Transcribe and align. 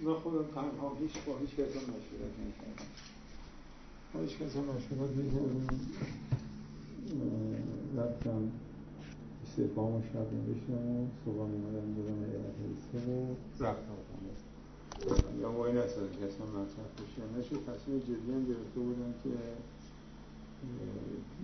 من 0.00 0.14
خودم 0.14 0.44
تنها 0.54 0.96
هیچ 1.00 1.12
با 1.26 1.38
هیچ 1.38 1.50
کسی 1.50 1.78
مشورت 1.78 2.34
نکردم 2.42 2.86
با 4.14 4.20
هیچ 4.20 4.38
کسی 4.38 4.58
مشورت 4.60 5.10
نکردم 5.10 5.66
رفتم 7.96 8.52
استعفام 9.46 9.94
و 9.94 10.02
شب 10.02 10.32
نوشتم 10.32 10.86
و 10.86 11.06
صبح 11.24 11.40
اومدم 11.40 11.94
دادم 11.94 12.18
ایالت 12.22 12.56
حیثه 12.66 13.10
و 13.10 13.34
رفتم. 13.64 13.96
یا 15.40 15.50
با 15.50 15.66
این 15.66 15.78
اصلا 15.78 16.02
که 16.06 16.24
اصلا 16.26 16.46
مطرح 16.46 16.86
بشه 16.96 17.38
نشد 17.38 17.64
تصمیم 17.64 17.98
جدی 17.98 18.32
هم 18.32 18.44
گرفته 18.46 18.80
بودم 18.80 19.14
که 19.22 19.30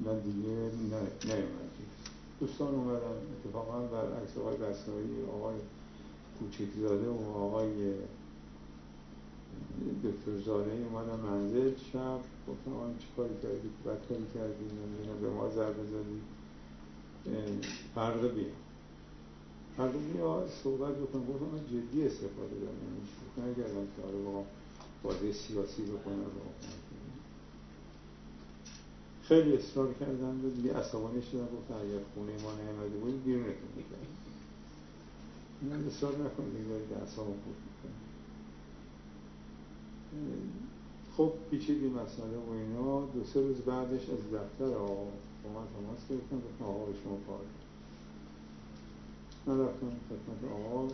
من 0.04 0.18
دیگه 0.20 0.48
نیومد 1.24 1.72
دوستان 2.40 2.74
اومدن 2.74 3.16
اتفاقا 3.44 3.80
برعکس 3.80 4.38
آقای 4.38 4.56
بسایی 4.56 5.22
آقای 5.38 5.56
کوچکزاده 6.38 7.08
و 7.08 7.36
آقای 7.36 7.94
دکتر 10.04 10.38
زاده 10.46 10.72
اومدن 10.72 11.20
منزل 11.20 11.70
شب 11.92 12.20
گفتم 12.48 12.74
آن 12.76 12.98
چی 12.98 13.06
کاری 13.16 13.34
کردی؟ 13.42 13.68
بد 13.86 14.08
کاری 14.08 14.26
کردی؟ 14.34 14.64
نمی‌دونم 14.64 15.20
به 15.22 15.30
ما 15.30 15.50
ضربه 15.50 15.84
زدی. 15.84 16.20
فردا 17.94 18.28
بیا 18.28 18.44
فردا 19.76 19.98
بیا 19.98 20.46
صحبت 20.64 20.94
بکنم. 20.94 21.26
گفتم 21.26 21.44
من 21.44 21.66
جدی 21.66 22.06
استفاده 22.06 22.54
دارم. 22.60 22.78
یعنی 22.84 23.02
شوخی 23.14 23.50
نکردم 23.50 23.86
که 23.96 24.02
آره 24.08 24.22
با 24.24 24.44
بازی 25.02 25.32
سیاسی 25.32 25.82
بکنم 25.82 26.24
خیلی 29.22 29.56
اصرار 29.56 29.94
کردن 30.00 30.40
و 30.44 30.50
دیگه 30.50 30.74
عصبانی 30.74 31.22
شدن 31.22 31.44
گفتن 31.44 31.74
اگر 31.74 32.02
خونه 32.14 32.32
ما 32.32 32.52
نیامده 32.62 32.98
بود 32.98 33.24
بیرونتون 33.24 33.72
می‌کردم. 33.76 34.12
من 35.62 35.86
اصرار 35.86 36.12
نکنم 36.12 36.50
دیگه 36.50 36.68
دارید 36.68 36.92
اعصابم 36.92 37.32
خب 41.16 41.32
پیچیدی 41.50 41.88
مسئله 41.88 42.36
و 42.48 42.50
اینا. 42.52 43.06
دو 43.06 43.24
سه 43.24 43.40
روز 43.40 43.56
بعدش 43.56 44.10
از 44.10 44.34
دفتر 44.34 44.74
آقا 44.74 45.04
با 45.44 45.50
من 45.50 45.66
تماس 45.66 46.08
گرفتن 46.10 46.36
گفتن 46.36 46.64
آقا 46.64 46.84
به 46.84 46.92
شما 47.04 47.18
کار 47.26 47.40
من 49.46 49.60
رفتم 49.60 49.86
خدمت 50.08 50.52
آقا. 50.52 50.88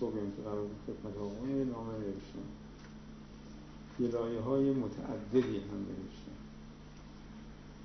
صبح 0.00 0.12
که 0.12 0.42
قرار 0.42 0.66
خدمت 0.86 1.16
آقا. 1.16 1.46
نامه 1.46 1.92
نوشتم. 1.98 2.48
یه 4.00 4.08
لایه 4.08 4.40
های 4.40 4.72
متعددی 4.72 5.56
هم 5.56 5.80
نوشتم. 5.88 6.38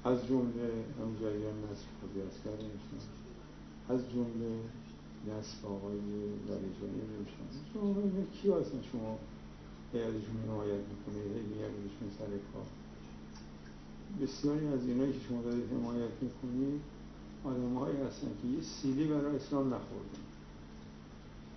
از 0.04 0.28
جمله 0.28 0.70
هم 1.00 1.16
جریان 1.22 1.54
نصف 1.72 1.86
خودی 2.02 2.22
اسکر 2.22 2.64
نوشتم. 2.64 3.08
از 3.90 4.10
جمله 4.10 4.60
نصف 5.28 5.66
آقای 5.66 5.98
ولیجانی 6.50 7.02
نوشتم. 7.18 7.72
شما 7.74 7.96
کی 8.42 8.52
هستن 8.52 8.82
شما؟ 8.92 9.18
هیئتشون 9.94 10.38
حمایت 10.48 10.82
می‌کنه 10.92 11.24
هی 11.24 11.42
میاردشون 11.42 12.10
سر 12.20 12.26
کار. 12.26 12.68
بسیاری 14.22 14.68
از 14.68 14.88
اینایی 14.88 15.14
که 15.14 15.20
شما 15.30 15.42
دارید 15.42 15.72
حمایت 15.72 16.12
می‌کنید 16.22 16.82
آدم 17.46 17.76
هایی 17.76 17.98
هستن 17.98 18.28
که 18.42 18.48
یه 18.48 18.62
سیلی 18.62 19.08
برای 19.08 19.36
اسلام 19.36 19.68
نخوردن. 19.68 20.24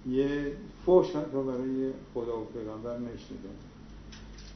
یه 0.09 0.57
فوش 0.87 1.07
حتی 1.07 1.43
برای 1.43 1.93
خدا 2.15 2.41
و 2.41 2.45
پیغمبر 2.45 2.99
نشنیدن. 2.99 3.57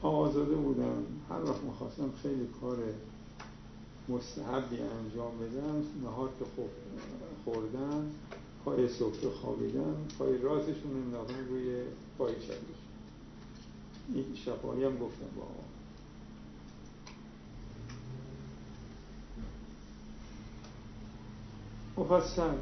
آزاده 0.02 0.54
بودم 0.54 1.04
هر 1.30 1.44
وقت 1.44 1.62
می‌خواستم 1.62 2.10
خیلی 2.22 2.48
کار 2.60 2.78
مستحبی 4.08 4.76
انجام 4.76 5.38
بدم 5.38 5.82
نهار 6.04 6.28
که 6.38 6.44
خوردن 7.44 8.10
پای 8.64 8.88
سفره 8.88 9.30
خوابیدن 9.30 9.94
پای 10.18 10.38
رازشون 10.38 11.02
انداختن 11.04 11.48
روی 11.50 11.82
پای 12.18 12.34
چپش 12.34 12.83
این 14.08 14.34
شفاهی 14.34 14.84
هم 14.84 14.98
گفتم 14.98 15.26
با 15.36 15.42
آقا. 15.42 15.64
مفصل 21.96 22.54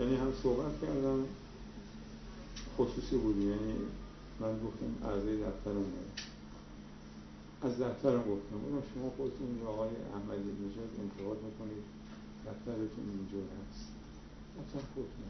یعنی 0.00 0.16
هم 0.16 0.32
صحبت 0.42 0.80
کردم 0.80 1.24
خصوصی 2.78 3.16
بودی 3.16 3.42
یعنی 3.42 3.74
من 4.40 4.52
گفتم 4.52 5.08
اعضای 5.08 5.36
دفترم 5.36 5.84
از 7.62 7.80
دفترم 7.80 8.18
گفتم. 8.18 8.58
بودم 8.58 8.82
شما 8.94 9.10
خودتون 9.16 9.58
یا 9.62 9.68
آقای 9.68 9.88
احمدی 9.88 10.50
نژاد 10.52 10.90
انتقاد 11.00 11.36
می‌کنید. 11.42 11.84
دفترتون 12.46 13.04
اینجور 13.18 13.42
هست. 13.42 13.88
اصلا 14.60 14.80
خودتون 14.94 15.24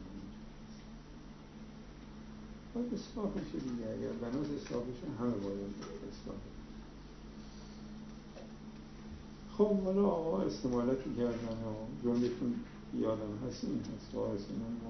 باید 2.73 2.93
اصلاح 2.93 3.31
بشه 3.31 3.59
دیگه 3.59 3.89
اگر 3.89 4.11
بناس 4.21 4.47
اصلاح 4.61 4.83
بشه 4.83 5.07
همه 5.19 5.31
باید 5.31 5.59
اصلاح 6.11 6.37
خب 9.57 9.83
حالا 9.83 10.05
آقا 10.05 10.41
استمالتی 10.41 11.15
کردن 11.17 11.57
و 11.65 12.03
جملتون 12.03 12.53
یادم 12.99 13.47
هست 13.47 13.63
این 13.63 13.79
هست. 13.79 14.15
آقا 14.15 14.27
ما 14.27 14.89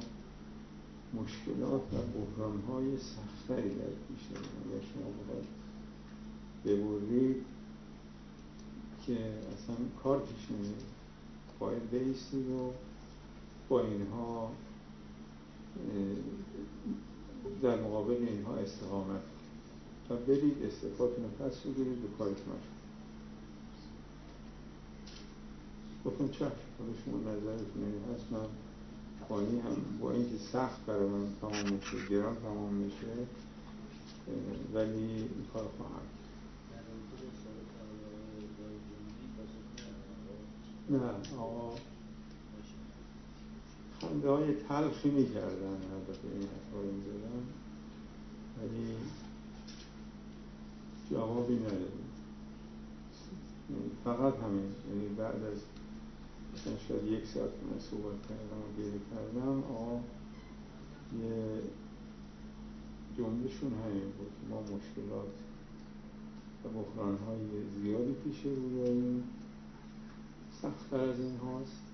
مشکلات 1.22 1.82
و 1.82 1.98
بحران 1.98 2.62
های 2.62 2.98
سختری 2.98 3.70
در 3.70 3.86
پیش 4.08 4.28
اگر 4.32 4.84
شما 4.94 5.12
باید 5.28 5.48
ببرید 6.66 7.46
که 9.06 9.14
اصلا 9.14 9.76
کار 10.04 10.20
پیش 10.20 10.52
نمید 10.52 10.84
باید 11.60 11.90
بیستید 11.90 12.50
و 12.50 12.72
با 13.70 13.82
اینها 13.82 14.52
در 17.62 17.76
مقابل 17.76 18.14
اینها 18.14 18.56
استقامت. 18.56 19.22
و 20.10 20.16
برید 20.16 20.64
استفاتون 20.64 21.24
رو 21.24 21.30
پس 21.30 21.58
بگیرید 21.60 22.02
به 22.02 22.08
کارتون 22.18 22.54
گفتم 26.06 26.28
چشم 26.28 26.52
حالا 26.80 26.94
شما 27.06 27.18
نظرتون 27.18 27.84
این 27.84 28.16
هست. 28.16 28.32
من 28.32 28.48
خانی 29.30 29.60
هم 29.60 30.00
با 30.02 30.12
اینکه 30.12 30.38
سخت 30.38 30.86
برای 30.86 31.10
من 31.10 31.28
تمام 31.42 31.74
میشه 31.74 32.08
گران 32.10 32.36
تمام 32.36 32.74
میشه 32.74 33.08
ولی 34.74 34.98
این 34.98 35.46
کار 35.54 35.66
خواهم. 35.78 36.02
نه 40.90 41.38
آقا. 41.40 41.76
خنده 44.02 44.30
های 44.30 44.54
تلخی 44.54 45.10
می‌کردن 45.10 45.78
البته 45.94 46.28
این 46.34 46.42
حرفا 46.42 46.82
رو 46.82 46.92
می‌زدن. 46.92 47.44
ولی 48.62 48.96
جوابی 51.10 51.56
ندادیم 51.56 52.08
یعنی 53.70 53.92
فقط 54.04 54.34
همین 54.36 54.72
یعنی 54.90 55.08
بعد 55.18 55.44
از 55.44 55.58
مثلا 56.54 56.74
شاید 56.88 57.08
یک 57.12 57.26
ساعت 57.26 57.50
من 57.50 57.80
صحبت 57.80 58.28
کردم 58.30 58.60
و 58.64 58.82
گیری 58.82 59.02
کردم 59.12 59.64
آقا 59.64 60.00
یه 61.24 61.62
جملهشون 63.18 63.72
همین 63.86 64.12
بود 64.18 64.32
ما 64.50 64.62
مشکلات 64.62 65.34
و 66.66 66.70
بحران 66.70 67.18
های 67.18 67.40
زیادی 67.82 68.14
پیش 68.14 68.46
رو 68.46 68.78
داریم 68.78 69.24
سختتر 70.62 71.00
از 71.00 71.20
این 71.20 71.38
هاست. 71.38 71.87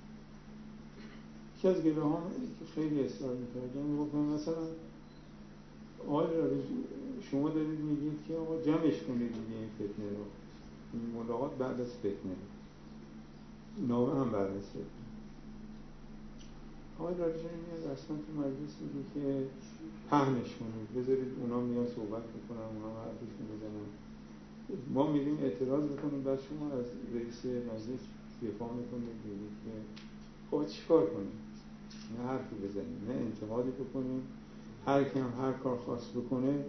یکی 1.64 1.76
از 1.78 1.84
گله 1.84 2.02
ها 2.02 2.22
که 2.60 2.66
خیلی 2.76 3.04
اصرار 3.04 3.36
می‌کردن 3.36 3.98
گفتم 3.98 4.18
مثلا 4.18 4.66
آقای 6.08 6.28
شما 7.32 7.50
دارید 7.50 7.80
میگید 7.80 8.20
که 8.28 8.36
آقا 8.36 8.62
جمعش 8.62 9.02
کنید 9.08 9.34
دیگه 9.34 9.60
این 9.60 9.70
فتنه 9.76 10.10
رو. 10.10 10.26
این 10.94 11.24
ملاقات 11.24 11.58
بعد 11.58 11.82
از 11.82 11.88
فتنه. 11.88 12.36
نامه 13.88 14.20
هم 14.20 14.32
بعد 14.32 14.52
از 14.52 14.64
فتنه. 14.70 14.84
آقای 17.00 17.16
راجعه 17.18 17.52
میاد 17.68 17.92
اصلا 17.92 18.18
تو 18.18 18.42
مجلس 18.42 18.76
میگه 18.82 19.10
که 19.14 19.48
پهنش 20.10 20.56
کنید. 20.56 21.04
بذارید 21.04 21.28
اونا 21.42 21.60
میان 21.60 21.88
صحبت 21.88 22.24
می‌کنن 22.36 22.66
اونا 22.76 23.02
حرفشون 23.02 23.48
بزنن 23.56 23.88
ما 24.94 25.12
میریم 25.12 25.38
اعتراض 25.44 25.84
می‌کنیم 25.84 26.24
بعد 26.24 26.40
شما 26.50 26.72
از 26.72 26.86
رئیس 27.16 27.46
مجلس 27.46 28.04
دفاع 28.44 28.74
می‌کنید 28.74 29.18
میگید 29.26 29.56
که 29.66 29.72
خب 30.52 30.68
چیکار 30.68 31.06
کنیم؟ 31.06 31.32
نه 32.18 32.28
حرفی 32.28 32.56
بزنیم 32.56 33.02
نه 33.08 33.14
انتقادی 33.14 33.72
بکنیم 33.72 34.22
هر 34.86 35.04
کم 35.04 35.42
هر 35.42 35.52
کار 35.52 35.78
خاص 35.78 36.10
بکنه 36.16 36.66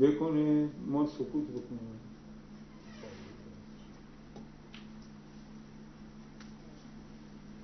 بکنه 0.00 0.68
ما 0.86 1.06
سکوت 1.06 1.44
بکنیم. 1.48 2.00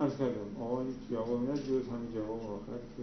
از 0.00 0.19
کردم 0.19 0.62
آقای 0.62 0.87
جواب 1.10 1.50
نه 1.50 1.58
جز 1.58 1.88
همین 1.88 2.12
جواب 2.14 2.40
آخر 2.40 2.78
که 2.96 3.02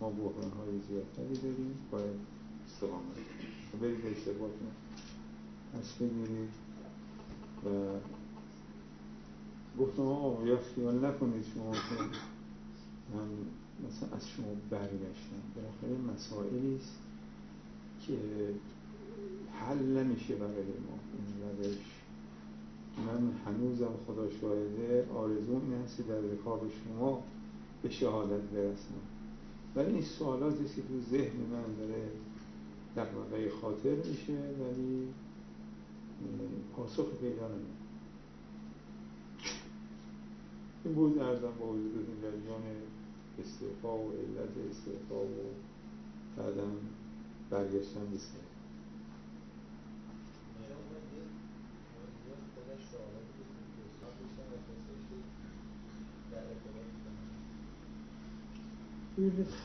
ما 0.00 0.10
بحران 0.10 0.50
های 0.50 0.80
زیادتری 0.88 1.34
داریم. 1.42 1.74
باید 1.90 2.20
استقامت 2.66 3.02
برید 3.82 4.02
به 4.02 4.10
اشتباهتون 4.10 4.70
پس 5.74 5.92
بگیرید 5.92 6.50
و 7.64 7.68
گفتم 9.80 10.02
آقا 10.02 10.46
یا 10.46 10.58
خیال 10.74 11.04
نکنید 11.04 11.44
شما. 11.54 11.72
من 13.14 13.28
مثلا 13.88 14.16
از 14.16 14.28
شما 14.28 14.46
برگشتم. 14.70 15.42
بالاخره 15.56 16.14
مسائلی 16.14 16.76
است 16.76 16.98
حل 19.60 19.78
نمیشه 19.78 20.34
برای 20.34 20.54
ما. 20.54 20.98
این 21.12 21.58
روش 21.58 21.76
من 23.06 23.32
هنوزم 23.46 23.92
خدا 24.06 24.30
شاهده 24.30 25.08
آرزو 25.14 25.52
این 25.52 25.82
هستی 25.84 26.02
در 26.02 26.20
رکاب 26.20 26.60
شما 26.84 27.22
به 27.82 27.90
شهادت 27.90 28.42
برسم. 28.42 28.94
ولی 29.76 29.92
این 29.92 30.02
سوالاتی 30.02 30.64
که 30.64 30.82
تو 30.82 31.00
ذهن 31.10 31.36
من 31.52 31.74
داره 31.78 32.08
دقیقه 32.96 33.50
خاطر 33.62 33.94
میشه 33.94 34.32
ولی 34.32 35.08
پاسخ 36.76 37.06
پیدا 37.20 37.48
نمید 37.48 37.80
این 40.84 40.94
بود 40.94 41.18
ارزم 41.18 41.52
با 41.60 41.66
وجود 41.66 42.08
این 42.08 42.20
جریان 42.22 42.62
استعفا 43.40 43.98
و 43.98 44.12
علت 44.12 44.70
استعفا 44.70 45.14
و 45.14 45.54
بعدا 46.36 46.66
برگشتن 47.50 48.06
به 48.10 48.18
سر. 48.18 48.50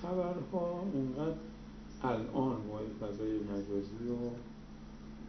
خبرها 0.02 0.84
اینقدر 0.94 1.38
الان 2.04 2.68
با 2.68 2.80
این 2.80 2.90
فضای 3.02 3.40
مجازی 3.40 4.10
و 4.10 4.30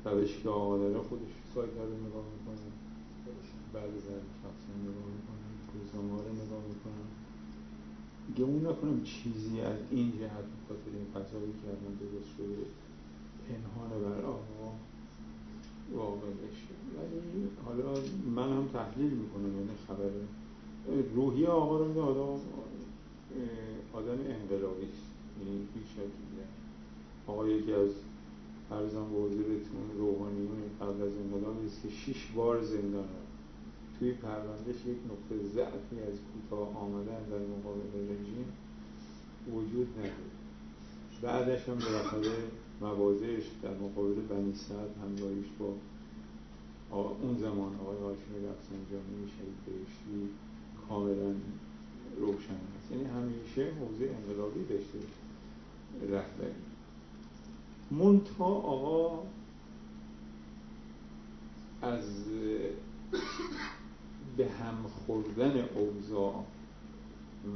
روشی 0.08 0.42
که 0.42 0.48
آقا 0.48 0.78
داره 0.78 0.98
خودش 0.98 1.32
سایت 1.54 1.70
رو 1.76 2.08
نگاه 2.08 2.24
می‌کنه 2.38 2.66
بعد 3.72 3.84
از 3.84 4.02
شخصا 4.42 4.72
نگاه 4.82 5.06
می‌کنه 5.16 5.46
روزنامه 5.74 6.22
رو 6.22 6.32
نگاه 6.32 6.62
می‌کنه. 6.68 7.15
گمون 8.38 8.66
نکنم 8.66 9.02
چیزی 9.02 9.60
از 9.60 9.76
این 9.90 10.12
جهت 10.12 10.30
بخاطر 10.30 10.90
این 10.94 11.06
فضایی 11.14 11.52
که 11.52 11.68
الان 11.68 11.94
درست 12.00 12.30
شده 12.36 12.66
پنهان 13.48 14.02
بر 14.02 14.24
آقا 14.24 14.72
واقع 15.94 16.30
بشه. 16.30 16.74
ولی 16.96 17.48
حالا 17.64 18.00
من 18.36 18.56
هم 18.56 18.68
تحلیل 18.72 19.10
می‌کنم 19.10 19.56
یعنی 19.56 19.70
خبر 19.88 20.10
روحی 21.14 21.46
آقا 21.46 21.78
رو 21.78 21.88
میده 21.88 22.00
آدم 22.00 22.40
آدم 23.92 24.10
انقلابی 24.10 24.86
است. 24.86 25.10
یعنی 25.40 25.68
هیچ 25.74 26.06
آقا 27.26 27.48
یکی 27.48 27.72
از 27.72 27.90
ارزم 28.70 29.04
به 29.10 29.18
حضورتون 29.18 29.98
روحانیون 29.98 30.56
قبل 30.80 31.02
از 31.02 31.12
انقلاب 31.16 31.64
است 31.66 31.82
که 31.82 31.88
شیش 31.88 32.26
بار 32.36 32.62
زندان 32.62 33.04
رفت 33.04 33.25
توی 33.98 34.12
پروندهش 34.12 34.86
یک 34.86 34.96
نقطه 35.10 35.44
ضعفی 35.54 36.00
از 36.00 36.14
کوتاه 36.32 36.76
آمدن 36.76 37.22
در 37.30 37.38
مقابل 37.38 38.04
رژیم 38.04 38.46
وجود 39.52 39.88
نداره. 39.98 40.36
بعدش 41.22 41.68
هم 41.68 41.78
بالاخره 41.78 42.36
موازهش 42.80 43.44
در 43.62 43.74
مقابل 43.74 44.14
بنی 44.14 44.54
سعد 44.54 44.90
همراهیش 45.02 45.46
با 45.58 45.74
اون 47.22 47.38
زمان 47.38 47.74
آقای 47.74 47.96
هاشم 47.96 48.48
رفسنجانی 48.50 49.30
شهید 49.38 49.56
بهشتی 49.66 50.28
کاملا 50.88 51.34
روشن 52.20 52.54
است. 52.54 52.90
یعنی 52.90 53.04
همیشه 53.04 53.72
حوزه 53.80 54.10
انقلابی 54.16 54.64
داشته 54.64 54.98
رهبری. 56.02 56.54
منتها 57.90 58.44
آقا 58.44 59.22
از 61.82 62.04
به 64.36 64.48
هم 64.48 64.74
خوردن 65.06 65.68
اوضاع 65.74 66.44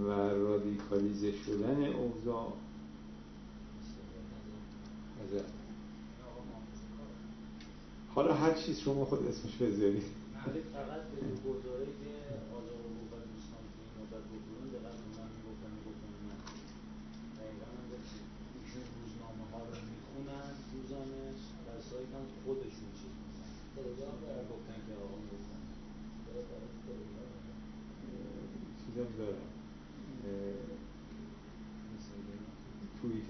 و 0.07 0.11
رادیکالیزه 0.31 1.33
شدن 1.33 1.85
اوضاع. 1.85 2.53
حالا 8.15 8.35
هر 8.35 8.53
چیز 8.53 8.79
شما 8.79 9.05
خود 9.05 9.27
اسمش 9.27 9.57
بذارید. 9.57 10.03
فقط 10.73 11.03
به 11.11 11.21
گزاره 11.49 11.87
که 12.01 12.13
آزار 12.59 12.83
و 12.87 13.01
و 13.11 13.15
دوستان 13.33 13.63
که 13.73 13.81
این 13.85 13.93
مدت 13.99 14.25
بکنن 14.33 14.67
دقیقا 14.75 15.05
من 15.19 15.31
بکنه 15.49 15.79
بکنه 15.87 16.35
دقیقا 17.39 17.69
هم 17.77 17.87
ایشون 18.57 18.85
روزنامه 18.99 19.45
ها 19.53 19.61
رو 19.69 19.77
می‌خونن 19.93 20.49
روزانه 20.73 21.23
در 21.67 21.81
سایت 21.91 22.11
هم 22.17 22.25
خودشون 22.45 22.89
چیز 22.99 23.13
می‌کنن 23.21 23.51
گفتن 24.53 24.79
که 24.87 24.93
آقا 25.05 25.19
گفتن 25.33 25.61
چیزم 28.83 29.11
دارم 29.19 29.49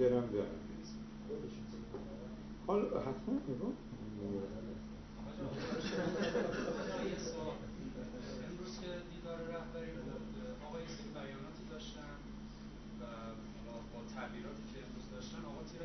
هم 0.08 0.26
دارم 0.32 0.60
حالا 2.66 3.00
حتما 3.00 3.34
نگاه 3.48 3.74
امروز 8.46 8.72
که 8.80 8.90
دیدار 9.12 9.38
رهبری 9.54 9.92
بود 10.04 10.34
آقای 10.66 10.84
سری 10.96 11.10
بیاناتی 11.18 11.64
داشتن 11.70 12.16
و 13.00 13.02
با 13.92 14.00
تعبیراتی 14.14 14.64
که 14.70 14.78
امروز 14.84 15.06
داشتن 15.16 15.40
آقا 15.50 15.62
تیر 15.70 15.82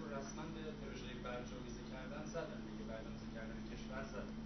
رو 0.00 0.06
رسما 0.16 0.44
به 0.54 0.62
پروژه 0.80 1.08
برجامیزه 1.26 1.82
کردن 1.92 2.24
زدن 2.34 2.60
دیگه 2.68 2.84
برجامیزه 2.90 3.28
کردن 3.36 3.58
کشور 3.72 4.02
زدن 4.12 4.38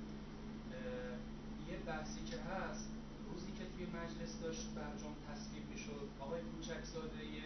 یه 1.71 1.77
بحثی 1.89 2.21
که 2.31 2.37
هست 2.51 2.89
روزی 3.29 3.51
که 3.59 3.65
توی 3.73 3.85
مجلس 3.99 4.33
داشت 4.45 4.67
برجام 4.79 5.15
تصویب 5.29 5.65
می‌شد 5.73 6.07
آقای 6.25 6.41
کوچکزاده 6.51 7.21
یه 7.39 7.46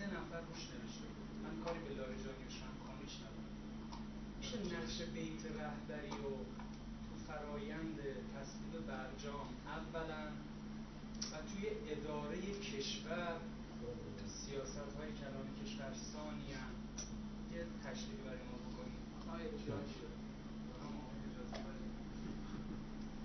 سه 0.00 0.06
نفر 0.06 0.40
روش 0.48 0.62
نوشته 0.72 1.06
بود. 1.14 1.28
من 1.44 1.54
کاری 1.64 1.80
به 1.86 1.92
لاریجانی 1.98 2.44
و 2.48 2.52
شمکانیش 2.60 3.14
ندارم. 3.22 3.54
میشه 4.38 4.56
نقش 4.74 4.96
بیت 5.14 5.42
رهبری 5.60 6.16
و 6.24 6.30
تو 7.04 7.12
فرایند 7.26 7.98
تصویب 8.34 8.74
برجام 8.90 9.46
اولا 9.78 10.24
و 11.30 11.34
توی 11.48 11.64
اداره 11.92 12.40
کشور 12.68 13.36
سیاست 14.40 14.92
های 14.98 15.10
کلان 15.20 15.46
کشور 15.60 15.92
ثانیا 16.12 16.64
یه 17.54 17.62
تشریفی 17.84 18.22
برای 18.26 18.44
ما 18.50 18.56
بکنید 18.66 19.00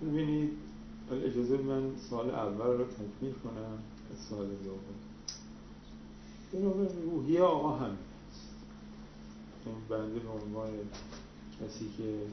ببینید 0.02 0.50
اجازه 1.28 1.56
من 1.56 1.96
سال 1.96 2.30
اول 2.30 2.66
رو 2.66 2.84
تکمیل 2.84 3.32
کنم 3.32 3.78
سال 4.30 4.46
دوم 4.46 5.15
بنابراین 6.52 7.02
روحی 7.02 7.38
آقا 7.38 7.86
این 9.66 9.74
بنده 9.88 10.20
به 10.20 10.28
عنوان 10.28 10.70
کسی 11.60 11.90
که 11.96 12.26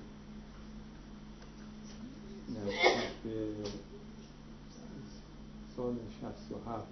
نزدیک 2.50 3.10
به 3.24 3.53
سال 5.75 5.96
67 6.22 6.88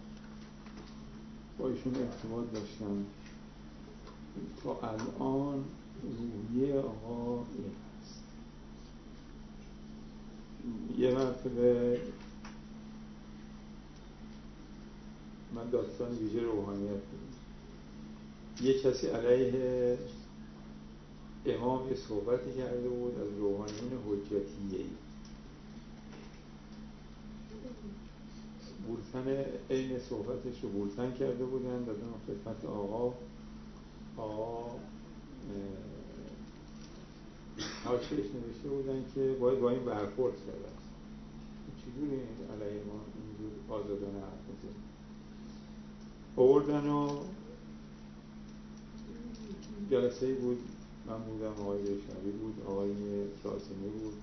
با 1.58 1.70
ایشون 1.70 1.96
ارتباط 1.96 2.52
داشتم. 2.54 3.06
تا 4.64 4.80
الان 4.88 5.64
روحی 6.04 6.74
آقا 6.74 7.34
این 7.36 7.72
هست. 8.02 8.24
یه 10.98 11.16
مرتبه 11.16 12.00
من 15.56 15.70
داستان 15.70 16.12
ویژه 16.12 16.42
روحانیت 16.42 17.02
یه 18.62 18.82
کسی 18.82 19.08
علیه 19.08 19.98
امام 21.46 21.90
یه 21.90 21.96
صحبتی 21.96 22.54
کرده 22.54 22.90
بود 22.90 23.20
از 23.20 23.38
روحانیون 23.40 23.92
حجتیه 24.08 24.80
ای 24.80 24.86
بولتن 28.88 29.46
عین 29.70 30.00
صحبتش 30.00 30.64
رو 30.64 30.70
بولتن 30.70 31.14
کرده 31.14 31.46
بودن 31.46 31.84
دادن 31.84 32.14
خدمت 32.28 32.66
آقا 32.66 33.14
آقا 34.18 34.72
هاشتش 37.86 38.12
نوشته 38.12 38.70
بودن 38.70 39.06
که 39.16 39.36
باید 39.40 39.60
با 39.60 39.70
این 39.70 39.86
برخورد 39.86 40.34
کرده 40.46 40.72
چجوری 41.82 42.16
علیه 42.54 42.84
ما 42.84 43.00
اینجور 43.16 43.80
آزادانه 43.80 44.20
حرف 44.20 44.51
آوردن 46.36 46.90
و 46.90 47.10
جلسه 49.92 50.34
بود. 50.34 50.60
من 51.08 51.18
بودم 51.18 51.62
آقای 51.62 51.86
شبی 51.86 52.32
بود 52.32 52.56
آقای 52.68 52.94
راسمی 53.44 53.90
بود. 53.90 54.14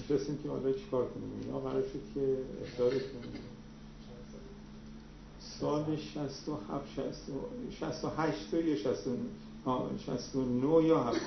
نشستیم 0.00 0.38
که 0.42 0.48
حالا 0.48 0.72
چیکار 0.72 1.08
کنیم؟ 1.08 1.30
اینا 1.42 1.60
قرار 1.60 1.82
شد 1.82 2.00
که 2.14 2.38
اختارش 2.62 3.02
کنیم. 3.02 3.42
سال 5.40 5.96
67 5.96 6.84
68 7.80 8.54
یا 8.54 8.76
69 8.76 10.84
یا 10.84 11.04
70 11.04 11.20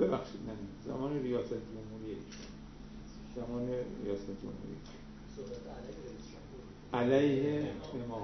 ببخشید 0.00 0.40
نه 0.46 0.52
زمان 0.86 1.22
ریاست 1.22 1.48
جمهوری 1.48 2.16
زمان 3.36 3.68
ریاست 4.04 4.26
جمهوری 4.42 4.76
علیه 6.94 7.70
امام 8.04 8.22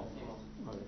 آره. 0.67 0.79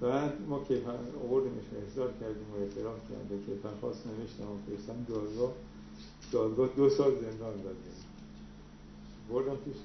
بعد 0.00 0.40
ما 0.48 0.64
کیفر 0.64 0.98
آوردیمش 1.24 1.64
احضار 1.82 2.12
کردیم 2.20 2.54
و 2.54 2.60
اعتراف 2.60 2.98
کردیم. 3.10 3.28
به 3.28 3.46
کیفر 3.46 3.74
خواست 3.80 4.06
نوشتم 4.06 4.44
و 4.44 4.56
فرستم 4.66 5.06
دادگاه. 5.08 5.52
دادگاه 6.32 6.68
دو 6.76 6.90
سال 6.90 7.14
زندان 7.14 7.56
دادیم. 7.56 7.96
بردم 9.30 9.56
توش 9.64 9.76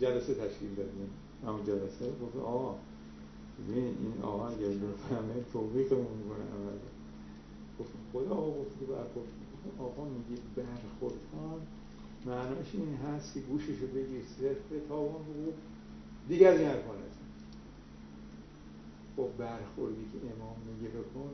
جلسه 0.00 0.34
تشکیل 0.34 0.74
دادیم. 0.76 1.10
همون 1.46 1.64
جلسه. 1.64 2.06
گفت 2.22 2.36
آقا 2.36 2.74
ببین 3.68 3.84
این 3.84 4.22
آقا 4.22 4.48
اگر 4.48 4.68
بفهمه 4.68 5.44
توبیقمون 5.52 6.16
می‌کنه 6.18 6.44
عمل 6.56 6.78
گفت 7.80 7.90
خدا 8.12 8.34
آقا 8.34 8.50
گفت 8.50 8.80
که 8.80 8.86
برخورد 8.86 9.28
آقا 9.78 10.04
میگه 10.04 10.42
برخورد 10.56 11.14
معناش 12.26 12.66
این 12.72 12.96
هست 12.96 13.34
که 13.34 13.40
گوششو 13.40 13.86
بگیر 13.86 14.22
صرف 14.40 14.88
تاوان 14.88 15.22
بگو 15.22 15.52
دیگه 16.28 16.48
از 16.48 16.60
این 16.60 16.68
حرفا 16.68 16.92
خب 19.18 19.28
برخوردی 19.38 20.04
که 20.12 20.18
امام 20.36 20.56
میگه 20.76 20.88
بکن 20.88 21.30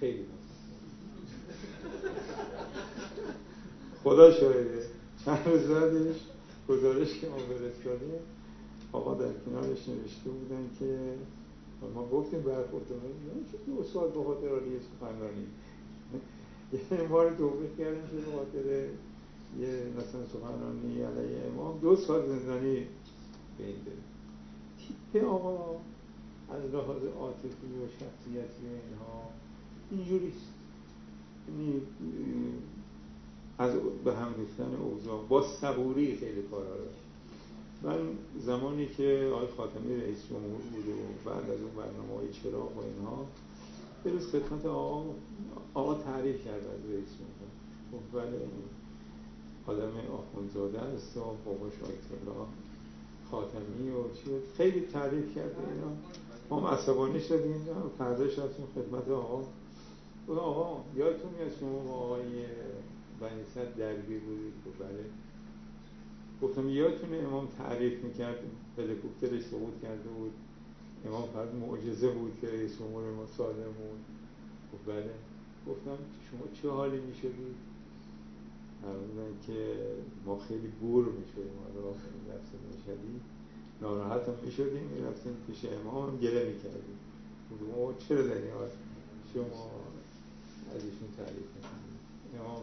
خیلی 0.00 0.22
مصمم 0.22 0.54
خدا 4.04 4.32
شاهده. 4.32 4.86
چند 5.24 5.46
روز 5.46 5.62
بعدش 5.62 6.16
گزارش 6.68 7.20
که 7.20 7.28
ما 7.28 7.36
فرستادیم 7.36 8.14
آقا 8.92 9.14
در 9.14 9.32
کنارش 9.32 9.88
نوشته 9.88 10.30
بودن 10.30 10.70
که 10.78 10.98
ما 11.94 12.06
گفتیم 12.06 12.40
برخورد 12.40 12.90
یعنی 12.90 13.44
دو 13.66 13.84
سال 13.84 14.10
به 14.10 14.24
خاطر 14.24 14.48
عالی 14.48 14.80
سخنرانی؟ 14.80 15.46
یعنی 16.92 17.06
ما 17.06 17.22
رو 17.22 17.30
کردیم 17.78 18.02
که 18.10 18.16
به 18.16 18.36
خاطر 18.36 18.86
یه 19.60 19.68
مثلا 19.96 20.26
سخنرانی 20.26 21.02
علیه 21.02 21.44
امام 21.52 21.78
دو 21.78 21.96
سال 21.96 22.26
زندانی 22.28 22.74
به 23.58 23.64
این 23.66 23.76
تیپ 25.12 25.24
آقا 25.24 25.76
از 26.50 26.74
لحاظ 26.74 27.04
عاطفی 27.04 27.48
و 27.48 27.88
شخصیتی 27.88 28.66
اینها 28.66 29.30
اینجوریست 29.90 30.46
یعنی 31.48 31.82
از 33.58 33.72
به 34.04 34.14
هم 34.14 34.34
ریختن 34.38 34.74
اوضاع. 34.74 35.24
با 35.28 35.42
صبوری 35.60 36.16
خیلی 36.16 36.42
کارا 36.42 36.76
داشت. 36.76 37.04
من 37.82 37.98
زمانی 38.40 38.86
که 38.86 39.30
آقای 39.34 39.46
خاتمی 39.56 39.96
رئیس 39.96 40.28
جمهور 40.28 40.60
بود 40.72 40.88
و 40.88 41.30
بعد 41.30 41.50
از 41.50 41.60
اون 41.60 41.74
برنامه 41.76 42.16
های 42.18 42.32
چراغ 42.32 42.76
و 42.76 42.80
اینها 42.80 43.26
به 44.04 44.10
روز 44.10 44.30
خدمت 44.30 44.66
آقا 44.66 45.04
آقا 45.74 45.94
تعریف 45.94 46.44
کرد 46.44 46.66
از 46.66 46.90
رئیس 46.90 47.08
جمهور. 47.18 48.24
بله 48.24 48.38
آدم 49.66 49.92
آخونزاده 50.12 50.80
است 50.80 51.16
و 51.16 51.20
باباش 51.20 51.72
آیت 51.82 52.24
خاتمی 53.30 53.90
و 53.90 54.14
چی 54.14 54.30
خیلی 54.56 54.80
تعریف 54.80 55.34
کرده 55.34 55.56
اینا. 55.74 55.96
ما 56.50 56.60
هم 56.60 56.66
عصبانی 56.66 57.20
شدیم 57.20 57.66
فرداش 57.98 58.38
رفتیم 58.38 58.66
خدمت 58.74 59.08
آقا. 59.08 59.44
آقا 60.28 60.84
یادتون 60.96 61.30
میاد 61.38 61.52
شما 61.60 61.92
آقای 61.92 62.22
بنیست 63.20 63.76
درگیر 63.78 64.20
بودید؟ 64.20 64.52
بله. 64.78 65.04
گفتم 66.42 66.68
یادتونه 66.68 67.16
امام 67.16 67.48
تعریف 67.58 68.04
می‌کرد؟ 68.04 68.38
هلیکوپترش 68.78 69.42
سقوط 69.42 69.82
کرده 69.82 70.08
بود. 70.08 70.32
امام 71.06 71.28
فرد 71.34 71.54
معجزه 71.54 72.08
بود 72.08 72.32
که 72.40 72.46
رئیس 72.48 72.78
جمهور 72.78 73.10
ما 73.10 73.26
سالم 73.26 73.54
بود. 73.54 74.04
بله. 74.86 75.10
گفتم 75.68 75.98
شما 76.30 76.40
چه 76.62 76.70
حالی 76.70 77.00
می‌شدید؟ 77.00 77.73
فرمودن 78.84 79.30
که 79.46 79.76
ما 80.26 80.38
خیلی 80.48 80.68
گور 80.80 81.04
می‌شدیم. 81.04 81.56
حالا 81.64 81.88
رفتیم 82.34 82.60
می‌شدیم 82.72 83.20
ناراحت 83.82 84.28
هم 84.28 84.34
می‌شدیم 84.44 84.82
می‌رفتیم 84.94 85.32
پیش 85.46 85.64
امام 85.64 86.18
گله 86.18 86.44
می‌کردیم. 86.44 86.98
ما 87.76 87.92
چرا 88.08 88.22
در 88.22 88.34
شما 89.34 89.70
از 90.74 90.84
ایشون 90.84 91.08
تعریف 91.16 91.48
می‌کنیم 91.56 91.94
امام 92.40 92.62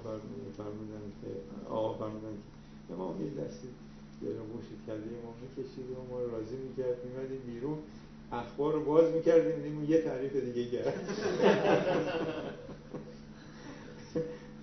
فرمودن 0.57 1.03
که 1.21 1.27
آقا 1.69 1.93
فرمودن 1.93 2.35
که 2.87 2.93
امام 2.93 3.21
یه 3.25 3.31
دستی 3.43 3.67
دل 4.21 4.33
گوشت 4.53 4.67
کرده 4.87 5.03
امام 5.23 5.35
می‌کشید 5.41 5.85
و 5.91 6.13
ما 6.13 6.21
راضی 6.21 6.55
می‌کرد 6.55 6.95
میمدیم 7.05 7.41
بیرون. 7.47 7.77
اخبار 8.31 8.73
رو 8.73 8.85
باز 8.85 9.11
می‌کردیم 9.11 9.55
دیدیم 9.55 9.83
یه 9.83 10.01
تعریف 10.01 10.35
دیگه 10.35 10.71
کرد 10.71 10.93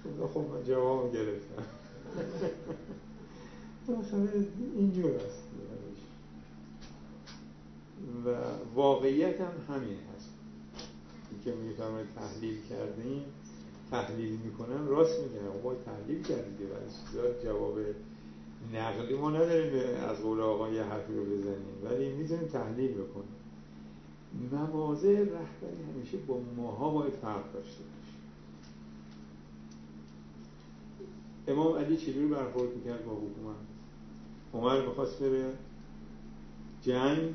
خب 0.35 0.41
من 0.41 0.65
جواب 0.65 1.12
گرفتم. 1.12 1.62
اینجور 4.77 5.11
است 5.11 5.43
و 8.27 8.37
واقعیت 8.75 9.41
هم 9.41 9.75
همین 9.75 9.97
هست. 10.17 10.29
که 11.45 11.55
می‌فهمه 11.55 12.05
تحلیل 12.17 12.59
کردیم 12.71 13.25
تحلیل 13.91 14.38
می‌کنن 14.45 14.87
راست 14.87 15.21
میگن 15.21 15.62
ما 15.65 15.75
تحلیل 15.75 16.23
کردیم 16.23 16.69
ولی 16.71 17.43
جواب 17.45 17.79
نقلی 18.75 19.17
ما 19.17 19.31
نداریم 19.31 19.95
از 20.11 20.19
قول 20.19 20.41
آقا 20.41 20.69
یه 20.69 20.83
حرفی 20.83 21.15
رو 21.15 21.25
بزنیم. 21.25 21.85
ولی 21.85 22.12
می‌تونیم 22.12 22.47
تحلیل 22.47 22.93
بکنیم. 22.93 23.38
مواضع 24.53 25.09
رهبری 25.09 25.83
همیشه 25.95 26.17
با 26.17 26.41
ماها 26.57 26.91
باید 26.91 27.12
فرق 27.12 27.53
داشته 27.53 27.83
باشه 27.83 28.12
امام 31.49 31.76
علی 31.78 31.97
چجوری 31.97 32.26
برخورد 32.26 32.76
می‌کرد 32.76 33.05
با 33.05 33.12
حکومت 33.12 33.57
عمر 34.55 34.90
بخواست 34.90 35.23
بره. 35.23 35.52
جنگ. 36.83 37.35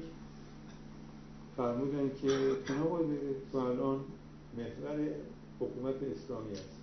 فرمودن 1.58 2.12
که 2.22 2.28
تو 2.66 2.74
نباید 2.74 3.08
بری. 3.08 3.36
تو 3.52 3.58
الان 3.58 4.00
محور 4.58 5.10
حکومت 5.60 5.96
اسلامی 5.96 6.52
است 6.52 6.80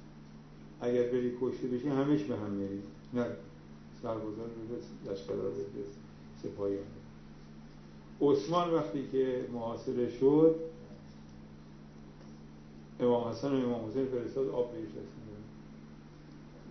اگر 0.81 1.03
بری 1.03 1.37
کشته 1.41 1.67
بشی 1.69 1.89
همش 1.89 2.23
به 2.23 2.37
هم 2.37 2.51
میری. 2.51 2.83
نه 3.15 3.27
سربازان 4.03 4.51
رو 4.71 5.13
لشکرها 5.13 5.43
رو 5.43 5.53
سپاهی 6.43 6.79
عثمان 8.21 8.75
وقتی 8.75 9.09
که 9.13 9.45
محاصره 9.53 10.11
شد 10.11 10.61
امام 13.01 13.29
حسن 13.29 13.53
و 13.53 13.67
امام 13.67 13.89
حسین 13.89 14.07
فرستاد 14.07 14.49
آب 14.49 14.73
بهش 14.73 14.89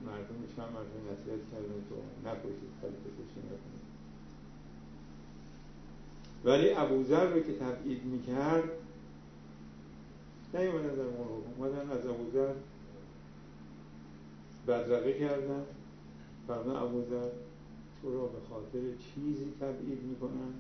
مردم 0.06 0.56
چند 0.56 0.70
مردم 0.74 1.02
نصیحت 1.12 1.52
کردن 1.52 1.80
تو 1.90 1.96
نکشید 2.30 2.72
خلیفه 2.82 3.10
کشی 3.18 3.40
نکنید. 3.40 3.90
ولی 6.46 6.74
ابوذر 6.74 7.34
رو 7.34 7.40
که 7.40 7.54
تبعید 7.54 8.04
می‌کرد 8.06 8.70
نیومدن 10.54 10.96
در 10.96 11.04
مورد 11.04 11.44
اومدن 11.58 11.90
از 11.92 12.06
ابوذر 12.06 12.54
بدرقه 14.68 15.20
کردن. 15.20 15.64
فرمان 16.48 16.76
ابوذر 16.76 17.30
تو 18.02 18.14
را 18.14 18.26
به 18.26 18.40
خاطر 18.50 18.80
چیزی 18.80 19.54
تبعید 19.60 20.04
می‌کنن 20.04 20.54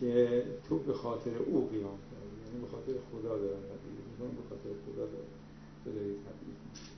که 0.00 0.44
تو 0.68 0.78
به 0.78 0.94
خاطر 0.94 1.36
او 1.36 1.68
قیام 1.68 1.98
کردی. 2.10 2.46
یعنی 2.46 2.60
به 2.60 2.66
خاطر 2.66 2.92
خدا 3.12 3.38
دارن 3.38 3.62
تبعید 3.62 4.00
می‌کنن 4.10 4.36
به 4.36 4.42
خاطر 4.48 4.70
خدا 4.86 5.06
دارن. 5.06 5.30
تو 5.84 5.92
داری 5.92 6.14
تبعید 6.14 6.89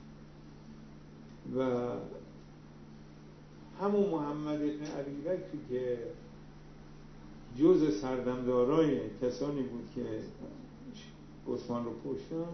و 1.55 1.63
همون 3.81 4.09
محمد 4.09 4.61
ابن 4.61 4.85
عبی 4.85 5.43
که 5.69 5.97
جز 7.57 8.01
سردمدارای 8.01 8.99
کسانی 9.21 9.61
بود 9.61 9.89
که 9.95 10.05
عثمان 11.53 11.85
رو 11.85 11.91
کشتن 11.91 12.45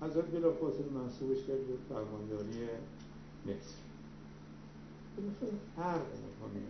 حضرت 0.00 0.24
بلا 0.24 0.52
فاصل 0.52 0.88
منصوبش 0.94 1.38
کرد 1.38 1.66
به 1.66 1.74
فرمانداری 1.88 2.68
مصر. 3.46 3.74
فرق 5.76 6.06
می‌کنه 6.06 6.62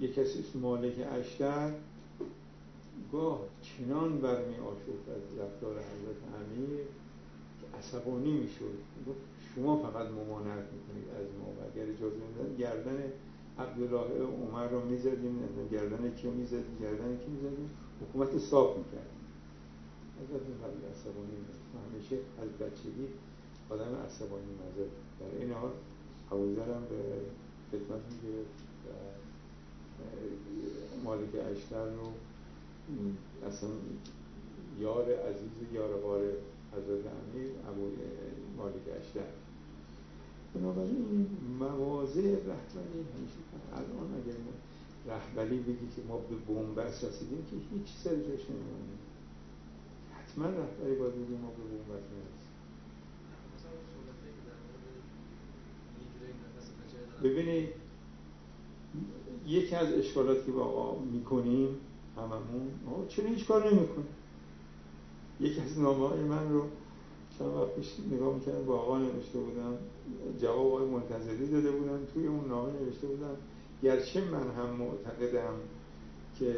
یه 0.00 0.12
کسی 0.12 0.44
مالک 0.58 0.94
اشتر 1.12 1.72
گاه 3.12 3.40
چنان 3.62 4.18
برمی 4.20 4.54
آشفت 4.54 5.08
از 5.08 5.38
رفتار 5.38 5.72
حضرت 5.72 6.16
امیر 6.40 6.86
عصبانی 7.78 8.32
می‌شد. 8.32 8.74
شما 9.54 9.76
فقط 9.76 10.06
ممانعت 10.06 10.64
می‌کنید 10.72 11.08
از 11.08 11.26
ما. 11.40 11.46
و 11.46 11.72
اگر 11.72 11.92
اجازه 11.92 12.16
میدن 12.16 12.56
گردن 12.56 13.12
عبدالله 13.58 14.26
عمر 14.26 14.68
رو 14.68 14.84
می‌زدیم 14.84 15.38
گردن 15.72 16.14
کیو 16.14 16.30
می‌زدیم 16.30 16.78
گردن 16.80 17.18
کی 17.18 17.30
می‌زدیم؟ 17.30 17.70
حکومت 18.02 18.38
صاف 18.38 18.76
می‌کردیم. 18.76 19.24
حضرت 20.20 20.40
خیلی 20.40 20.86
عصبانی 20.92 21.36
همیشه 21.92 22.16
از 22.42 22.48
بچگی 22.48 23.08
آدم 23.70 23.94
عصبانی 24.06 24.52
نظر 24.54 24.88
در 25.20 25.38
این 25.40 25.52
حال 25.52 25.70
هم 26.30 26.84
به 26.90 27.00
خدمت 27.72 28.00
می‌گرفت 28.10 28.58
و 28.86 28.90
مالک 31.04 31.34
اشتر 31.52 31.84
رو 31.84 32.12
اصلا 33.46 33.70
یار 34.80 35.04
عزیز 35.04 35.72
یار 35.72 36.00
غار 36.00 36.22
حضرت 36.76 37.04
امیر 37.06 37.50
ابو 37.68 37.90
مالک 38.56 38.84
اشتر 39.00 39.30
بنابراین 40.54 41.06
این 41.10 41.26
مواضع 41.58 42.22
رهبری 42.22 43.00
همیشه 43.14 43.40
الان 43.72 44.08
اگر 44.20 44.36
رهبری 45.06 45.58
بگی 45.58 45.88
که 45.96 46.02
ما 46.08 46.16
به 46.16 46.34
بومبست 46.34 47.04
رسیدیم 47.04 47.46
که 47.50 47.56
هیچ 47.56 47.88
سر 48.04 48.10
جاش 48.10 48.44
نمیمونه. 48.50 48.98
حتما 50.12 50.44
رهبری 50.44 50.94
باید 50.94 51.12
بگیم 51.12 51.40
ما 51.40 51.48
به 51.48 51.62
بومبست 51.62 52.08
می‌رسیم 52.12 52.44
ببینید 57.22 57.68
یکی 59.46 59.74
از 59.74 59.92
اشکالاتی 59.92 60.46
که 60.46 60.52
با 60.52 60.64
آقا 60.64 61.00
می‌کنیم 61.04 61.68
هممون 62.16 62.70
چرا 63.08 63.26
هیچ 63.26 63.46
کار 63.46 63.66
نمی‌کنیم؟ 63.74 64.06
یکی 65.40 65.60
از 65.60 65.78
نامه 65.78 66.08
های 66.08 66.20
من 66.20 66.52
رو 66.52 66.62
چند 67.38 67.48
وقت 67.48 67.74
پیش 67.74 67.86
نگاه 68.12 68.34
می‌کردم 68.34 68.64
با 68.64 68.78
آقا 68.78 68.98
نوشته 68.98 69.38
بودم 69.38 69.78
جواب 70.40 70.66
آقای 70.66 70.86
منتظری 70.86 71.50
داده 71.50 71.70
بودم 71.70 71.98
توی 72.14 72.26
اون 72.26 72.48
نامه 72.48 72.72
نوشته 72.72 73.06
بودم 73.06 73.36
گرچه 73.82 74.20
من 74.24 74.50
هم 74.50 74.70
معتقدم 74.76 75.54
که 76.38 76.54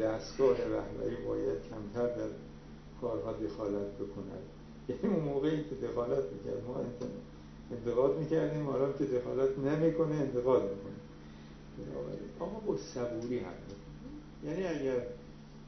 دستگاه 0.00 0.56
رهبری 0.58 1.16
باید 1.28 1.58
کمتر 1.70 2.06
در 2.16 2.28
کارها 3.00 3.32
دخالت 3.32 3.92
بکند. 3.98 4.42
یعنی 4.88 5.16
اون 5.16 5.24
موقعی 5.24 5.64
که 5.64 5.74
دخالت 5.74 6.24
می‌کرد 6.32 6.64
ما 6.66 6.84
انتقاد 7.70 8.18
می‌کردیم 8.18 8.66
حالا 8.66 8.92
که 8.92 9.04
دخالت 9.04 9.58
نمی‌کنه 9.58 10.14
انتقاد 10.14 10.62
می‌کنه. 10.62 10.94
آقا 12.40 12.60
با 12.66 12.76
صبوری 12.76 13.38
حرف 13.38 13.54
یعنی 14.44 14.64
اگر 14.64 15.06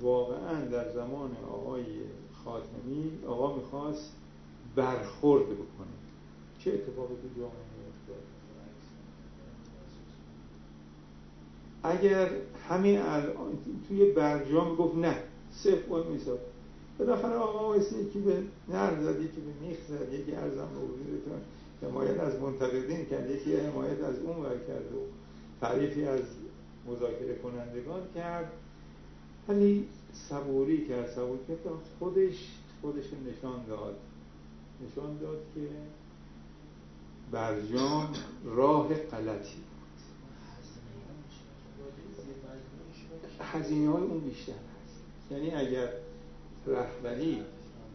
واقعا 0.01 0.65
در 0.65 0.93
زمان 0.93 1.31
آقای 1.53 1.85
خاتمی 2.47 3.13
آقا 3.27 3.57
می‌خواست 3.57 4.13
برخورد 4.77 5.45
بکنه. 5.45 5.97
چه 6.59 6.73
اتفاقی 6.73 7.15
تو 7.15 7.41
جامعه 7.41 7.67
میفته 7.79 8.13
اگر 11.83 12.31
همین 12.69 13.01
الان 13.01 13.59
توی 13.89 14.13
برجام 14.13 14.77
گفت 14.77 14.97
نه 14.97 15.17
صفر 15.53 15.89
باید 15.89 16.07
میساد 16.07 16.39
بالاخره 16.99 17.35
آقا 17.35 17.73
ویسی 17.73 18.11
که 18.13 18.19
به 18.19 18.43
نر 18.69 19.03
زد 19.03 19.21
یکی 19.21 19.41
به 19.41 19.67
میخ 19.67 19.79
زد 19.89 20.13
یکی 20.13 20.33
ارزم 20.33 20.69
به 20.75 20.81
حضورتون 20.81 21.41
حمایت 21.83 22.21
از 22.21 22.41
منتقدین 22.41 23.07
کرد 23.07 23.31
یکی 23.31 23.57
حمایت 23.57 24.05
از 24.05 24.19
اون 24.19 24.37
ور 24.37 24.59
کرد 24.69 24.93
و 24.93 25.01
تعریفی 25.61 26.05
از 26.05 26.21
مذاکره 26.89 27.35
کنندگان 27.35 28.01
کرد. 28.15 28.53
ولی 29.49 29.89
صبوری 30.29 30.89
کرد 30.89 31.11
صبوری 31.11 31.41
کرد. 31.49 31.59
خودش 31.99 32.49
خودش 32.83 33.05
نشان 33.05 33.65
داد. 33.69 33.97
نشان 34.87 35.19
داد 35.19 35.39
که 35.55 35.69
برجام 37.31 38.13
راه 38.45 38.95
غلطی 38.95 39.57
هزینه 43.41 43.91
های 43.91 44.03
اون 44.03 44.21
بیشتر 44.21 44.53
هست. 44.53 45.31
یعنی 45.31 45.51
اگر 45.51 45.89
رهبری 46.67 47.43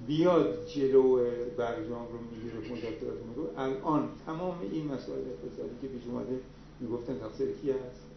بیاد 0.07 0.67
جلو 0.67 1.25
برجام 1.57 2.07
رو 2.07 2.19
می‌گیره 2.31 2.71
مذاکرات 2.71 3.17
رو 3.35 3.49
الان 3.57 4.09
تمام 4.25 4.59
این 4.71 4.87
مسائل 4.87 5.19
اقتصادی 5.19 5.75
که 5.81 5.87
پیش 5.87 6.07
اومده 6.07 6.39
می‌گفتن 6.79 7.19
تقصیر 7.19 7.51
کی 7.51 7.71
هست؟ 7.71 8.10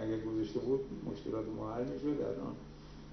اگر 0.00 0.20
گذاشته 0.20 0.60
بود 0.60 0.80
مشکلات 1.12 1.44
ما 1.56 1.72
حل 1.72 1.84
می‌شد 1.84 2.22
الان 2.22 2.54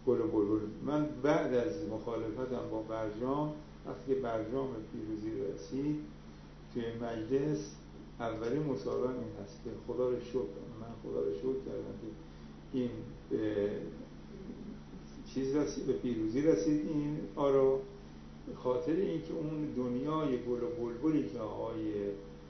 گل 0.08 0.22
و 0.22 0.28
بلبل. 0.28 0.66
من 0.86 1.10
بعد 1.24 1.54
از 1.54 1.88
مخالفتم 1.90 2.70
با 2.72 2.82
برجام 2.82 3.54
وقتی 3.86 4.16
که 4.16 4.22
برجام 4.22 4.68
پیروزی 4.94 5.32
رسید 5.42 6.00
توی 6.74 6.84
مجلس 7.02 7.76
اولین 8.20 8.64
مصاحبه 8.64 9.10
این 9.10 9.32
هست 9.44 9.64
که 9.64 9.70
خدا 9.88 10.10
رو 10.10 10.20
شکر 10.20 10.62
من 10.82 10.94
خدا 11.04 11.22
رو 11.22 11.34
شکر 11.34 11.60
کردم 11.66 11.96
که 12.02 12.08
این 12.74 12.90
چیز 15.34 15.56
رسید 15.56 15.86
به 15.86 15.94
پیروزی 15.94 16.42
رسید. 16.42 16.90
این 16.90 17.18
آرا 17.36 17.80
خاطر 18.56 18.92
اینکه 18.92 19.34
اون 19.34 19.74
دنیای 19.78 20.38
گل 20.38 20.64
و 20.64 20.68
بلبلی 20.82 21.30
که 21.30 21.40
آقای 21.40 21.94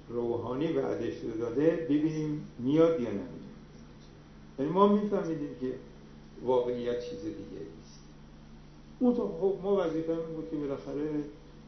روحانی 0.10 0.73
وعدش 0.73 1.13
داده 1.39 1.88
ببینیم 1.89 2.47
میاد 2.60 2.99
یا 2.99 3.10
نمیاد 3.10 3.40
یعنی 4.62 4.74
ما 4.74 4.88
میفهمیدیم 4.88 5.56
که 5.62 5.74
واقعیت 6.45 7.10
چیز 7.10 7.21
دیگه 7.21 7.62
است 7.82 8.00
اون 9.00 9.13
خب 9.13 9.60
ما 9.63 9.86
وظیفه 9.86 10.12
این 10.12 10.36
بود 10.36 10.50
که 10.52 10.58
بالاخره 10.58 11.10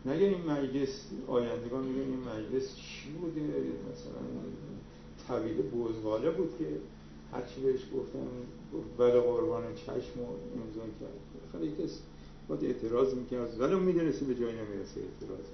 نگه 0.05 0.25
این 0.25 0.51
مجلس 0.51 1.05
آیندگان 1.27 1.83
میگن 1.83 1.99
این 2.01 2.19
مجلس 2.19 2.75
چی 2.75 3.09
بوده؟ 3.09 3.41
مثلا 3.41 4.21
طویل 5.27 5.61
بوزغاله 5.61 6.31
بود 6.31 6.49
که 6.59 6.65
هرچی 7.31 7.61
بهش 7.61 7.81
گفتم 7.95 8.27
بله 8.97 9.19
قربان 9.19 9.63
چشم 9.75 10.19
و 10.19 10.25
امضا 10.61 10.81
کرد. 10.99 11.51
بالاخره 11.53 11.83
کس 11.83 11.99
باید 12.47 12.63
اعتراض 12.63 13.13
می‌کرد 13.13 13.59
ولی 13.59 13.73
اون 13.73 13.83
می‌دونستی 13.83 14.25
به 14.25 14.35
جایی 14.35 14.55
نمی‌رسه 14.55 15.01
اعتراض. 15.01 15.45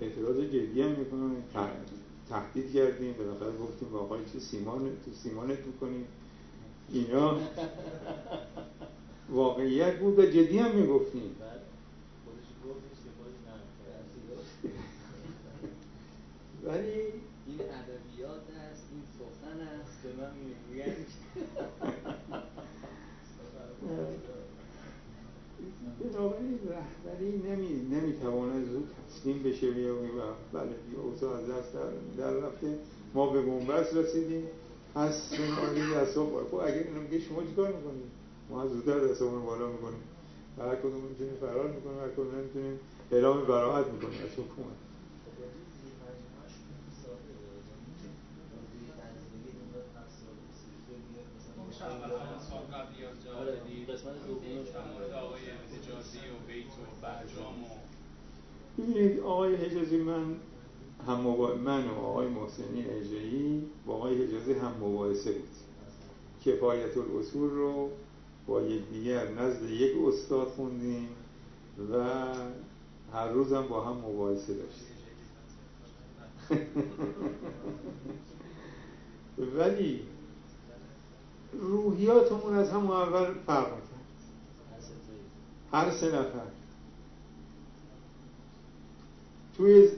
اعتراض 0.00 0.36
جدی 0.50 0.82
هم 0.82 0.90
می‌کنن 0.90 1.30
تهدید 2.28 2.72
کردیم. 2.72 3.14
بالاخره 3.18 3.58
گفتیم 3.62 3.88
با 3.88 3.98
آقای 3.98 4.20
چه 4.32 4.38
سیمان 4.38 4.80
تو 5.04 5.10
سیمانت 5.12 5.58
می‌کنیم 5.66 6.04
اینا 6.92 7.38
واقعیت 9.30 9.98
بود 9.98 10.18
و 10.18 10.26
جدی 10.26 10.58
هم 10.58 10.74
می‌گفتیم. 10.74 11.36
ولی 16.64 16.90
این 17.46 17.60
ادبیات 17.60 18.42
است 18.70 18.84
این 18.92 19.02
سخن 19.18 19.60
است 19.60 20.02
به 20.02 20.22
من 20.22 20.30
می‌گویند. 20.34 21.06
بنابراین 26.00 26.58
رهبری 26.68 27.32
نمی 27.38 27.96
نمی‌تواند 27.96 28.68
زود 28.72 28.88
تسلیم 29.08 29.42
بشه 29.42 29.70
بیا 29.70 29.94
بله 30.52 30.64
بیا 30.90 31.00
اوضاع 31.02 31.38
از 31.38 31.50
دست 31.50 31.72
در, 31.74 31.90
در 32.24 32.30
رفته. 32.30 32.78
ما 33.14 33.30
به 33.30 33.42
بنبست 33.42 33.94
رسیدیم. 33.94 34.44
پس 34.96 35.32
این 35.32 35.54
بالا 36.30 36.46
خب 36.50 36.54
اگر 36.54 36.74
اینو 36.74 37.00
میگه 37.00 37.20
شما 37.20 37.42
چیکار 37.42 37.68
می‌کنید 37.68 38.10
ما 38.50 38.62
از 38.62 38.70
زودتر 38.70 39.00
دستمون 39.00 39.44
بالا 39.44 39.66
می‌کنیم 39.66 40.00
هر 40.58 40.76
کدوم 40.76 41.00
می‌تونیم 41.10 41.34
فرار 41.40 41.68
می‌کنیم 41.68 41.98
هر 41.98 42.08
کدوم 42.08 42.38
نمی‌تونیم 42.38 42.80
اعلام 43.12 43.44
براحت 43.44 43.86
می‌کنیم 43.86 44.20
از 44.24 44.32
حکومت 44.32 44.76
ببینید 58.78 59.20
آقای 59.20 59.54
حجازی 59.54 59.96
من 59.96 60.36
هم 61.06 61.20
من 61.64 61.88
و 61.88 61.94
آقای 61.94 62.28
محسنی 62.28 62.84
اجایی 62.84 63.66
با 63.86 63.94
آقای 63.94 64.24
حجازی 64.24 64.52
هم 64.52 64.72
مباحثه 64.80 65.32
بود. 65.32 65.48
کفایت 66.44 66.96
الاصول 66.96 67.50
رو 67.50 67.90
با 68.46 68.62
یکدیگر 68.62 69.32
نزد 69.32 69.70
یک 69.70 69.92
استاد 70.06 70.48
خوندیم 70.48 71.08
و 71.92 72.04
هر 73.12 73.28
روزم 73.28 73.66
با 73.68 73.84
هم 73.84 73.96
مباحثه 73.96 74.54
داشتیم. 74.54 74.96
ولی 79.58 80.00
روحیاتمون 81.52 82.54
از 82.54 82.70
همون 82.70 82.90
اول 82.90 83.34
فرق 83.46 83.70
کرد 83.70 83.82
هر 85.72 85.90
سه 85.90 86.06
نفر. 86.06 86.46
توی 89.56 89.88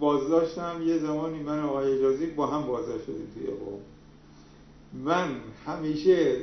بازداشتم 0.00 0.82
یه 0.84 0.98
زمانی 0.98 1.38
من 1.38 1.60
آقای 1.64 1.98
اجازی 1.98 2.26
با 2.26 2.46
هم 2.46 2.66
بازداشت 2.66 3.04
شدیم 3.04 3.28
توی 3.34 3.46
قوم. 3.46 3.80
من 5.04 5.28
همیشه 5.66 6.36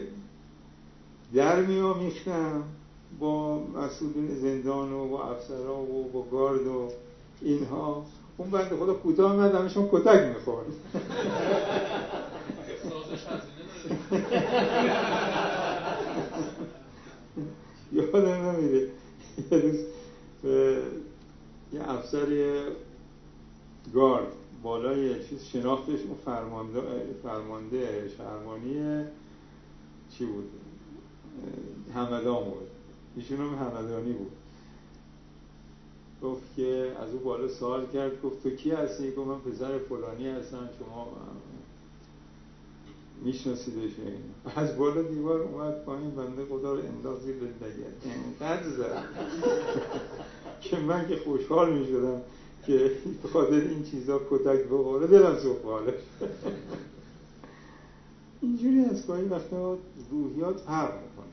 در 1.33 1.61
میامیختم 1.61 2.63
با 3.19 3.59
مسئولین 3.59 4.35
زندان 4.35 4.93
و 4.93 5.07
با 5.07 5.23
افسرها 5.23 5.81
و 5.81 6.09
با 6.13 6.21
گارد 6.21 6.67
و 6.67 6.91
اینها. 7.41 8.05
اون 8.37 8.49
بند 8.49 8.79
خدا 8.79 8.93
کوتاه 8.93 9.35
میاد 9.35 9.55
همشون 9.55 9.89
کتک 9.91 10.35
می‌خورد. 10.35 10.65
یادم 17.93 18.27
نمیره. 18.27 18.87
یه 19.51 19.57
روز 19.57 19.79
یه 21.73 21.89
افسر 21.89 22.27
گارد 23.93 24.28
بالای 24.63 25.28
چیز 25.28 25.43
شناختش 25.43 26.00
اون 26.02 26.17
فرمانده 26.26 26.82
فرمانده 27.23 28.10
شهرمانی 28.17 29.06
چی 30.10 30.26
بود؟ 30.26 30.50
همدان 31.95 32.43
بود. 32.43 32.67
ایشون 33.15 33.38
هم 33.38 33.56
همدانی 33.65 34.13
بود. 34.13 34.32
گفت 36.23 36.56
که 36.56 36.91
از 37.00 37.13
او 37.13 37.19
بالا 37.19 37.47
سوال 37.47 37.86
کرد 37.93 38.21
گفت 38.21 38.43
تو 38.43 38.50
کی 38.50 38.71
هستی؟ 38.71 39.12
گفت 39.12 39.28
من 39.28 39.39
پسر 39.39 39.78
فلانی 39.78 40.30
هستم 40.30 40.69
شما 40.80 41.08
میشناسیدش 43.23 43.91
از 44.56 44.78
بالا 44.78 45.02
دیوار 45.02 45.41
اومد 45.41 45.86
پایین 45.86 46.12
بنده 46.12 46.45
خدا 46.45 46.73
رو 46.73 46.80
انداز 46.80 47.21
زیر 47.21 47.36
لگد 47.36 47.93
انقدر 48.06 48.69
زد. 48.69 49.04
که 50.62 50.80
من 50.80 51.08
که 51.08 51.17
خوشحال 51.17 51.73
می‌شدم. 51.73 52.21
که 52.67 52.91
خاطر 53.34 53.53
این 53.53 53.84
چیزا 53.84 54.21
کتک 54.30 54.69
دلم 55.12 55.39
سوخت 55.39 55.65
حالش 55.65 55.93
اینجوری 58.41 58.80
از 58.80 59.08
گاهی 59.08 59.25
وقتا 59.25 59.77
روحیات 60.12 60.60
فرق 60.60 60.93
می‌کنه. 60.93 61.27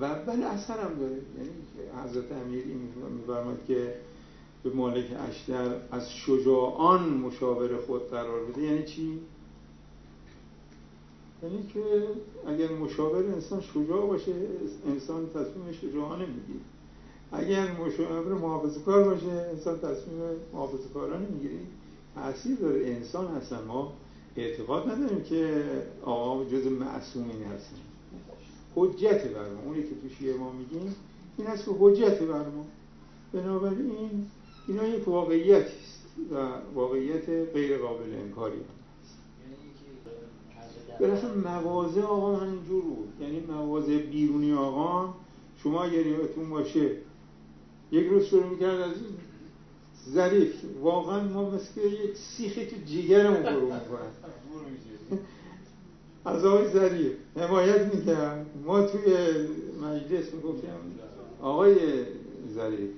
و 0.00 0.24
بله 0.24 0.46
اثر 0.46 0.80
هم 0.80 0.98
داره. 0.98 1.12
یعنی 1.12 1.50
حضرت 2.04 2.32
امیر 2.32 2.64
این 2.64 2.88
میفرماد 3.18 3.64
که 3.66 3.94
به 4.64 4.70
مالک 4.70 5.04
اشتر 5.28 5.76
از 5.92 6.12
شجاعان 6.12 7.08
مشاور 7.08 7.76
خود 7.76 8.10
قرار 8.10 8.44
بده. 8.44 8.62
یعنی 8.62 8.84
چی؟ 8.84 9.18
یعنی 11.42 11.66
که 11.74 12.08
اگر 12.46 12.72
مشاور 12.72 13.24
انسان 13.24 13.60
شجاع 13.60 14.06
باشه 14.06 14.32
انسان 14.86 15.28
تصمیم 15.28 15.72
شجاعانه 15.82 16.26
می‌گیره. 16.26 16.60
اگر 17.38 17.72
مشاور 17.72 18.34
محافظ 18.34 18.78
کار 18.78 19.04
باشه 19.04 19.26
انسان 19.26 19.78
تصمیم 19.78 20.20
محافظ 20.52 20.78
کارانه 20.94 21.26
می‌گیره. 21.26 21.54
تاثیر 22.14 22.56
داره. 22.56 22.86
انسان 22.86 23.36
هستن 23.36 23.64
ما 23.68 23.92
اعتقاد 24.36 24.90
نداریم 24.90 25.22
که 25.22 25.64
آقا 26.04 26.44
جز 26.44 26.66
معصومین 26.66 27.42
هستن. 27.42 27.76
حجت 28.76 29.26
بر 29.26 29.48
ما 29.48 29.62
اونی 29.64 29.82
که 29.82 29.88
تو 29.88 30.14
شیعه 30.18 30.36
ما 30.36 30.52
میگیم 30.52 30.94
این 31.38 31.46
هست 31.46 31.64
که 31.64 31.70
حجت 31.78 32.22
بر 32.22 32.48
ما 32.48 32.66
بنابراین 33.32 34.26
اینا 34.68 34.86
یک 34.86 35.08
واقعیت 35.08 35.64
است 35.66 36.32
و 36.32 36.34
واقعیت 36.74 37.28
غیر 37.28 37.78
قابل 37.78 38.14
انکاری 38.14 38.58
هم 38.58 38.64
بالاخره 41.00 41.34
مواضع 41.34 42.02
آقا 42.02 42.36
همینجور 42.36 42.82
بود. 42.82 43.08
یعنی 43.20 43.40
مواضع 43.40 43.96
بیرونی 43.98 44.52
آقا 44.52 45.14
شما 45.62 45.84
اگر 45.84 46.06
یادتون 46.06 46.50
باشه 46.50 46.90
یک 47.94 48.06
روز 48.06 48.24
شروع 48.24 48.46
می‌کرد 48.46 48.80
از 48.80 48.92
ظریف. 50.14 50.54
واقعا 50.82 51.22
ما 51.24 51.50
مثل 51.50 51.80
یک 51.80 52.16
سیخی 52.16 52.66
تو 52.66 52.76
جیگرمون 52.86 53.42
فرو 53.52 53.60
می‌کنن. 53.60 55.18
از 56.24 56.44
آقای 56.44 56.72
ظریف 56.72 57.12
حمایت 57.36 57.94
می‌کرد 57.94 58.46
ما 58.66 58.82
توی 58.82 59.02
مجلس 59.82 60.34
می‌گفتیم 60.34 60.70
آقای 61.42 61.76
ظریف 62.54 62.90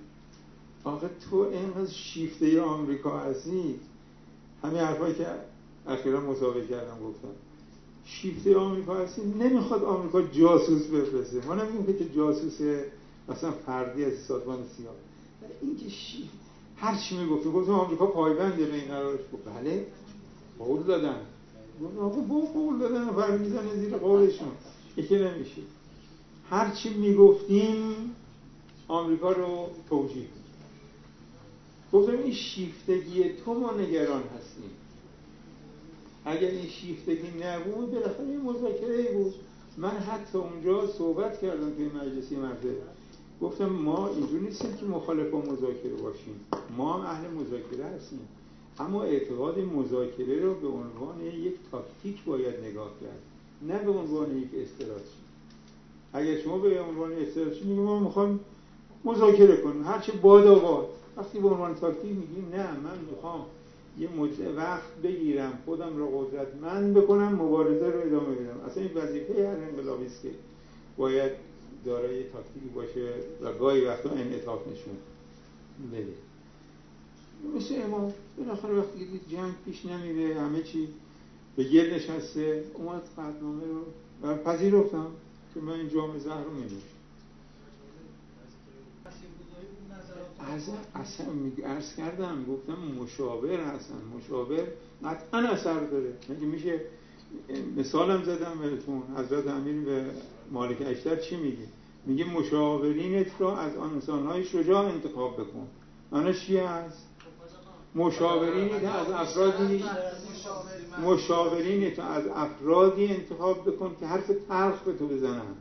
آقا 0.84 1.08
تو 1.30 1.36
اینقدر 1.36 1.90
شیفته 1.90 2.60
آمریکا 2.60 3.18
هستی؟ 3.18 3.74
همین 4.62 4.78
حرفایی 4.78 5.14
که 5.14 5.26
اخیرا 5.86 6.20
مسابقه 6.20 6.66
کردم 6.66 6.98
گفتم. 7.08 7.28
شیفته 8.04 8.56
آمریکا 8.56 8.94
هستی؟ 8.94 9.22
نمی‌خواد 9.22 9.84
آمریکا 9.84 10.22
جاسوس 10.22 10.86
بفرسته. 10.86 11.46
ما 11.46 11.54
نمیگیم 11.54 11.98
که 11.98 12.08
جاسوس 12.16 12.58
مثلا 13.28 13.50
فردی 13.50 14.04
از 14.04 14.12
سازمان 14.28 14.58
سیاه 14.76 14.94
این 15.62 15.76
که 15.76 15.88
شیفت 15.88 16.30
هر 16.76 16.96
چی 16.96 17.18
می‌گفتیم 17.18 17.52
گفتم 17.52 17.72
آمریکا 17.72 18.06
پایبنده 18.06 18.64
به 18.64 18.74
این 18.74 18.88
قرارش 18.88 19.20
بله. 19.46 19.86
قول 20.58 20.82
دادن. 20.82 21.20
آقا 22.00 22.20
با 22.20 22.40
قول 22.40 22.78
دادن 22.78 23.08
و 23.08 23.38
می‌زنه 23.38 23.74
زیر 23.74 23.96
قولشون. 23.96 24.48
یکی 24.96 25.16
نمیشه. 25.16 25.62
هر 26.50 26.74
چی 26.74 26.94
می‌گفتیم 26.94 27.94
آمریکا 28.88 29.32
رو 29.32 29.68
توجیه 29.88 30.26
گفتم 31.92 32.18
این 32.18 32.32
شیفتگی 32.32 33.24
تو 33.44 33.54
ما 33.54 33.72
نگران 33.72 34.22
هستیم. 34.22 34.70
اگر 36.24 36.48
این 36.48 36.68
شیفتگی 36.68 37.28
نبود 37.44 37.90
بالاخره 37.90 38.26
این 38.26 38.40
مذاکره 38.40 39.12
بود. 39.12 39.34
من 39.76 39.90
حتی 39.90 40.38
اونجا 40.38 40.86
صحبت 40.86 41.40
کردم 41.40 41.70
توی 41.74 41.86
مجلسی 41.86 42.36
مرده 42.36 42.76
گفتم 43.42 43.66
ما 43.66 44.08
اینجور 44.08 44.40
نیستیم 44.40 44.76
که 44.76 44.86
مخالف 44.86 45.30
با 45.30 45.38
مذاکره 45.38 45.94
باشیم. 46.02 46.40
ما 46.76 46.92
هم 46.92 47.00
اهل 47.00 47.30
مذاکره 47.30 47.84
هستیم. 47.84 48.20
اما 48.78 49.02
اعتقاد 49.02 49.58
مذاکره 49.58 50.40
رو 50.40 50.54
به 50.54 50.68
عنوان 50.68 51.20
یک 51.20 51.54
تاکتیک 51.70 52.24
باید 52.24 52.54
نگاه 52.64 52.90
کرد 53.00 53.20
نه 53.62 53.84
به 53.84 53.90
عنوان 53.90 54.38
یک 54.38 54.48
استراتژی. 54.62 55.20
اگر 56.12 56.40
شما 56.40 56.58
به 56.58 56.80
عنوان 56.80 57.12
استراتژی 57.12 57.64
میگیم 57.64 57.84
ما 57.84 58.00
می‌خوام 58.00 58.40
مذاکره 59.04 59.56
کنیم 59.56 59.84
هرچه 59.84 60.12
باد 60.12 60.46
آباد. 60.46 60.86
وقتی 61.16 61.38
به 61.38 61.48
عنوان 61.48 61.74
تاکتیک 61.74 62.10
میگیم 62.10 62.48
نه 62.52 62.70
من 62.70 62.98
می‌خوام 63.10 63.40
یه 63.98 64.08
مدت 64.16 64.56
وقت 64.56 64.96
بگیرم 65.02 65.58
خودم 65.64 65.96
رو 65.96 66.06
قدرتمند 66.06 66.94
بکنم 66.94 67.34
مبارزه 67.34 67.90
رو 67.90 68.00
ادامه 68.00 68.34
بدم. 68.34 68.60
اصلا 68.66 68.82
این 68.82 68.92
وظیفه 68.94 69.48
هر 69.48 69.56
انقلابی 69.56 70.06
است 70.06 70.22
که 70.22 70.30
باید 70.96 71.32
دارای 71.86 72.22
تاکتیکی 72.22 72.68
باشه 72.74 73.14
و 73.42 73.52
گاهی 73.52 73.80
وقتا 73.80 74.10
انعطاف 74.10 74.60
نشون 74.60 74.96
بده. 75.92 76.14
مثل 77.56 77.82
امام 77.84 78.14
بالاخره 78.38 78.74
وقتی 78.74 79.04
دید 79.04 79.28
جنگ 79.28 79.54
پیش 79.64 79.86
نمیره 79.86 80.40
همه 80.40 80.62
چی 80.62 80.88
به 81.56 81.64
گل 81.64 81.94
نشسته 81.94 82.64
اومد 82.74 83.02
قطنامه 83.18 83.64
رو 83.64 83.84
و 84.22 84.36
پذیرفتم 84.36 85.06
که 85.54 85.60
من 85.60 85.72
این 85.72 85.88
جامعه 85.88 86.18
زهر 86.18 86.44
رو 86.44 86.50
میدوشم 86.50 86.96
از 90.40 90.62
اصلا 90.94 91.26
ارز 91.64 91.96
کردم 91.96 92.44
گفتم 92.44 92.78
مشاور 93.02 93.60
هستن. 93.60 93.94
مشاور 94.18 94.64
قطعا 95.04 95.40
اثر 95.40 95.80
داره. 95.80 96.12
مگه 96.28 96.46
میشه 96.46 96.80
مثالم 97.76 98.24
زدم 98.24 98.58
بهتون 98.58 99.02
حضرت 99.16 99.46
امیر 99.46 99.84
به 99.84 100.04
مالک 100.50 100.76
اشتر 100.80 101.16
چی 101.16 101.36
میگه؟ 101.36 101.66
میگه 102.06 102.24
مشاورینت 102.24 103.26
را 103.38 103.58
از 103.58 103.76
آن 103.76 103.90
انسانهای 103.90 104.44
شجاع 104.44 104.84
انتخاب 104.84 105.34
بکن. 105.34 105.66
آنها 106.10 106.32
چی 106.32 106.56
هست؟ 106.56 107.06
مشاورینت 107.94 108.84
از 108.84 109.10
افرادی 109.10 109.84
مشاورینت 111.02 111.98
از 111.98 112.26
افرادی 112.26 113.06
انتخاب 113.06 113.70
بکن 113.70 113.96
که 114.00 114.06
حرف 114.06 114.30
تلخ 114.48 114.82
به 114.82 114.92
تو 114.92 115.08
بزنن. 115.08 115.54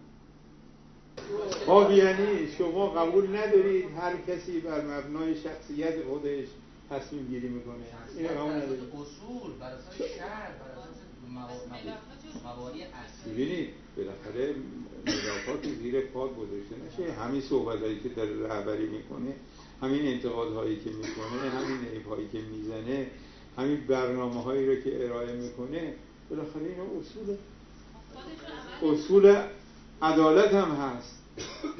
خب 1.65 1.91
یعنی 1.91 2.47
شما 2.57 2.89
قبول 2.89 3.37
ندارید 3.37 3.85
هر 3.97 4.13
کسی 4.27 4.59
بر 4.59 4.81
مبنای 4.81 5.35
شخصیت 5.35 6.03
خودش 6.03 6.47
تصمیم 6.89 7.27
گیری 7.27 7.47
می‌کنه. 7.47 7.75
این 8.17 8.27
قبول 8.27 8.51
ندارید 8.51 8.79
اصول 8.93 9.51
بر 9.59 9.65
اساس 9.65 9.95
شرع 9.95 10.51
بر 10.59 10.71
اساس 10.71 10.97
موارد 11.33 11.55
اصلی 11.71 12.24
ببینید 13.27 13.69
بالاخره 13.97 14.55
مضافات 15.07 15.63
زیر 15.81 16.01
پاد 16.01 16.29
گذاشته 16.29 17.03
نشه. 17.03 17.13
همین 17.13 17.41
صحبت 17.41 17.79
هایی 17.81 17.99
که 17.99 18.09
داره 18.09 18.47
رهبری 18.47 18.87
می‌کنه 18.87 19.33
همین 19.81 20.07
انتقادهایی 20.07 20.75
که 20.75 20.89
می‌کنه 20.89 21.49
همین 21.49 22.03
هایی 22.09 22.27
که 22.31 22.39
می‌زنه 22.41 23.07
همین 23.57 23.87
برنامه 23.87 24.43
هایی 24.43 24.67
رو 24.67 24.75
که 24.75 25.05
ارائه 25.05 25.33
می‌کنه 25.33 25.93
بالاخره 26.29 26.63
اینا 26.63 26.83
اصول 26.99 27.35
اصول 28.81 29.41
عدالت 30.01 30.53
هم 30.53 30.71
هست. 30.71 31.15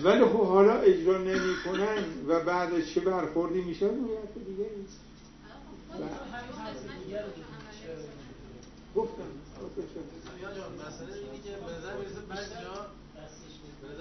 ولی 0.03 0.25
خب 0.25 0.45
حالا 0.45 0.73
اجرا 0.73 1.17
نمی‌کنن 1.17 2.03
و 2.27 2.39
بعد 2.39 2.85
چه 2.85 3.01
برخوردی 3.01 3.61
میشه 3.61 3.85
اون 3.85 4.07
دیگه 4.47 4.69
نیست. 4.77 4.99
گفتم. 8.95 9.34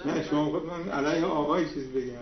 نه 0.07 0.25
شما 0.31 0.51
خود 0.51 0.67
من 0.67 0.89
علیه 0.89 1.25
آقای 1.27 1.69
چیز 1.71 1.89
بگم. 1.89 2.15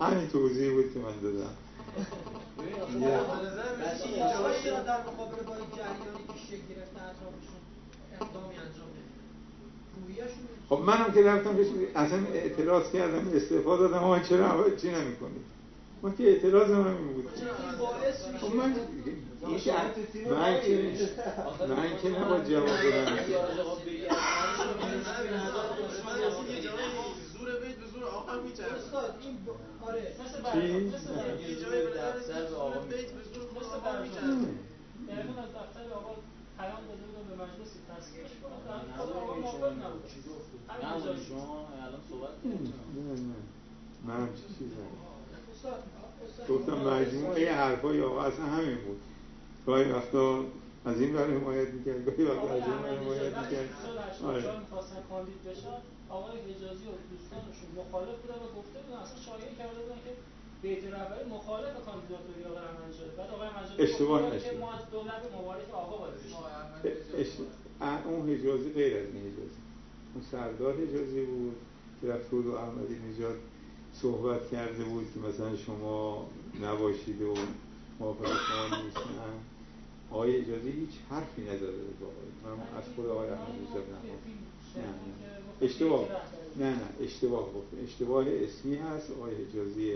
همین 0.00 0.28
توضیح 0.28 0.72
بود 0.72 0.92
که 0.94 0.98
من 0.98 1.12
دادم. 1.22 1.50
در 2.58 2.66
این 8.24 8.60
انجام 8.60 8.91
خب 10.68 10.78
منم 10.78 11.12
که 11.14 11.22
رفتم 11.22 11.56
اصلا 11.94 12.18
اعتراض 12.34 12.92
کردم 12.92 13.28
استعفا 13.34 13.76
دادم 13.76 13.98
ما 13.98 14.18
چرا 14.18 14.70
چی 14.76 14.88
نمی 14.88 15.16
کنید 15.16 15.44
ما 16.02 16.10
که 16.10 16.24
اعتراض 16.24 16.70
هم 16.70 16.80
همین 16.80 17.12
بود. 17.12 17.28
خب 18.40 18.54
من 18.54 18.74
من 20.30 20.60
که 20.60 20.74
من 21.68 21.96
که 22.02 22.08
نباید 22.08 22.48
جواب 22.48 22.68
بدم. 22.68 23.18
زور 27.32 27.48
آره 36.58 36.72
چی؟ 36.72 36.76
یه 36.76 36.76
به 36.76 36.76
پیام 36.76 36.80
داده 36.88 37.04
بودم 37.06 37.42
مجلس 37.42 37.70
تصویرش 37.98 38.30
کنم 38.42 38.96
خود 38.96 39.16
آقا 39.16 39.34
موافق 39.34 39.72
نبود. 39.72 40.02
نه 40.82 40.96
اجازه. 40.96 41.24
شما 41.24 41.68
الان 41.82 42.00
صحبت 42.10 42.30
نه 42.44 42.52
نه 43.12 43.34
من 44.06 44.28
گفتم 46.48 46.76
مجموعه 46.78 47.52
حرفای 47.52 48.02
آقا 48.02 48.22
اصلا 48.22 48.44
همین 48.44 48.74
بود. 48.76 49.00
گاهی 49.66 49.92
وقتا 49.92 50.44
از 50.84 51.00
این 51.00 51.12
برای 51.12 51.36
حمایت 51.36 51.68
می‌کرد 51.68 52.04
گاهی 52.06 52.24
وقتا 52.24 52.54
از 52.54 52.62
این 52.62 52.78
برای 52.82 52.96
حمایت 52.96 53.38
می‌کرد. 53.38 53.68
سال 53.82 53.98
آره. 54.28 54.38
84 54.38 54.60
می‌خواستن 54.60 54.96
کاندید 55.10 55.42
بشن. 55.44 55.78
آقای 56.08 56.36
حجازی 56.40 56.84
و 56.84 56.94
دوستانشون 57.12 57.68
مخالف 57.76 58.16
بودن 58.22 58.34
و 58.34 58.48
گفته 58.58 58.78
بودن 58.82 58.98
اصلا 59.04 59.18
شایعه 59.28 59.54
کرده 59.58 59.78
بودن 59.82 59.94
که 60.04 60.12
بیت 60.62 60.84
رهبری 60.84 61.24
مخالف 61.30 61.74
کاندیداتوری 61.86 62.44
آقای 62.44 62.64
احمدی 62.64 62.94
شده 62.98 63.10
بعد 63.18 63.30
آقای 63.30 63.48
احمدی 63.48 63.82
اشتباه 63.82 64.22
گفت 64.30 64.50
که. 64.50 64.56
ما 64.58 64.72
از 64.72 64.90
دولت 64.92 65.22
مبارک 65.38 65.70
آقا 65.74 65.96
باید 65.98 66.14
اون 68.06 68.30
حجازی 68.30 68.72
غیر 68.72 68.96
از 68.96 69.06
این 69.14 69.22
حجازی. 69.22 69.60
اون 70.14 70.24
سردار 70.30 70.74
حجازی 70.74 71.24
بود 71.24 71.56
که 72.00 72.08
رفت 72.08 72.30
بود 72.30 72.46
و 72.46 72.54
احمدی 72.54 72.96
نژاد 73.08 73.36
صحبت 73.92 74.50
کرده 74.50 74.84
بود 74.84 75.06
که 75.14 75.20
مثلا 75.20 75.56
شما 75.56 76.26
نباشید 76.62 77.22
و 77.22 77.34
موافق 78.00 78.26
شما 78.26 78.82
نیستن 78.84 79.32
آقای 80.10 80.36
اجازی 80.36 80.70
هیچ 80.70 80.90
حرفی 81.10 81.42
نزده 81.42 81.66
بود 81.72 81.96
آقای 82.02 82.56
من 82.56 82.78
از 82.78 82.84
خود 82.96 83.06
آقای 83.06 83.28
احمدی 83.28 83.58
نژاد 83.70 83.84
نه 84.76 84.82
نه. 84.82 84.94
اشتباه. 85.62 86.08
نه 86.56 86.70
نه 86.70 86.88
اشتباه 87.00 87.42
گفت. 87.52 87.84
اشتباه 87.84 88.24
اسمی 88.28 88.76
هست. 88.76 89.10
آقای 89.10 89.34
حجازی 89.34 89.92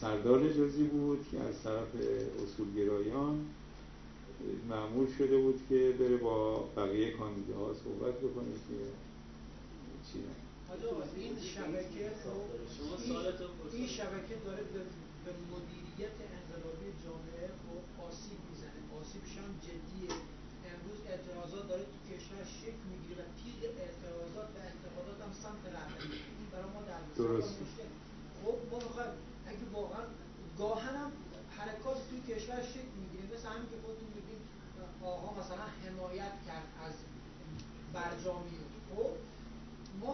سردار 0.00 0.38
حجازی 0.42 0.84
بود 0.84 1.26
که 1.30 1.40
از 1.40 1.62
طرف 1.62 1.88
اصولگرایان 2.44 3.46
معمول 4.68 5.06
شده 5.18 5.38
بود 5.38 5.60
که 5.68 5.94
بره 5.98 6.16
با 6.16 6.64
بقیه 6.76 7.10
کاندیداها 7.10 7.74
صحبت 7.84 8.14
بکنه 8.24 8.52
که 8.68 8.78
چی 10.06 10.18
این 11.16 11.36
شبکه 11.54 12.04
خب، 12.24 12.40
شما 12.74 12.94
این- 13.72 13.88
شبکه 13.98 14.34
داره 14.46 14.62
به, 14.72 14.80
مدیریت 15.52 16.16
انقلابی 16.38 16.88
جامعه 17.04 17.46
خب 17.62 17.82
آسیب 18.08 18.38
می‌زنه. 18.48 18.80
آسیبش 19.00 19.32
هم 19.42 19.50
جدیه. 19.66 20.10
امروز 20.72 20.98
اعتراضات 21.12 21.64
داره 21.70 21.84
تو 21.92 21.98
کشور 22.10 22.42
شکل 22.60 22.82
می‌گیره 22.92 23.22
و 23.22 23.24
تیغ 23.40 23.60
اعتراضات 23.84 24.48
و 24.56 24.58
انتقادات 24.72 25.18
هم 25.24 25.32
سمت 25.44 25.62
رهبری. 25.76 26.18
این 26.38 26.48
برای 26.52 26.70
ما 26.76 26.82
در 26.90 27.02
درست. 27.18 27.52
مشکل 27.62 27.88
خب 28.40 28.56
ما 28.70 28.78
می‌خوایم 28.86 29.14
اگه 29.50 29.64
واقعا 29.78 30.04
گاهن 30.62 30.96
هم 30.96 31.10
حرکات 31.58 31.98
توی 32.08 32.20
کشور 32.34 32.62
شکل 32.74 32.92
می‌گیره. 33.00 33.24
مثل 33.34 33.48
همین 33.48 33.68
که 33.70 33.76
خودتون 33.84 34.08
میگید 34.16 34.42
آقا 35.04 35.40
مثلا 35.40 35.66
حمایت 35.84 36.34
کرد 36.46 36.66
از 36.86 36.94
برجامی 37.94 38.58
خب 38.88 39.10
ما 40.00 40.12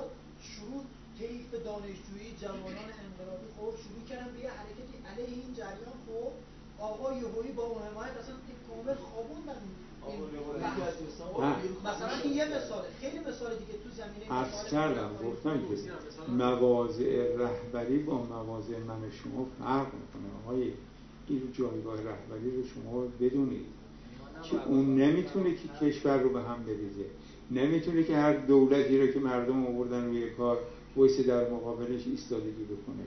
شروع 0.50 0.84
طیف 1.18 1.50
دانشجویی 1.64 2.36
جوانان 2.42 2.88
انقلابی 3.04 3.48
خب 3.56 3.72
شروع 3.82 4.02
کردن 4.08 4.32
به 4.32 4.38
یه 4.38 4.50
حرکتی 4.50 4.96
علیه 5.10 5.34
این 5.42 5.54
جریان 5.54 5.96
خب 6.06 6.32
آقا 6.78 7.12
یهویی 7.12 7.52
با 7.52 7.64
حمایت 7.64 8.16
اصلا 8.16 8.34
کامل 8.68 8.94
خوابوندن 8.94 9.60
مثلا 11.84 12.08
این 12.24 12.36
یه 12.36 12.44
مثاله 12.44 12.88
خیلی 13.00 13.18
مثال 13.18 13.50
دیگه 13.54 13.72
تو 13.84 13.90
زمینه 13.96 14.32
عرض 14.32 14.48
مثال 14.48 14.70
کردم 14.70 15.10
گفتم 15.28 15.58
که. 15.58 15.74
مواضع 16.32 17.36
رهبری 17.36 17.98
با 17.98 18.24
مواضع 18.24 18.78
من 18.78 19.10
شما 19.10 19.46
فرق 19.58 19.86
می‌کنه. 19.86 20.28
آقای 20.44 20.72
این 21.28 21.42
جایگاه 21.52 21.94
رهبری 21.94 22.56
رو 22.56 22.62
شما 22.74 23.04
بدونید 23.20 23.66
که 24.42 24.56
اون 24.66 24.96
نمی‌تونه 24.96 25.54
که 25.54 25.86
کشور 25.86 26.18
رو 26.18 26.28
به 26.28 26.40
هم 26.40 26.62
بریزه. 26.62 27.04
نمی‌تونه 27.50 28.02
که 28.02 28.16
هر 28.16 28.32
دولتی 28.32 29.00
رو 29.00 29.06
که 29.06 29.18
مردم 29.18 29.66
آوردن 29.66 30.06
روی 30.06 30.30
کار 30.30 30.58
ویسه 30.96 31.22
در 31.22 31.50
مقابلش 31.50 32.06
ایستادگی 32.06 32.64
بکنه. 32.64 33.04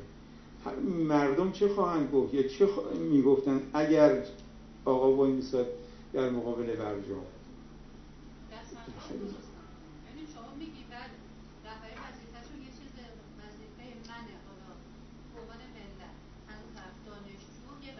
مردم 1.07 1.51
چه 1.51 1.67
خواهند 1.67 2.11
گفت؟ 2.11 2.33
یا 2.33 2.47
چه 2.47 2.67
خوا... 2.67 2.83
می‌گفتن؟ 3.09 3.61
اگر 3.73 4.23
آقا 4.85 5.11
وای 5.11 5.31
میساد 5.31 5.67
در 6.13 6.29
مقابل 6.29 6.75
برجام. 6.75 7.25
میگی 10.59 10.83
بله 10.83 11.15
رهبری 11.65 11.95
وظیفه‌شون 12.05 12.59
یه 12.67 12.71
چیز 12.77 12.93
وظیفه 13.41 13.85
منه 14.09 14.35
حالا 14.45 14.71
عنوان 15.37 15.61
ملت. 15.77 16.15
دانشجو 17.05 17.71
یه 17.85 17.91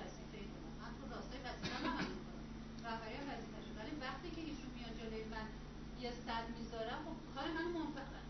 من 0.80 0.92
راستای 1.14 1.40
وظیفه 1.48 1.92
وقتی 4.02 4.30
که 4.36 4.42
ایشون 4.42 4.72
جلوی 5.00 5.24
من 5.34 5.48
یه 6.04 6.12
صد 6.26 6.46
می‌ذارم 6.58 7.00
خب 7.06 7.18
کار 7.36 7.48
من 7.58 7.68
بیرون. 7.74 8.21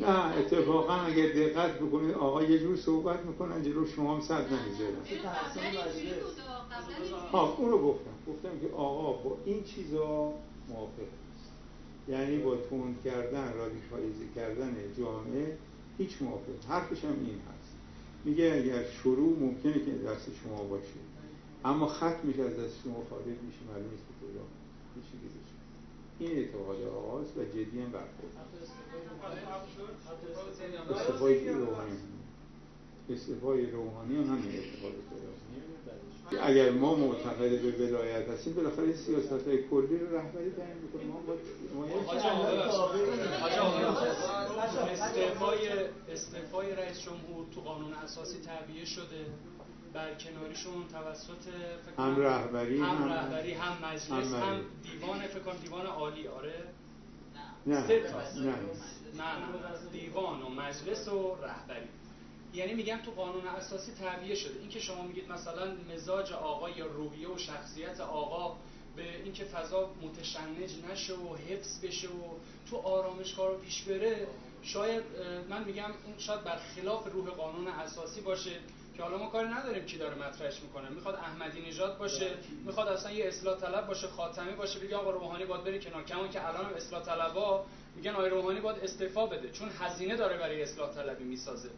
نه 0.00 0.36
اتفاقا 0.38 0.94
اگر 0.94 1.26
دقت 1.32 1.78
بکنید 1.78 2.14
آقا 2.14 2.42
یه 2.42 2.58
جور 2.58 2.76
صحبت 2.76 3.24
می‌کنن 3.26 3.62
جلو 3.62 3.86
شما 3.86 4.14
هم 4.14 4.20
صد 4.20 4.52
نمی‌ذارن. 4.52 4.94
ها. 7.32 7.54
اون 7.58 7.70
رو 7.70 7.78
گفتم. 7.78 8.32
گفتم 8.32 8.58
که 8.60 8.74
آقا 8.74 9.12
با 9.12 9.36
این 9.44 9.64
چیزا 9.64 10.32
موافق 10.68 10.98
نیست. 11.00 11.50
یعنی 12.08 12.38
با 12.38 12.56
تند 12.56 13.02
کردن 13.04 13.52
رادیکالیزه 13.52 14.24
کردن 14.34 14.76
جامعه 14.98 15.58
هیچ 15.98 16.22
موافق. 16.22 16.68
حرفش 16.68 17.04
هم 17.04 17.10
این 17.10 17.40
هست. 17.48 17.74
میگه 18.24 18.62
اگر 18.64 18.84
شروع 18.90 19.38
ممکنه 19.38 19.72
که 19.72 19.90
دست 19.90 20.28
شما 20.44 20.62
باشه. 20.62 21.00
اما 21.64 21.86
ختمش 21.86 22.38
از 22.38 22.58
دست 22.58 22.74
شما 22.84 23.02
خارج 23.10 23.26
میشه 23.26 23.58
معلوم 23.70 23.90
نیست 23.90 24.04
که 24.08 24.26
کجا 24.26 24.40
هیچ. 25.22 25.53
این 26.18 26.38
اعتقاد 26.38 26.82
آقاست 26.82 27.36
و 27.36 27.44
جدی 27.44 27.80
هم 27.80 27.92
برخورد 27.92 28.34
استفای 30.90 31.48
روحانی. 31.48 31.98
استفای 33.10 33.70
روحانی 33.70 34.16
هم 34.16 34.22
همین 34.22 34.50
اعتقاد 34.50 34.92
اگر 36.42 36.70
ما 36.70 36.94
معتقد 36.94 37.60
به 37.60 37.86
ولایت 37.86 38.28
هستیم 38.28 38.52
بالاخره 38.54 38.96
سیاست 38.96 39.46
های 39.46 39.62
کلی 39.62 39.98
رو 39.98 40.16
رهبری 40.16 40.50
تعیین 40.50 40.76
می‌کنیم. 40.82 41.06
ما 41.06 41.20
باید 41.26 41.40
استعفای 44.90 45.68
استعفای 46.12 46.74
رئیس 46.74 47.00
جمهور 47.00 47.46
تو 47.54 47.60
قانون 47.60 47.92
اساسی 47.92 48.38
تعبیه 48.40 48.84
شده. 48.84 49.26
برکناریشون 49.94 50.88
توسط 50.92 51.42
فکر 51.86 52.02
هم 52.02 52.16
رهبری، 52.20 52.80
هم 52.80 52.84
هم- 52.86 53.12
رهبری 53.12 53.52
هم 53.52 53.88
مجلس 53.88 54.10
هم 54.10 54.42
هم. 54.42 54.64
دیوان 54.82 55.26
فکر 55.26 55.38
کنم 55.38 55.56
دیوان 55.56 55.86
عالی 55.86 56.28
آره؟ 56.28 56.64
نه. 57.66 57.86
سه 57.86 58.00
تاست. 58.00 58.36
نه 58.36 58.44
نه 59.14 59.90
دیوان 59.92 60.42
و 60.42 60.48
مجلس 60.48 61.08
و 61.08 61.36
رهبری. 61.42 61.88
یعنی 62.54 62.74
میگم 62.74 62.98
تو 63.04 63.10
قانون 63.10 63.46
اساسی 63.46 63.92
تعبیه 63.92 64.34
شده. 64.34 64.60
این 64.60 64.68
که 64.68 64.80
شما 64.80 65.02
میگید 65.02 65.32
مثلا 65.32 65.76
مزاج 65.94 66.32
آقا 66.32 66.70
یا 66.70 66.86
روحیه 66.86 67.28
و 67.28 67.38
شخصیت 67.38 68.00
آقا 68.00 68.56
به 68.96 69.22
اینکه 69.22 69.44
فضا 69.44 69.90
متشنج 70.02 70.70
نشه 70.92 71.14
و 71.14 71.36
حفظ 71.36 71.84
بشه 71.84 72.08
و 72.08 72.22
تو 72.70 72.76
آرامشگاه 72.76 73.48
رو 73.48 73.58
پیش 73.58 73.82
بره 73.82 74.26
شاید 74.62 75.02
من 75.50 75.64
میگم 75.64 75.90
این 76.06 76.18
شاید 76.18 76.44
برخلاف 76.44 77.12
روح 77.12 77.30
قانون 77.30 77.68
اساسی 77.68 78.20
باشه. 78.20 78.50
که 78.96 79.02
حالا 79.02 79.18
ما 79.18 79.26
کاری 79.26 79.48
نداریم 79.48 79.84
کی 79.84 79.98
داره 79.98 80.14
مطرحش 80.14 80.60
می‌کنه. 80.60 80.88
می‌خواد 80.88 81.14
احمدی 81.14 81.60
نژاد 81.60 81.98
باشه 81.98 82.30
می‌خواد 82.64 82.88
اصلا 82.88 83.12
یه 83.12 83.28
اصلاح 83.28 83.60
طلب 83.60 83.86
باشه 83.86 84.06
خاتمی 84.08 84.52
باشه 84.52 84.78
بگه 84.80 84.96
آقا 84.96 85.10
روحانی 85.10 85.44
باید 85.44 85.64
بره 85.64 85.78
کنار. 85.78 86.04
کما 86.04 86.28
که 86.28 86.48
الان 86.48 86.74
اصلاح 86.74 87.02
طلبا 87.02 87.64
میگن 87.96 88.10
آقای 88.10 88.30
روحانی 88.30 88.60
باید 88.60 88.78
استعفا 88.78 89.26
بده 89.26 89.50
چون 89.50 89.68
هزینه 89.68 90.16
داره 90.16 90.38
برای 90.38 90.62
اصلاح 90.62 90.94
طلبی 90.94 91.24
می‌سازه. 91.24 91.70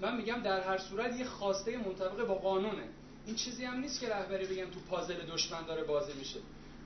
من 0.00 0.16
میگم 0.16 0.42
در 0.42 0.60
هر 0.60 0.78
صورت 0.78 1.18
یه 1.18 1.24
خواسته 1.24 1.76
منطبق 1.76 2.26
با 2.26 2.34
قانونه. 2.34 2.88
این 3.26 3.36
چیزی 3.36 3.64
هم 3.64 3.80
نیست 3.80 4.00
که 4.00 4.08
رهبری 4.08 4.46
بگم 4.46 4.70
تو 4.70 4.80
پازل 4.90 5.14
دشمن 5.14 5.66
داره 5.66 5.84
بازی 5.84 6.12
میشه. 6.12 6.38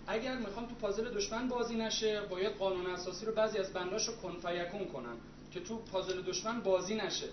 اگر 0.07 0.39
می‌خوام 0.39 0.67
تو 0.67 0.75
پازل 0.75 1.15
دشمن 1.15 1.49
بازی 1.49 1.75
نشه 1.75 2.21
باید 2.21 2.57
قانون 2.57 2.87
اساسی 2.87 3.27
رو 3.27 3.33
بعضی 3.33 3.59
از 3.59 3.73
بنداشو 3.73 4.17
کن 4.17 4.37
فیکون 4.37 4.85
کنن 4.85 5.17
که 5.53 5.61
تو 5.61 5.79
پازل 5.79 6.23
دشمن 6.23 6.61
بازی 6.61 6.95
نشه. 6.95 7.27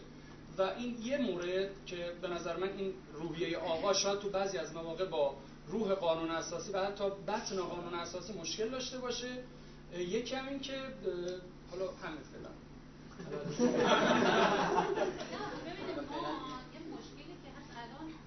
و 0.58 0.62
این 0.62 0.98
یه 1.04 1.18
مورد 1.18 1.70
که 1.86 2.12
به 2.22 2.28
نظر 2.28 2.58
من 2.58 2.70
این 2.78 2.94
روحیه 3.14 3.58
آقا 3.58 3.94
شاید 3.94 4.20
تو 4.20 4.30
بعضی 4.30 4.58
از 4.58 4.74
مواقع 4.74 5.06
با 5.06 5.36
روح 5.68 5.94
قانون 5.94 6.32
اساسی 6.32 6.72
و 6.72 6.80
حتی 6.86 7.04
بطن 7.28 7.56
قانون 7.62 7.94
اساسی 7.94 8.34
مشکل 8.34 8.70
داشته 8.70 8.98
باشه 8.98 9.28
یکی 10.00 10.36
هم 10.36 10.48
این 10.50 10.60
که 10.60 10.74
حالا 11.72 11.92
همین 11.92 12.20
فعلا 12.32 12.50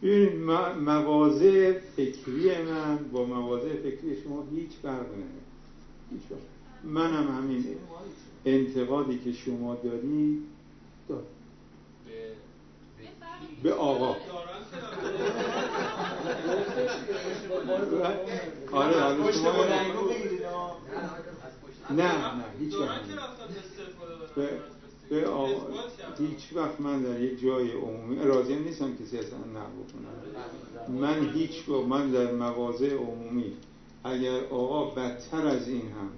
م- 0.02 0.78
مواضع 0.78 1.78
فکری 1.96 2.62
من 2.62 2.96
با 3.12 3.24
مواضع 3.24 3.76
فکری 3.76 4.22
شما 4.22 4.44
هیچ 4.56 4.70
فرق. 4.82 5.06
منم 6.84 7.36
همین 7.36 7.64
انتقادی 8.44 9.18
که 9.18 9.32
شما 9.32 9.74
دارید 9.74 10.42
دارم. 11.08 11.22
به 13.62 13.72
آقا. 13.74 14.16
آره 18.72 19.02
آره 19.02 19.32
شما 19.32 19.64
نه 21.90 22.34
نه 22.34 22.44
هیچ 22.58 22.74
وقت. 22.74 23.00
به 24.36 24.48
به 25.10 25.26
آقا 25.26 25.66
هیچ 26.18 26.52
وقت 26.52 26.80
من 26.80 27.02
در 27.02 27.20
یک 27.20 27.40
جای 27.40 27.72
عمومی 27.72 28.24
راضی 28.24 28.56
نیستم 28.56 28.96
کسی 28.96 29.18
اصلا 29.18 29.38
نه 29.38 29.60
بکنم 29.60 31.00
من 31.00 31.30
هیچ 31.34 31.68
وقت 31.68 31.86
من 31.86 32.10
در 32.10 32.32
مغازه 32.32 32.90
عمومی 32.94 33.52
اگر 34.04 34.44
آقا 34.50 34.84
بدتر 34.84 35.46
از 35.46 35.68
این 35.68 35.82
هم 35.82 36.10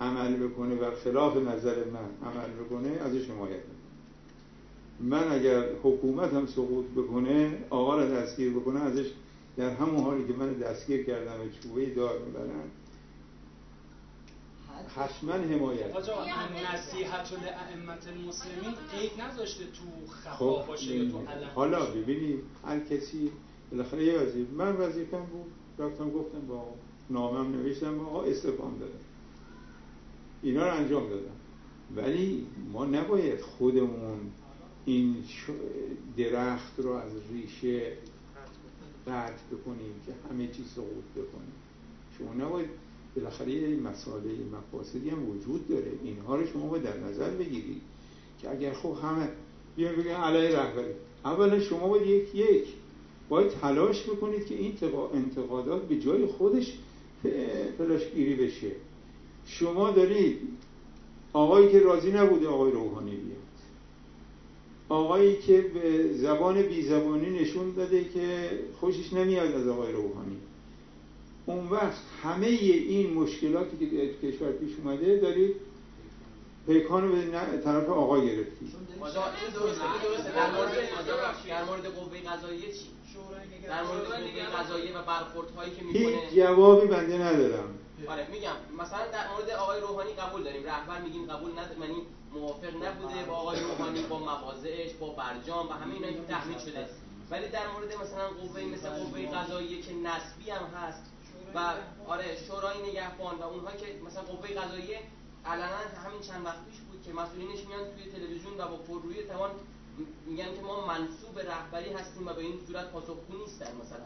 عمل 0.00 0.36
بکنه 0.36 0.74
و 0.74 0.90
خلاف 1.04 1.36
نظر 1.36 1.76
من 1.84 2.30
عمل 2.30 2.50
بکنه 2.64 2.88
از 2.88 3.16
شما 3.16 3.34
حمایت 3.34 3.60
من 5.02 5.32
اگر 5.32 5.64
حکومت 5.82 6.32
هم 6.32 6.46
سقوط 6.46 6.86
بکنه 6.86 7.58
آقا 7.70 7.96
را 7.96 8.06
دستگیر 8.06 8.52
بکنه 8.52 8.80
ازش 8.80 9.06
در 9.56 9.70
همون 9.70 10.00
حالی 10.04 10.26
که 10.26 10.32
من 10.32 10.52
دستگیر 10.52 11.04
کردم 11.06 11.40
و 11.40 11.44
چوبه 11.62 11.86
دار 11.86 12.18
می‌برن. 12.18 12.70
حتما 14.96 15.32
حمایت. 15.32 15.96
آجا 15.96 16.14
نصیحت 16.74 17.32
لعمت 17.32 18.08
المسلمین 18.08 18.74
قید 18.92 19.22
نذاشته 19.22 19.64
تو 19.64 20.12
خفا 20.12 20.62
خب، 20.62 20.66
باشه 20.66 20.96
یا 20.96 21.10
تو 21.10 21.18
علم 21.18 21.48
حالا 21.54 21.86
ببینید 21.86 22.40
هر 22.66 22.80
کسی 22.80 23.30
بالاخره 23.70 24.04
یه 24.04 24.18
وظیفه 24.18 24.52
من 24.52 24.76
وظیفم 24.76 25.22
بود 25.22 25.52
رفتم 25.78 26.10
گفتم 26.10 26.46
با 26.48 26.64
نامم 27.10 27.52
نوشتم 27.52 28.00
آقا 28.00 28.22
استفام 28.22 28.78
دادم 28.78 28.92
اینا 30.42 30.66
رو 30.68 30.74
انجام 30.74 31.08
دادم. 31.08 31.36
ولی 31.96 32.46
ما 32.72 32.84
نباید 32.84 33.40
خودمون 33.40 34.18
این 34.84 35.16
درخت 36.16 36.72
رو 36.78 36.92
از 36.92 37.12
ریشه 37.32 37.92
قطع 39.06 39.42
بکنیم 39.52 39.94
که 40.06 40.12
همه 40.30 40.46
چیز 40.46 40.66
سقوط 40.66 41.04
بکنیم. 41.14 41.52
شما 42.18 42.44
نباید 42.44 42.68
بالاخره 43.16 43.52
یه 43.52 43.76
مسئله 43.76 44.32
مقاصدی 44.52 45.10
هم 45.10 45.28
وجود 45.28 45.68
داره. 45.68 45.92
اینها 46.04 46.36
رو 46.36 46.46
شما 46.46 46.66
باید 46.66 46.82
در 46.82 46.98
نظر 46.98 47.30
بگیرید 47.30 47.82
که 48.42 48.50
اگر 48.50 48.72
خب 48.72 48.96
همه 49.02 49.28
بیان 49.76 49.96
بگن 49.96 50.10
علیه 50.10 50.58
رهبری. 50.58 50.94
اولا 51.24 51.60
شما 51.60 51.88
باید 51.88 52.06
یک 52.06 52.34
یک 52.34 52.64
باید 53.28 53.50
تلاش 53.50 54.02
بکنید 54.02 54.46
که 54.46 54.54
این 54.54 54.74
انتقادات 55.14 55.88
به 55.88 55.98
جای 55.98 56.26
خودش 56.26 56.78
فلاشگیری 57.78 58.34
بشه. 58.34 58.70
شما 59.46 59.90
دارید 59.90 60.38
آقایی 61.32 61.72
که 61.72 61.80
راضی 61.80 62.12
نبوده 62.12 62.48
آقای 62.48 62.72
روحانی 62.72 63.16
بیاد. 63.16 63.41
آقایی 64.92 65.36
که 65.36 65.60
به 65.60 66.12
زبان 66.12 66.62
بی 66.62 66.82
زبانی 66.82 67.30
نشون 67.40 67.72
داده 67.72 68.04
که 68.04 68.50
خوشش 68.80 69.12
نمیاد 69.12 69.54
از 69.54 69.68
آقای 69.68 69.92
روحانی. 69.92 70.36
اون 71.46 71.68
وقت 71.68 72.00
همه 72.22 72.46
این 72.46 73.12
مشکلاتی 73.14 73.76
که 73.76 74.28
کشور 74.28 74.52
پیش 74.52 74.70
اومده 74.84 75.16
دارید 75.16 75.56
پیکان 76.66 77.12
به 77.12 77.58
طرف 77.64 77.88
آقا 77.88 78.20
گرفتی 78.20 78.72
در 81.48 81.64
مورد 81.64 81.86
قوه 81.86 82.20
قضاییه 82.20 82.72
چی؟ 82.72 82.86
در 83.68 83.82
مورد 83.82 84.04
قوه 84.04 84.62
قضاییه 84.62 84.98
و 84.98 85.02
برخوردهایی 85.02 85.72
که 85.74 85.82
می‌کنه. 85.84 86.02
هیچ 86.02 86.34
جوابی 86.36 86.86
بنده 86.86 87.18
ندارم. 87.18 87.74
آره 88.08 88.26
میگم. 88.32 88.56
مثلا 88.78 88.98
در 89.12 89.32
مورد 89.32 89.50
آقای 89.50 89.80
روحانی 89.80 90.12
قبول 90.12 90.42
داریم. 90.42 90.64
رهبر 90.64 91.00
میگیم 91.00 91.26
قبول 91.26 91.50
نداریم 91.50 91.82
یعنی 91.82 92.02
موافق 92.34 92.84
نبوده 92.84 93.24
با 93.24 93.36
آقای 93.36 93.60
روحانی 93.60 94.02
با 94.02 94.18
مواضعش 94.18 94.92
با 94.92 95.10
برجام 95.10 95.68
و 95.68 95.72
همه 95.72 95.94
اینا 95.94 96.12
که 96.12 96.24
تحمیل 96.28 96.58
شده. 96.58 96.88
ولی 97.30 97.48
در 97.48 97.66
مورد 97.68 97.94
مثلا 98.02 98.28
قوه 98.28 98.64
مثل 98.64 98.88
قوه 98.88 99.26
قضاییه 99.26 99.82
که 99.82 99.92
نسبی 99.92 100.50
هم 100.50 100.66
هست 100.66 101.02
و 101.54 101.74
آره 102.06 102.36
شورای 102.46 102.90
نگهبان 102.90 103.38
و 103.38 103.42
اونها 103.42 103.72
که 103.72 103.86
مثلا 104.06 104.22
قوه 104.22 104.48
قضاییه 104.48 105.00
علنا 105.46 105.76
همین 106.04 106.20
چند 106.20 106.46
وقت 106.46 106.64
پیش 106.70 106.80
بود 106.80 107.02
که 107.02 107.12
مسئولینش 107.12 107.66
میان 107.66 107.84
توی 107.90 108.12
تلویزیون 108.12 108.54
و 108.58 108.68
با 108.68 108.76
پررویی 108.76 109.22
توان 109.24 109.50
میگن 110.26 110.54
که 110.54 110.62
ما 110.62 110.86
منصوب 110.86 111.38
رهبری 111.38 111.92
هستیم 111.92 112.26
و 112.26 112.32
به 112.32 112.42
این 112.42 112.60
صورت 112.66 112.90
پاسخگو 112.90 113.36
نیستن 113.38 113.76
مثلا. 113.82 114.04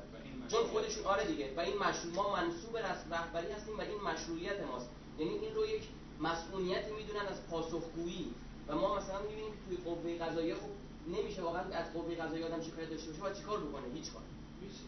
چون 0.49 0.67
خودشون 0.67 1.05
آره 1.05 1.25
دیگه. 1.25 1.55
و 1.57 1.61
این 1.61 1.79
مشروع 1.79 2.15
ما 2.15 2.37
منصوب 2.37 2.77
رهبری 2.77 3.53
هستیم 3.53 3.79
و 3.79 3.81
این 3.81 4.01
مشروعیت 4.01 4.61
ماست. 4.61 4.91
یعنی 5.19 5.33
این 5.33 5.55
رو 5.55 5.67
یک 5.67 5.83
مسئولیت 6.21 6.85
می‌دونن 6.99 7.27
از 7.31 7.47
پاسخگویی. 7.51 8.35
و 8.69 8.75
ما 8.75 8.97
مثلا 8.97 9.19
می‌بینیم 9.21 9.53
که 9.53 9.59
توی 9.69 9.77
قوه 9.85 10.19
قضاییه 10.25 10.55
خب 10.55 10.73
نمیشه 11.19 11.43
واقعا 11.43 11.63
از 11.63 11.93
قوه 11.95 12.15
قضاییه 12.15 12.47
آدم 12.47 12.63
شکایت 12.63 12.91
داشته 12.91 13.11
باشه 13.11 13.23
باید 13.23 13.37
چیکار 13.37 13.59
بکنه؟ 13.59 13.95
هیچ 13.95 14.13
کار 14.13 14.23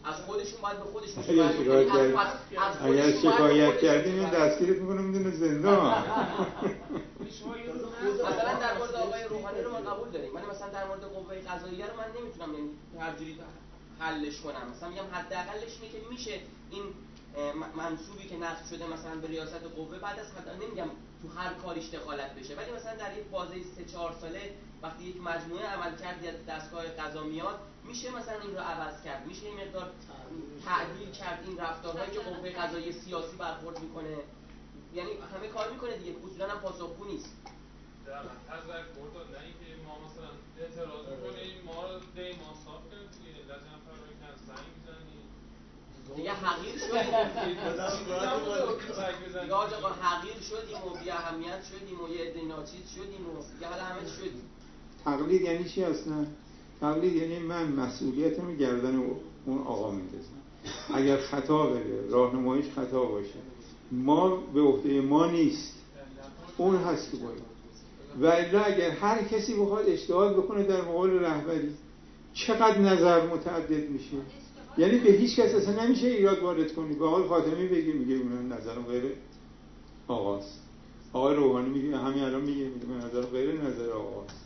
از 0.03 0.21
خودشون 0.21 0.61
باید 0.61 0.77
به 0.77 0.83
خودشون 0.83 1.23
شکایت 1.23 1.51
اگر 2.83 3.11
شکایت 3.11 3.79
کردیم 3.81 4.19
این 4.19 4.29
دستگیرت 4.29 4.77
می‌کنه 4.77 5.01
می‌دونه 5.01 5.31
زندان. 5.35 6.03
مثلا 8.29 8.53
در 8.59 8.77
مورد 8.77 8.95
آقای 8.95 9.23
روحانی 9.23 9.61
رو 9.61 9.71
ما 9.71 9.77
قبول 9.77 10.09
داریم. 10.09 10.31
من 10.33 10.45
مثلا 10.45 10.69
در 10.69 10.87
مورد 10.87 11.03
قوه 11.03 11.35
قضاییه 11.35 11.85
رو 11.85 11.97
من 11.97 12.21
نمی‌تونم 12.21 12.53
یعنی 12.53 12.69
هر 12.99 13.15
جوری 13.17 13.39
حلش 13.99 14.41
کنم. 14.41 14.71
مثلا 14.75 14.89
میگم 14.89 15.03
حداقلش 15.11 15.73
اینه 15.81 15.93
که 15.93 15.99
میشه 16.09 16.39
این 16.71 16.83
منصوبی 17.77 18.27
که 18.29 18.37
نقد 18.37 18.65
شده 18.69 18.87
مثلا 18.87 19.15
به 19.21 19.27
ریاست 19.27 19.63
قوه 19.75 19.99
بعد 19.99 20.19
از 20.19 20.27
حد 20.31 20.63
نمیگم 20.63 20.89
تو 21.21 21.27
هر 21.39 21.53
کاریش 21.53 21.89
دخالت 21.89 22.35
بشه. 22.35 22.55
ولی 22.55 22.71
مثلا 22.71 22.95
در 22.95 23.17
یک 23.17 23.25
بازه 23.25 23.63
3 23.75 23.85
4 23.85 24.15
ساله 24.21 24.53
وقتی 24.81 25.03
یک 25.03 25.21
مجموعه 25.21 25.65
عمل 25.65 25.95
کرد 25.97 26.25
از 26.25 26.45
دستگاه 26.45 26.85
قضا 26.85 27.23
میاد 27.23 27.59
میشه 27.83 28.11
مثلا 28.11 28.39
این 28.39 28.55
رو 28.55 28.61
عوض 28.61 29.03
کرد. 29.03 29.27
میشه 29.27 29.45
این 29.45 29.57
مقدار 29.57 29.91
تعدیل 30.65 31.11
کرد. 31.11 31.43
این 31.47 31.57
رفتارهایی 31.57 32.11
که 32.11 32.19
قوه 32.19 32.49
قضایی 32.49 32.91
سیاسی 32.91 33.35
برخورد 33.37 33.79
می‌کنه. 33.79 34.17
یعنی 34.93 35.09
همه 35.33 35.47
کار 35.47 35.71
می‌کنه 35.71 35.97
دیگه. 35.97 36.15
اصولا 36.25 36.47
هم 36.47 36.59
پاسخگو 36.59 37.05
نیست. 37.05 37.29
در 38.05 38.13
داد 39.13 39.27
نه 39.35 39.41
اینکه 39.47 39.83
ما 39.87 39.93
مثلا 40.05 40.29
اعتراض 40.59 41.05
می‌کنیم 41.09 41.63
ما 41.65 41.87
رو 41.87 41.99
دی 42.15 42.31
ما 42.41 42.49
صاف 42.65 42.81
کنیم. 42.89 43.07
دیگه 43.11 43.29
می‌زنیم 44.41 44.78
دیگه 46.15 46.31
حقیر 46.31 46.77
شدیم. 46.77 47.01
دیگه 49.41 49.53
آقا 49.53 49.89
حقیر 50.01 50.41
شدیم 50.41 50.77
و 50.77 51.03
بی 51.03 51.09
اهمیت 51.11 51.63
شدیم 51.63 52.03
و 52.03 52.09
یه 52.09 52.21
عده 52.21 52.45
ناچیز 52.45 52.89
شدیم 52.95 53.29
و 53.29 53.53
دیگه 53.53 53.67
حالا 53.67 53.83
همه 53.83 54.07
شدیم. 54.17 54.41
تقلید 55.05 55.41
یعنی 55.41 55.69
چی 55.69 55.83
اصلا؟ 55.83 56.25
تقلید 56.81 57.15
یعنی 57.15 57.39
من 57.39 57.71
مسئولیتم 57.71 58.47
رو 58.47 58.55
گردن 58.55 58.95
اون 59.45 59.59
آقا 59.61 59.91
میندازم. 59.91 60.39
اگر 60.93 61.17
خطا 61.17 61.67
بده 61.67 62.09
راهنماییش 62.09 62.65
خطا 62.75 63.03
باشه. 63.03 63.39
ما 63.91 64.35
به 64.35 64.61
عهده 64.61 65.01
ما 65.01 65.25
نیست. 65.25 65.73
اون 66.57 66.75
هست 66.75 67.11
که 67.11 67.17
باید. 67.17 67.49
و 68.21 68.25
الا 68.25 68.63
اگر 68.63 68.89
هر 68.89 69.23
کسی 69.23 69.53
بخواد 69.53 69.89
اجتهاد 69.89 70.35
بکنه 70.35 70.63
در 70.63 70.81
مقابل 70.81 71.09
رهبری. 71.09 71.75
چقدر 72.33 72.77
نظر 72.77 73.27
متعدد 73.27 73.89
میشه؟ 73.89 74.17
یعنی 74.79 74.97
به 74.97 75.11
هیچ 75.11 75.39
کس 75.39 75.55
اصلا 75.55 75.83
نمیشه 75.83 76.07
ایراد 76.07 76.39
وارد 76.39 76.73
کنی. 76.73 76.95
به 76.95 77.05
آقای 77.05 77.27
خاتمی 77.27 77.67
بگی 77.67 77.91
میگه 77.91 78.15
اون 78.15 78.53
نظرم 78.53 78.83
غیر 78.83 79.03
آقاست. 80.07 80.59
آقای 81.13 81.35
روحانی 81.35 81.69
میگه 81.69 81.97
همین 81.97 82.23
الان 82.23 82.41
میگه 82.41 82.63
میگه 82.63 82.85
من 82.85 82.97
نظرم 82.97 83.25
غیر 83.25 83.61
نظر 83.61 83.89
آقاست. 83.89 84.45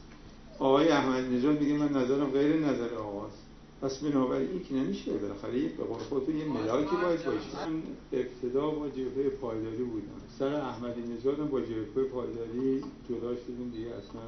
آقای 0.60 0.88
احمد 0.88 1.34
نژاد 1.34 1.62
میگه 1.62 1.78
من 1.78 1.90
نظرم 1.90 2.32
غیر 2.32 2.56
نظر 2.56 2.96
آقاست. 2.96 3.38
پس 3.82 3.98
بنابراین 3.98 4.50
این 4.50 4.64
که 4.64 4.74
نمیشه 4.76 5.12
بالاخره 5.12 5.62
به 5.62 5.84
قول 5.84 5.98
خودتون 5.98 6.38
یه 6.38 6.46
ملاکی 6.46 6.96
باید 6.96 7.26
باشه. 7.26 7.70
من 7.70 7.82
ابتدا 8.14 8.70
با 8.70 8.90
جبهه 8.90 9.30
پایداری 9.30 9.84
بودم. 9.84 10.22
سر 10.40 10.56
احمدی 10.56 11.02
نژادم 11.02 11.48
با 11.48 11.62
جبهه 11.62 12.04
پایداری 12.04 12.84
جدا 13.10 13.36
شدیم 13.36 13.72
دیگه 13.76 13.88
اصلا 13.88 14.22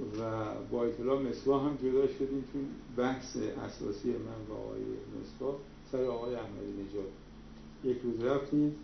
و 0.00 0.44
با 0.70 0.84
اطلاع 0.84 1.22
مصباح 1.22 1.64
هم 1.64 1.76
جدا 1.76 2.06
شدیم 2.06 2.44
چون 2.52 2.68
بحث 2.96 3.36
اساسی 3.36 4.08
من 4.08 4.44
با 4.48 4.54
آقای 4.54 4.80
مصباح. 5.20 5.54
سر 5.92 6.04
آقای 6.04 6.34
احمدی 6.34 6.72
نژاد. 6.82 7.10
یک 7.84 8.02
روز 8.04 8.20
رفتیم. 8.24 8.74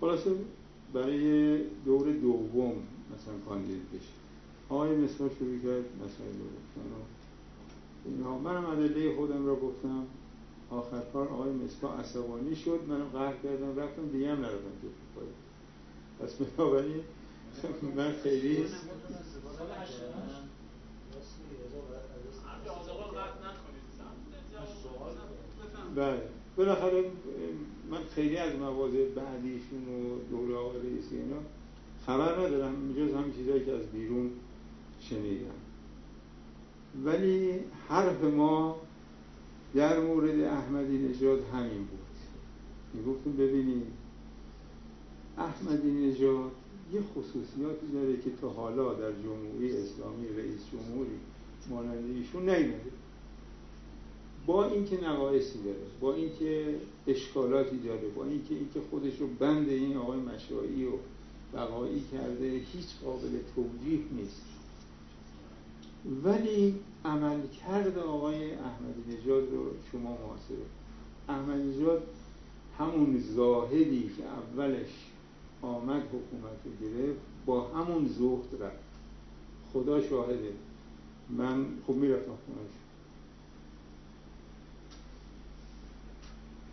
خلاصه 0.00 0.30
برای 0.94 1.58
دور 1.84 2.12
دوم 2.12 2.72
مثلا 3.14 3.34
کاندید 3.48 3.90
بشه. 3.90 4.12
آقای 4.68 4.96
مصباح 4.96 5.28
شروع 5.38 5.58
کرد 5.58 5.84
مسائل 5.96 6.32
رو 6.38 6.46
اینها 8.04 8.38
منم 8.38 8.66
ادله 8.66 9.16
خودم 9.16 9.46
را 9.46 9.56
گفتم. 9.56 10.06
آخر 10.70 11.02
کار 11.12 11.28
آقای 11.28 11.52
مصباح 11.52 12.00
عصبانی 12.00 12.56
شد. 12.56 12.80
منم 12.88 13.08
قهر 13.12 13.34
کردم. 13.42 13.78
رفتم 13.78 14.08
دیگه 14.12 14.32
هم 14.32 14.40
نرفتم 14.40 14.70
پس 16.20 16.34
بنابراین 16.34 17.00
من 17.96 18.12
خیلی 18.12 18.64
بله. 25.94 26.22
بالاخره 26.56 27.04
من 27.90 28.04
خیلی 28.14 28.36
از 28.36 28.54
مواضع 28.56 29.08
بعدیشون 29.08 29.82
و 29.88 30.18
دوره 30.30 30.54
آقای 30.56 30.80
رئیسی 30.80 31.16
اینا 31.16 31.36
خبر 32.06 32.46
ندارم. 32.46 32.92
جز 32.92 33.14
همین 33.14 33.32
چیزایی 33.32 33.64
که 33.64 33.72
از 33.72 33.86
بیرون 33.86 34.30
شنیدم. 35.00 35.60
ولی 37.04 37.60
حرف 37.88 38.24
ما 38.24 38.76
در 39.74 40.00
مورد 40.00 40.40
احمدی 40.40 40.98
نژاد 40.98 41.44
همین 41.52 41.78
بود. 41.78 41.98
می‌گفتیم 42.94 43.36
ببینید 43.36 43.86
احمدی 45.38 45.90
نژاد 45.90 46.50
یه 46.92 47.02
خصوصیاتی 47.02 47.86
داره 47.92 48.16
که 48.16 48.30
تا 48.40 48.48
حالا 48.48 48.94
در 48.94 49.12
جمهوری 49.12 49.76
اسلامی 49.76 50.28
رئیس 50.36 50.60
جمهوری 50.72 51.18
مانند 51.70 52.16
ایشون 52.16 52.42
نیومده. 52.42 52.90
با 54.46 54.64
اینکه 54.64 55.04
نقایصی 55.04 55.58
داره 55.62 55.86
با 56.00 56.14
اینکه 56.14 56.74
اشکالاتی 57.06 57.78
داره 57.78 58.08
با 58.08 58.24
اینکه 58.24 58.54
اینکه 58.54 58.80
خودش 58.90 59.18
رو 59.20 59.26
بند 59.26 59.68
این 59.68 59.96
آقای 59.96 60.18
مشایی 60.18 60.84
و 60.84 60.90
بقایی 61.54 62.04
کرده 62.12 62.44
هیچ 62.44 62.86
قابل 63.04 63.38
توجیه 63.54 64.00
نیست. 64.16 64.42
ولی 66.24 66.74
عمل 67.04 67.40
کرد 67.66 67.98
آقای 67.98 68.54
احمدی 68.54 69.16
نژاد 69.16 69.42
رو 69.52 69.70
شما 69.92 70.10
محاسبه. 70.10 70.66
احمدی 71.28 71.68
نژاد 71.68 72.02
همون 72.78 73.18
زاهدی 73.18 74.10
که 74.16 74.22
اولش 74.24 75.09
آمد 75.62 76.02
حکومت 76.02 76.58
رو 76.64 76.88
گرفت 76.88 77.20
با 77.46 77.68
همون 77.68 78.06
زهد 78.06 78.62
رفت. 78.62 78.90
خدا 79.72 80.02
شاهده. 80.02 80.52
من 81.30 81.66
خب 81.86 81.94
می‌رفتم 81.94 82.32
خونهش. 82.46 82.70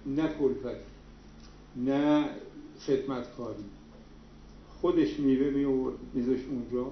نه 0.05 0.33
کلفت 0.39 0.81
نه 1.75 2.29
خدمتکاری. 2.79 3.63
خودش 4.81 5.19
میوه 5.19 5.49
می 5.49 5.65
آورد 5.65 5.95
میذاش 6.13 6.39
اونجا. 6.49 6.91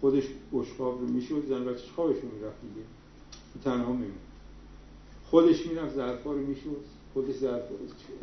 خودش 0.00 0.24
بشقاب 0.52 1.00
رو 1.00 1.06
می‌شد 1.06 1.46
زن 1.48 1.64
بچه 1.64 1.90
خوابش 1.94 2.16
رو 2.22 2.28
می‌رفت 2.34 2.60
دیگه. 2.60 2.86
تنها 3.64 3.92
میمون. 3.92 4.12
خودش 5.24 5.66
می‌رفت 5.66 5.94
ظرفا 5.94 6.32
رو 6.32 6.46
می‌شد 6.46 6.84
خودش 7.14 7.36
ظرف 7.36 7.62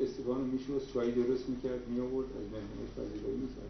استفان 0.02 0.38
رو 0.38 0.46
می‌شد 0.46 0.82
چای 0.94 1.12
درست 1.12 1.50
می‌کرد 1.50 1.88
می 1.88 2.00
آورد 2.00 2.28
از 2.28 2.44
مهمانش 2.52 2.92
پذیرایی 2.98 3.38
می‌کرد. 3.38 3.70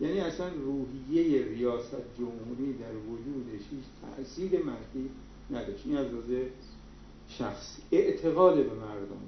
یعنی 0.00 0.20
اصلا 0.20 0.48
روحیه 0.48 1.44
ریاست 1.44 1.96
جمهوری 2.18 2.72
در 2.72 2.96
وجودش 2.96 3.60
هیچ 3.70 3.84
تأثیر 4.02 4.62
منفی 4.62 5.10
نداشت. 5.50 5.86
این 5.86 5.96
از 5.96 6.06
شخصی 7.28 7.82
اعتقاد 7.92 8.54
به 8.54 8.74
مردم 8.74 9.20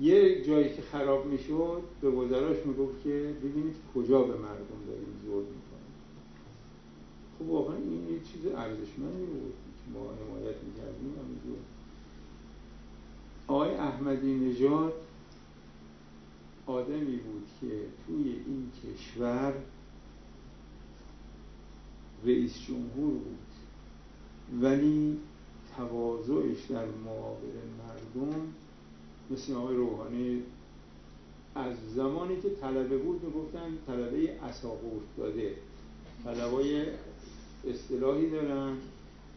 یه 0.00 0.44
جایی 0.44 0.68
که 0.76 0.82
خراب 0.82 1.26
می‌شد 1.26 1.82
به 2.00 2.10
وزراش 2.10 2.56
می‌گفت 2.66 3.02
که 3.04 3.34
ببینید 3.42 3.74
کجا 3.94 4.22
به 4.22 4.34
مردم 4.34 4.80
داریم 4.86 5.20
زور 5.24 5.42
می‌کنیم. 5.42 5.92
خب 7.38 7.48
واقعا 7.48 7.76
این 7.76 8.14
یه 8.14 8.18
چیز 8.32 8.46
ارزشمندی 8.46 9.24
بود. 9.24 9.52
که 9.78 9.98
ما 9.98 10.00
حمایت 10.00 10.56
می‌کردیم 10.66 11.14
همینجور. 11.22 11.58
آقای 13.48 13.74
احمدی 13.74 14.34
نژاد 14.34 14.92
آدمی 16.66 17.16
بود 17.16 17.46
که 17.60 17.66
توی 18.06 18.24
این 18.24 18.72
کشور 18.84 19.54
رئیس 22.24 22.60
جمهور 22.68 23.12
بود 23.12 23.38
ولی 24.62 25.18
تواضعش 25.76 26.64
در 26.70 26.86
مقابل 26.86 27.54
مردم 27.78 28.40
مثل 29.30 29.54
آقای 29.54 29.76
روحانی 29.76 30.42
از 31.54 31.76
زمانی 31.94 32.40
که 32.40 32.50
طلبه 32.50 32.98
بود 32.98 33.24
می‌گفتن 33.24 33.78
طلبه 33.86 34.32
اساق 34.42 34.80
داده. 35.16 35.54
طلبای 36.24 36.84
اصطلاحی 37.70 38.30
دارن. 38.30 38.76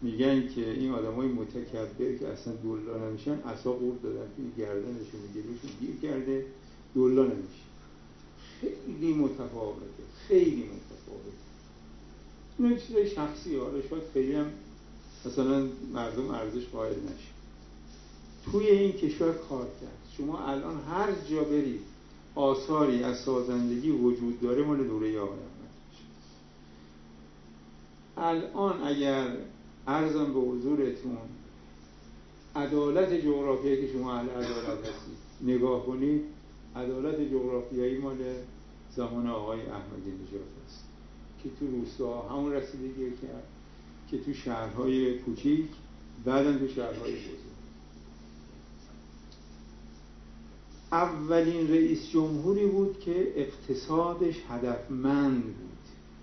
میگن 0.02 0.48
که 0.48 0.72
این 0.72 0.92
آدم 0.92 1.14
های 1.14 1.28
متکبر 1.28 2.18
که 2.20 2.28
اصلا 2.28 2.54
دولا 2.54 3.10
نمیشن 3.10 3.32
اصا 3.32 3.72
قورت 3.72 4.02
دادن 4.02 4.26
توی 4.36 4.46
گردنشون 4.58 5.22
گلوشون 5.36 5.72
گیر 5.80 5.96
کرده 6.02 6.46
دولا 6.94 7.24
نمیشه 7.24 7.62
خیلی 8.62 9.14
متفاوته 9.14 10.04
خیلی 10.28 10.64
متفاوته. 10.64 11.32
این 12.60 12.78
چیز 12.78 13.14
شخصی 13.16 13.56
حالا 13.56 13.82
شاید 13.90 14.04
خیلی 14.14 14.34
هم 14.36 14.46
مثلا 15.26 15.68
مردم 15.94 16.30
ارزش 16.30 16.66
قائل 16.66 16.94
نشه. 16.94 17.32
توی 18.52 18.68
این 18.68 18.92
کشور 18.92 19.34
کار 19.34 19.66
کرد. 19.82 20.18
شما 20.18 20.46
الان 20.46 20.80
هر 20.92 21.12
جا 21.30 21.44
برید 21.44 21.82
آثاری 22.36 23.04
از 23.04 23.20
سازندگی 23.20 23.92
وجود 23.92 24.42
داره 24.42 24.64
مال 24.64 24.88
دوره 24.88 25.20
آقای 25.20 25.38
الان 28.18 28.84
اگر 28.84 29.28
ارزم 29.88 30.34
به 30.34 30.40
حضورتون 30.40 31.18
عدالت 32.56 33.14
جغرافیایی 33.14 33.88
که 33.88 33.94
شما 33.94 34.14
اهل 34.14 34.30
عدالت 34.30 34.80
هستید. 34.80 35.18
نگاه 35.42 35.86
کنید 35.86 36.22
عدالت 36.76 37.22
جغرافیایی 37.22 37.98
مال 37.98 38.18
زمان 38.96 39.28
آقای 39.28 39.62
احمدی 39.62 40.12
نژاد 40.12 40.48
است 40.66 40.86
که 41.44 41.50
تو 41.60 41.68
روستا 41.68 42.22
همون 42.22 42.54
رسیدگی 42.54 43.12
کرد 43.12 43.44
که 44.12 44.18
تو 44.18 44.34
شهرهای 44.34 45.20
کوچیک 45.20 45.66
بعدا 46.26 46.58
تو 46.58 46.68
شهرهای 46.68 47.12
بزرگ. 47.12 47.52
اولین 50.92 51.68
رئیس 51.68 52.10
جمهوری 52.10 52.66
بود 52.66 53.00
که 53.00 53.34
اقتصادش 53.36 54.36
هدفمند 54.50 55.44
بود. 55.44 55.54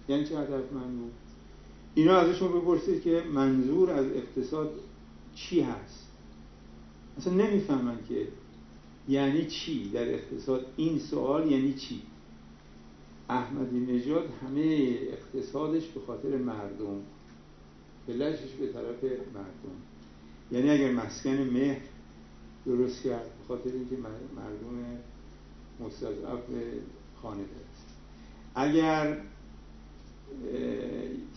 یعنی 0.09 0.25
چه 0.25 0.39
هدفمند 0.39 0.99
بود؟ 0.99 1.13
اینا 1.99 2.17
ازشون 2.17 2.61
بپرسید 2.61 3.03
که 3.03 3.23
منظور 3.35 3.91
از 3.91 4.07
اقتصاد 4.07 4.71
چی 5.35 5.61
هست؟ 5.61 6.07
اصلا 7.19 7.33
نمی‌فهمن 7.33 7.99
که 8.09 8.29
یعنی 9.09 9.47
چی 9.47 9.91
در 9.91 10.15
اقتصاد؟ 10.15 10.67
این 10.77 10.99
سوال 10.99 11.51
یعنی 11.51 11.73
چی؟ 11.73 12.03
احمدی 13.29 13.81
نژاد 13.81 14.29
همه 14.43 14.99
اقتصادش 15.13 15.87
به 15.87 16.01
خاطر 16.07 16.37
مردم 16.37 17.01
فلشش 18.07 18.53
به 18.61 18.67
طرف 18.67 19.05
مردم. 19.35 19.79
یعنی 20.53 20.71
اگر 20.71 20.93
مسکن 20.93 21.31
مهر 21.31 21.81
درست 22.67 23.03
کرد 23.03 23.25
به 23.25 23.45
خاطر 23.49 23.71
اینکه 23.73 23.97
مردم 24.37 24.99
مستضعف 25.81 26.45
خانه 27.23 27.37
دارد 27.37 27.69
اگر 28.55 29.19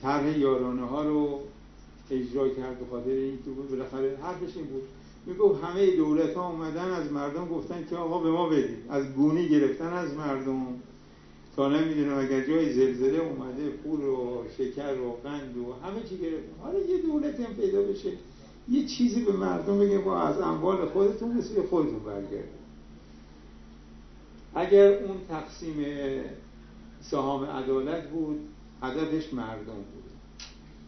طرح 0.02 0.40
یارانه 0.40 0.86
ها 0.86 1.04
رو 1.04 1.40
اجرا 2.12 2.50
کرد 2.50 2.80
به 2.80 2.86
خاطر 2.92 3.10
این 3.10 3.38
که 3.46 3.52
بود 3.52 3.70
بالاخره 3.70 4.18
حرفش 4.22 4.58
این 4.58 4.66
بود. 4.66 4.84
می‌گفت 5.26 5.64
همه 5.64 5.96
دولت 5.96 6.34
ها 6.34 6.50
اومدن 6.50 6.92
از 6.92 7.12
مردم 7.12 7.48
گفتن 7.48 7.86
که 7.90 7.96
آقا 7.96 8.20
به 8.20 8.32
ما 8.32 8.50
بدید 8.50 8.78
از 8.90 9.14
گونی 9.14 9.50
گرفتن 9.50 9.94
از 9.94 10.14
مردم. 10.14 10.66
تا 11.56 11.70
نمی‌دونم 11.70 12.20
اگر 12.20 12.48
جای 12.48 12.74
زلزله 12.74 13.20
اومده 13.20 13.70
پول 13.70 14.00
و 14.00 14.44
شکر 14.58 15.00
و 15.02 15.12
قند 15.24 15.58
و 15.58 15.88
همه 15.88 16.04
چی 16.10 16.18
گرفتن. 16.18 16.62
حالا 16.62 16.80
یه 16.80 17.02
دولت 17.02 17.40
هم 17.40 17.54
پیدا 17.54 17.82
بشه. 17.82 18.12
یه 18.70 18.86
چیزی 18.86 19.22
به 19.22 19.32
مردم 19.32 19.80
بگه 19.80 19.98
با 19.98 20.22
از 20.22 20.42
اموال 20.42 20.86
خودتون 20.86 21.38
مثل 21.38 21.62
خودتون 21.62 22.00
برگرده 22.00 22.50
اگر 24.56 25.04
اون 25.04 25.18
تقسیم 25.30 25.76
سهام 27.02 27.44
عدالت 27.44 28.10
بود 28.10 28.40
هدفش 28.82 29.34
مردم 29.34 29.74
بود. 29.74 30.04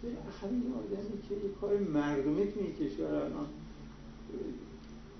بالاخره 0.03 0.49
این 0.49 0.73
آدمی 0.73 1.21
که 1.29 1.35
یه 1.35 1.53
کار 1.61 1.77
مردمی 1.79 2.51
تو 2.51 2.59
این 2.59 2.73
کشور 2.73 3.05
الان 3.05 3.47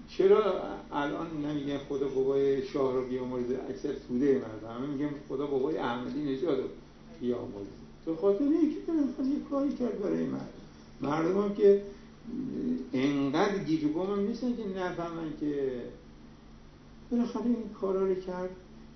چرا 0.08 0.62
الان 0.92 1.28
نمیگن 1.46 1.78
خدا 1.78 2.08
بابای 2.08 2.68
شاه 2.68 2.94
رو 2.94 3.08
بیامرز 3.08 3.52
اکثر 3.70 3.94
توده 4.08 4.34
مردم. 4.34 4.78
همه 4.78 4.88
میگن 4.88 5.10
خدا 5.30 5.48
بابای 5.48 5.78
احمدی 5.78 6.24
نژاد 6.24 6.60
رو 6.60 6.68
بیامرز 7.22 7.68
تو 8.06 8.16
خاطر 8.16 8.44
اینکه 8.44 8.78
یه 9.24 9.40
کاری 9.50 9.74
کرد 9.74 10.02
برای 10.02 10.26
مردم. 10.26 10.48
مردم 11.02 11.42
هم 11.42 11.56
که 11.56 11.82
انقدر 12.94 13.64
گیج 13.64 13.84
و 13.84 14.04
هم 14.04 14.20
نیستن 14.20 14.56
که 14.56 14.64
نفهمن 14.80 15.34
که 15.40 15.82
بالاخره 17.12 17.46
این 17.46 17.70
کارا 17.82 18.08
رو 18.08 18.16
کرد. 18.16 18.50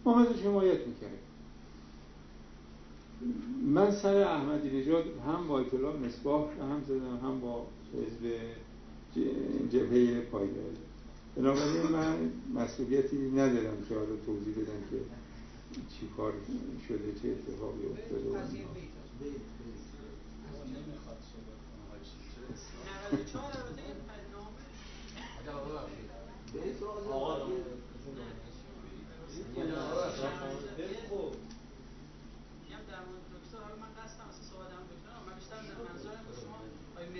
ما 0.05 0.21
ازش 0.21 0.41
حمایت 0.41 0.87
می‌کرد 0.87 1.26
من 3.65 3.91
سر 3.91 4.17
احمدی 4.17 4.79
نژاد 4.79 5.05
هم 5.27 5.47
با 5.47 5.59
اطلاع 5.59 5.95
مصباح 5.95 6.49
هم 6.61 6.83
زدم 6.87 7.17
هم 7.23 7.39
با 7.39 7.65
حزب 7.93 8.33
جبهه 9.71 10.21
پایداری 10.21 10.77
بنابراین 11.35 11.81
من 11.81 12.31
مسئولیتی 12.53 13.17
ندارم 13.17 13.77
که 13.89 13.95
حالا 13.95 14.15
توضیح 14.25 14.53
بدم 14.55 14.81
که 14.89 14.97
چی 15.89 16.09
کار 16.17 16.33
شده 16.87 17.13
چه 17.21 17.29
اتفاقی 17.29 17.85
افتاده 17.85 18.29
و 18.29 18.37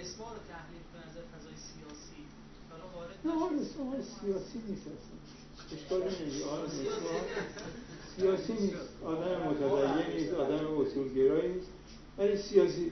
مسمار 0.01 0.33
رو 0.33 0.41
تحلیل 0.53 0.83
به 0.93 0.99
نظر 0.99 1.06
فضای 1.31 1.57
سیاسی. 1.67 2.21
حالا 2.69 2.85
وارد 2.95 3.17
نه 3.25 3.61
مسمار 3.61 3.95
سیاسی 4.01 4.59
نیست 4.67 4.87
اصلا. 4.87 5.17
اشکال 5.73 5.99
نمیده 6.01 6.45
آره 6.45 6.63
مسمار 6.63 7.21
سیاسی 8.17 8.53
نیست. 8.53 8.75
آدم 9.05 9.41
متدین 9.49 10.15
نیست. 10.19 10.33
آدم 10.33 10.77
اصولگرایی 10.81 11.53
نیست. 11.53 11.67
ولی 12.17 12.37
سیاسی 12.37 12.91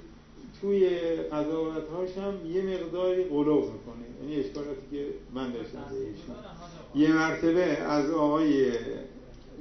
توی 0.61 0.89
قضاوتهاش 1.15 2.17
هم 2.17 2.51
یه 2.51 2.61
مقداری 2.61 3.23
قلوب 3.23 3.63
می‌کنه. 3.63 4.05
یعنی 4.21 4.35
اشکالاتی 4.45 4.81
که 4.91 5.07
من 5.33 5.51
داشتم 5.51 5.85
یه 6.95 7.13
مرتبه 7.13 7.63
از 7.63 8.11
آقای 8.11 8.71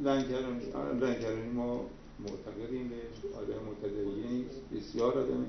لنکرانی 0.04 0.64
لنکرانی 1.00 1.48
ما 1.54 1.80
معتقدیم 2.20 2.88
به 2.88 2.96
آدم 3.38 3.60
متدینی 3.70 4.44
بسیار 4.74 5.18
آدم 5.18 5.46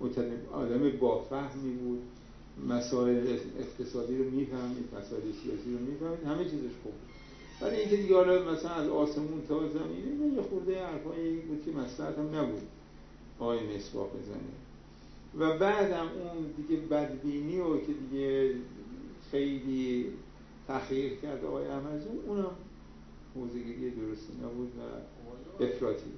متدین 0.00 0.38
آدم 0.52 0.90
با 0.90 1.22
فهمی 1.22 1.72
بود. 1.72 2.02
مسائل 2.68 3.38
اقتصادی 3.58 4.16
رو 4.16 4.30
می‌فهمید 4.30 4.88
مسائل 4.98 5.22
سیاسی 5.22 5.72
رو 5.72 5.78
می‌فهمید 5.78 6.24
همه 6.26 6.44
چیزش 6.44 6.74
خوب 6.82 6.92
ولی 7.60 7.76
اینکه 7.76 7.96
دیگه 7.96 8.14
حالا 8.14 8.52
مثلا 8.52 8.70
از 8.70 8.88
آسمون 8.88 9.42
تا 9.48 9.68
زمین 9.68 10.34
یه 10.36 10.42
خورده 10.42 10.86
حرفایی 10.86 11.36
بود 11.36 11.62
که 11.64 11.70
مسئلت 11.70 12.18
هم 12.18 12.34
نبود 12.34 12.62
آقای 13.38 13.76
مسواق 13.76 14.10
بزنه. 14.10 14.54
و 15.38 15.58
بعدم 15.58 16.08
اون 16.08 16.46
دیگه 16.56 16.80
بدبینی 16.82 17.58
و 17.58 17.80
که 17.80 17.92
دیگه 17.92 18.54
خیلی 19.30 20.06
تخییر 20.68 21.14
کرد 21.14 21.44
آقای 21.44 21.66
احمدزون 21.66 22.18
اونم 22.26 22.50
موزگیری 23.36 23.90
درستی 23.90 24.32
نبود 24.42 24.72
و 24.78 25.64
افراطی. 25.64 26.10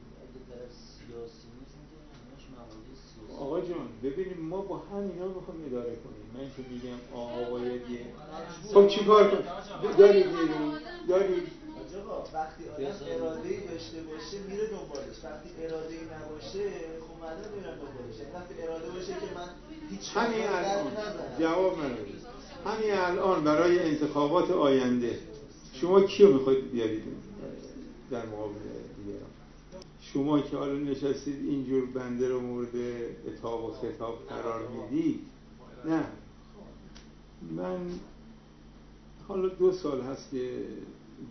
آقا 3.40 3.60
جان 3.60 3.88
ببینیم 4.02 4.40
ما 4.40 4.60
با 4.60 4.76
همینا 4.78 5.26
می‌خوام 5.26 5.56
اداره 5.66 5.96
کنیم. 6.04 6.26
من 6.34 6.50
که 6.56 6.62
میگم 6.70 6.98
آقا 7.14 7.50
باید 7.50 7.90
یه 7.90 8.00
خب 8.74 8.88
چی 8.88 9.04
کار 9.04 9.30
کنیم؟ 9.30 9.96
دارید 9.98 10.26
دارید؟ 11.08 11.42
وقتی 12.34 12.64
آدم 12.68 12.94
اراده 13.10 13.48
ای 13.48 13.60
داشته 13.60 13.98
باشه 14.02 14.38
میره 14.48 14.66
دنبالش. 14.66 15.24
وقتی 15.24 15.48
اراده 15.62 15.94
ای 15.94 16.04
نباشه 16.14 16.70
خب 17.00 17.16
میرن 17.56 17.74
دنبالش. 17.76 18.18
یعنی 18.18 18.32
وقتی 18.34 18.62
اراده 18.62 18.90
باشه 18.90 19.12
که 19.12 19.34
من 19.36 19.48
هیچ 19.90 20.16
همین 20.16 20.42
الان 20.48 20.92
جواب 21.40 21.78
من 21.78 21.96
همین 22.72 22.92
الان 22.92 23.44
برای 23.44 23.78
انتخابات 23.78 24.50
آینده 24.50 25.18
شما 25.72 26.00
کیو 26.00 26.32
می‌خواید 26.32 26.72
بیارید 26.72 27.02
در 28.10 28.26
مقابل؟ 28.26 28.54
شما 30.16 30.40
که 30.40 30.56
حالا 30.56 30.78
نشستید 30.78 31.48
اینجور 31.48 31.86
بنده 31.86 32.28
رو 32.28 32.40
مورد 32.40 32.76
اتاب 33.26 33.64
و 33.64 33.72
خطاب 33.72 34.26
قرار 34.28 34.68
می‌دید 34.68 35.20
نه. 35.84 36.06
من 37.56 37.90
حالا 39.28 39.48
دو 39.48 39.72
سال 39.72 40.00
هست 40.00 40.30
که 40.30 40.64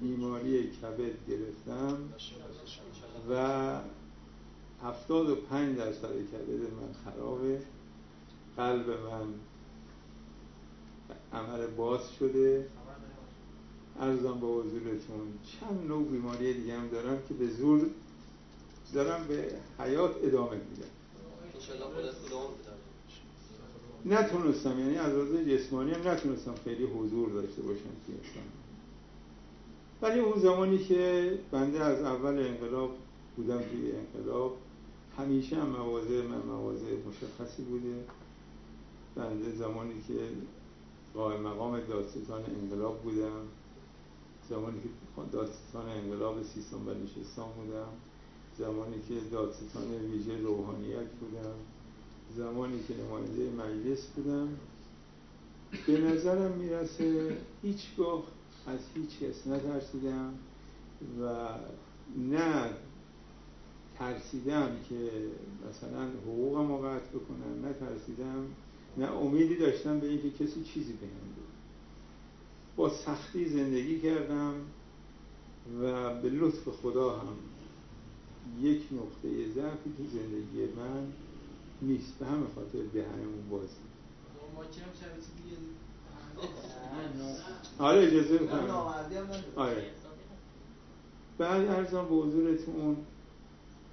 بیماری 0.02 0.68
کبد 0.68 1.28
گرفتم 1.30 1.98
و 3.30 3.80
هفتاد 4.84 5.30
و 5.30 5.36
پنج 5.36 5.78
درصد 5.78 6.12
کبد 6.12 6.62
من 6.62 6.94
خرابه. 7.06 7.62
قلب 8.58 8.90
من 8.90 9.28
عمل 11.34 11.68
باز 11.68 12.12
شده. 12.20 12.68
ارزم 14.00 14.40
با 14.40 14.48
حضورتون 14.48 15.34
چند 15.44 15.88
نوع 15.88 16.04
بیماری 16.04 16.54
دیگه 16.54 16.78
هم 16.80 16.88
دارم 16.88 17.18
که 17.28 17.34
به 17.34 17.48
زور 17.48 17.90
دارم 18.94 19.28
به 19.28 19.52
حیات 19.80 20.16
ادامه 20.24 20.56
میدم. 20.56 20.90
نتونستم 24.06 24.80
یعنی 24.80 24.98
از 24.98 25.14
لحاظ 25.14 25.48
جسمانی 25.48 25.92
هم 25.92 26.08
نتونستم 26.08 26.56
خیلی 26.64 26.84
حضور 26.84 27.30
داشته 27.30 27.62
باشم 27.62 27.90
توی 28.06 28.16
ولی 30.02 30.20
اون 30.20 30.40
زمانی 30.40 30.78
که 30.78 31.32
بنده 31.52 31.84
از 31.84 32.02
اول 32.02 32.40
انقلاب 32.40 32.92
بودم 33.36 33.62
توی 33.62 33.92
انقلاب 33.92 34.58
همیشه 35.18 35.56
هم 35.56 35.68
مواضع 35.68 36.22
من 36.22 36.38
مواضع 36.38 36.86
مشخصی 37.08 37.64
بوده. 37.64 37.96
بنده 39.16 39.56
زمانی 39.56 40.04
که 40.08 40.14
قائم 41.14 41.42
مقام 41.42 41.80
دادستان 41.80 42.44
انقلاب 42.62 43.02
بودم 43.02 43.42
زمانی 44.50 44.78
که 44.82 44.90
دادستان 45.32 45.90
انقلاب 45.90 46.44
سیستان 46.44 46.86
بلوچستان 46.86 47.48
بودم. 47.52 47.88
زمانی 48.58 48.95
که 49.08 49.16
دادستان 49.32 49.84
ویژه 50.12 50.38
روحانیت 50.38 51.10
بودم 51.20 51.56
زمانی 52.38 52.80
که 52.88 52.93
نماینده 53.03 53.49
مجلس 53.51 54.08
بودم 54.08 54.47
به 55.88 56.01
نظرم 56.01 56.51
می‌رسه 56.51 57.38
هیچگاه 57.62 58.24
از 58.68 58.80
هیچ 58.95 59.20
کس 59.20 59.47
نترسیدم 59.47 60.34
و 61.22 61.49
نه 62.18 62.70
ترسیدم 63.99 64.70
که 64.89 65.10
مثلا 65.70 66.08
حقوقم 66.26 66.68
رو 66.68 66.78
قطع 66.78 67.10
بکنم 67.10 67.66
نه 67.66 67.74
ترسیدم 67.74 68.45
نه 68.97 69.12
امیدی 69.12 69.56
داشتم 69.56 69.99
به 69.99 70.08
اینکه 70.08 70.32
کسی 70.32 70.64
چیزی 70.64 70.93
بهم 70.93 71.10
بود 71.36 71.45
با 72.76 72.89
سختی 72.89 73.49
زندگی 73.49 73.99
کردم 73.99 74.53
و 75.82 76.16
به 76.22 76.30
لطف 76.30 76.70
خدا 76.70 77.20
هم 77.20 77.38
یک 78.62 78.82
نقطه 78.91 79.54
ضعفی 79.56 79.89
تو 79.98 80.04
زندگی 80.06 80.74
من 80.78 81.08
نیست. 81.82 82.14
به 82.20 82.26
همه 82.26 82.46
خاطر 82.56 82.80
دهنمون 82.93 83.50
بازی. 83.50 83.68
آره 87.80 88.02
اجازه 88.08 88.34
می‌کنم. 88.39 88.60
آره. 89.56 89.91
بعد 91.38 91.68
ارزم 91.68 92.06
به 92.10 92.16
حضورتون 92.16 92.98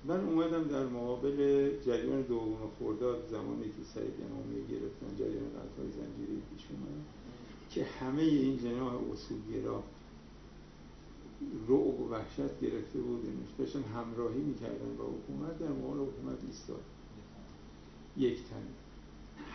من 0.04 0.20
اومدم 0.24 0.64
در 0.64 0.84
مقابل 0.86 1.70
جریان 1.86 2.22
دوم 2.22 2.56
خرداد 2.78 3.28
زمانی 3.30 3.64
که 3.64 3.82
سعید 3.94 4.14
امامی 4.30 4.66
گرفتن 4.66 5.16
جریان 5.18 5.48
قطعای 5.50 5.90
زنجیری 5.90 6.42
پیش 6.54 6.66
اومد 6.70 7.04
که 7.70 7.84
همه 7.84 8.22
این 8.22 8.58
جناح 8.58 8.94
اصولگرا 9.12 9.82
رعب 11.68 12.00
و 12.00 12.08
وحشت 12.10 12.60
گرفته 12.60 12.98
بودنش. 12.98 13.48
داشتن 13.58 13.82
همراهی 13.82 14.40
می‌کردن 14.40 14.96
با 14.98 15.04
حکومت 15.04 15.58
در 15.58 15.68
مقابل 15.68 16.00
حکومت 16.00 16.38
ایستاد. 16.46 16.82
یک 18.16 18.36
تن. 18.36 18.66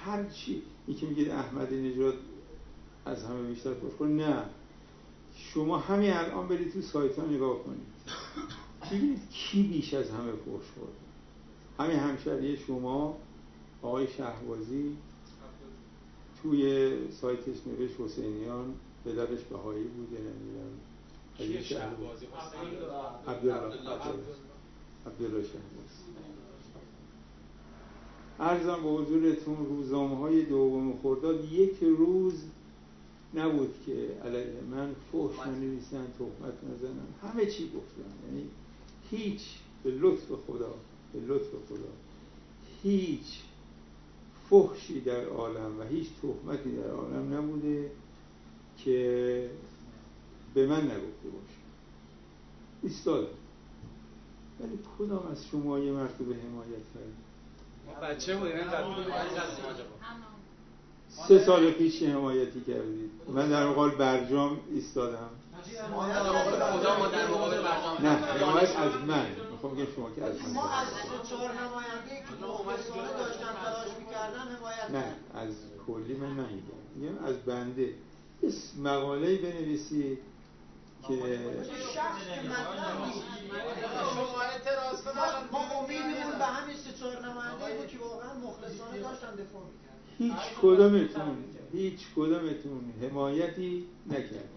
هر 0.06 0.24
چی. 0.30 0.62
که 1.00 1.06
میگه 1.06 1.34
احمد 1.34 1.74
نژاد 1.74 2.14
از 3.06 3.24
همه 3.24 3.44
بیشتر 3.44 3.74
فوش 3.74 4.08
نه. 4.08 4.44
شما 5.36 5.78
همین 5.78 6.12
الان 6.14 6.48
برید 6.48 6.74
تو 6.74 6.82
سایت 6.82 7.20
ها 7.20 7.26
نگاه 7.26 7.64
کنید. 7.64 7.88
ببینید 8.92 9.30
کی 9.30 9.64
بیش 9.64 9.94
از 9.94 10.10
همه 10.10 10.32
فوش 10.32 10.66
خورد؟ 10.76 10.94
همین 11.80 12.00
همشهری 12.00 12.58
شما 12.58 13.18
آقای 13.82 14.08
شهبازی 14.08 14.98
توی 16.42 16.92
سایتش 17.12 17.68
نوشت 17.68 18.00
حسینیان 18.00 18.74
پدرش 19.06 19.44
بهایی 19.44 19.84
بوده 19.84 20.18
نمی‌دونم. 20.22 20.72
عبدالله 25.06 25.44
ارزم 28.40 28.84
به 28.84 28.90
حضورتون 28.90 29.66
روزنامه 29.66 30.18
های 30.18 30.46
دوم 30.46 31.00
خرداد 31.04 31.54
یک 31.54 31.78
روز 31.82 32.34
نبود 33.34 33.74
که 33.86 33.92
علیه 34.26 34.54
من 34.72 34.96
فحش 35.12 35.48
ننویسن 35.48 36.08
تهمت 36.18 36.54
نزنن. 36.64 37.08
همه 37.22 37.46
چی 37.46 37.66
گفتن. 37.66 38.28
یعنی 38.28 38.50
هیچ 39.12 39.42
به 39.84 39.92
لطف 39.92 40.32
خدا 40.48 40.74
به 41.14 41.20
لطف 41.20 41.50
خدا. 41.70 41.92
هیچ 42.84 43.42
فحشی 44.50 45.02
در 45.02 45.26
عالم 45.26 45.80
و 45.80 45.84
هیچ 45.84 46.08
تهمتی 46.22 46.72
در 46.72 46.90
عالم 46.90 47.34
نبوده 47.34 47.92
که 48.78 49.50
به 50.58 50.66
من 50.68 50.82
نگفته 50.82 51.30
باشه 51.30 51.58
ایستادم 52.84 53.28
ولی 54.60 54.80
کدام 55.00 55.28
از 55.32 55.46
شما 55.52 55.80
یه 55.80 55.92
مرتبه 55.92 56.36
حمایت 56.36 56.84
کردید 56.94 57.28
بچه 58.02 58.36
بودیم 58.36 58.56
سه 61.10 61.46
سال 61.46 61.72
پیش 61.72 62.04
حمایتی 62.04 62.62
کردید 62.62 63.12
من 63.34 63.50
در 63.50 63.68
مقابل 63.68 63.96
برجام 63.96 64.60
ایستادم. 64.72 65.30
نه 68.00 68.10
حمایت 68.10 68.78
از 68.78 68.92
من. 69.08 69.26
می‌خوام 69.52 69.76
بگم 69.76 69.86
شما 69.96 70.12
که 70.16 70.24
از 70.24 70.42
من. 70.42 70.54
ما 70.54 70.70
از 70.70 70.88
چهار 71.30 71.50
نماینده 71.52 72.10
که 72.10 72.46
مخلصانه 72.46 73.14
داشتن 73.18 73.54
تلاش 73.64 73.98
می‌کردن 74.00 74.40
حمایت 74.40 74.92
نه 74.92 75.16
از 75.34 75.54
کلی 75.88 76.14
من 76.14 76.30
نمیگم. 76.30 76.82
میگم 76.96 77.26
از 77.26 77.36
بنده. 77.36 77.94
اسم 78.44 78.82
مقاله 78.82 79.38
بنویسید. 79.38 80.20
که 81.08 81.14
شخص 81.94 82.24
که 82.36 82.42
مطلب 82.50 83.06
نیست 83.06 83.24
شما 84.14 84.42
اعتراض 84.42 85.02
کنید 85.04 85.18
ما 85.56 85.62
هیچ 90.20 90.34
کدامتون 90.62 91.44
هیچ 91.74 92.00
کدومتون 92.16 92.94
حمایتی 93.02 93.86
نکرد. 94.08 94.50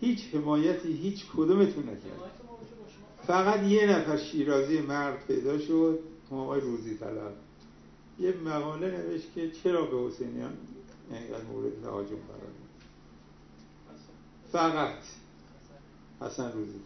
هیچ 0.00 0.34
حمایتی 0.34 0.92
هیچ 0.92 1.26
کدومتون 1.36 1.84
نکرد. 1.84 2.30
فقط 3.26 3.62
یه 3.62 3.86
نفر 3.86 4.16
شیرازی 4.16 4.80
مرد 4.80 5.26
پیدا 5.26 5.58
شد 5.58 5.98
آقای 6.30 6.60
روزی 6.60 6.94
طلب. 6.94 7.47
یه 8.20 8.32
مقاله 8.32 8.90
نوشت 8.90 9.34
که 9.34 9.50
چرا 9.50 9.86
به 9.86 10.08
حسینیان 10.08 10.52
اینقدر 11.10 11.44
مورد 11.44 11.82
تهاجم 11.82 12.16
قرار 12.16 12.52
فقط 14.52 14.98
حسن 16.20 16.52
روزی 16.52 16.80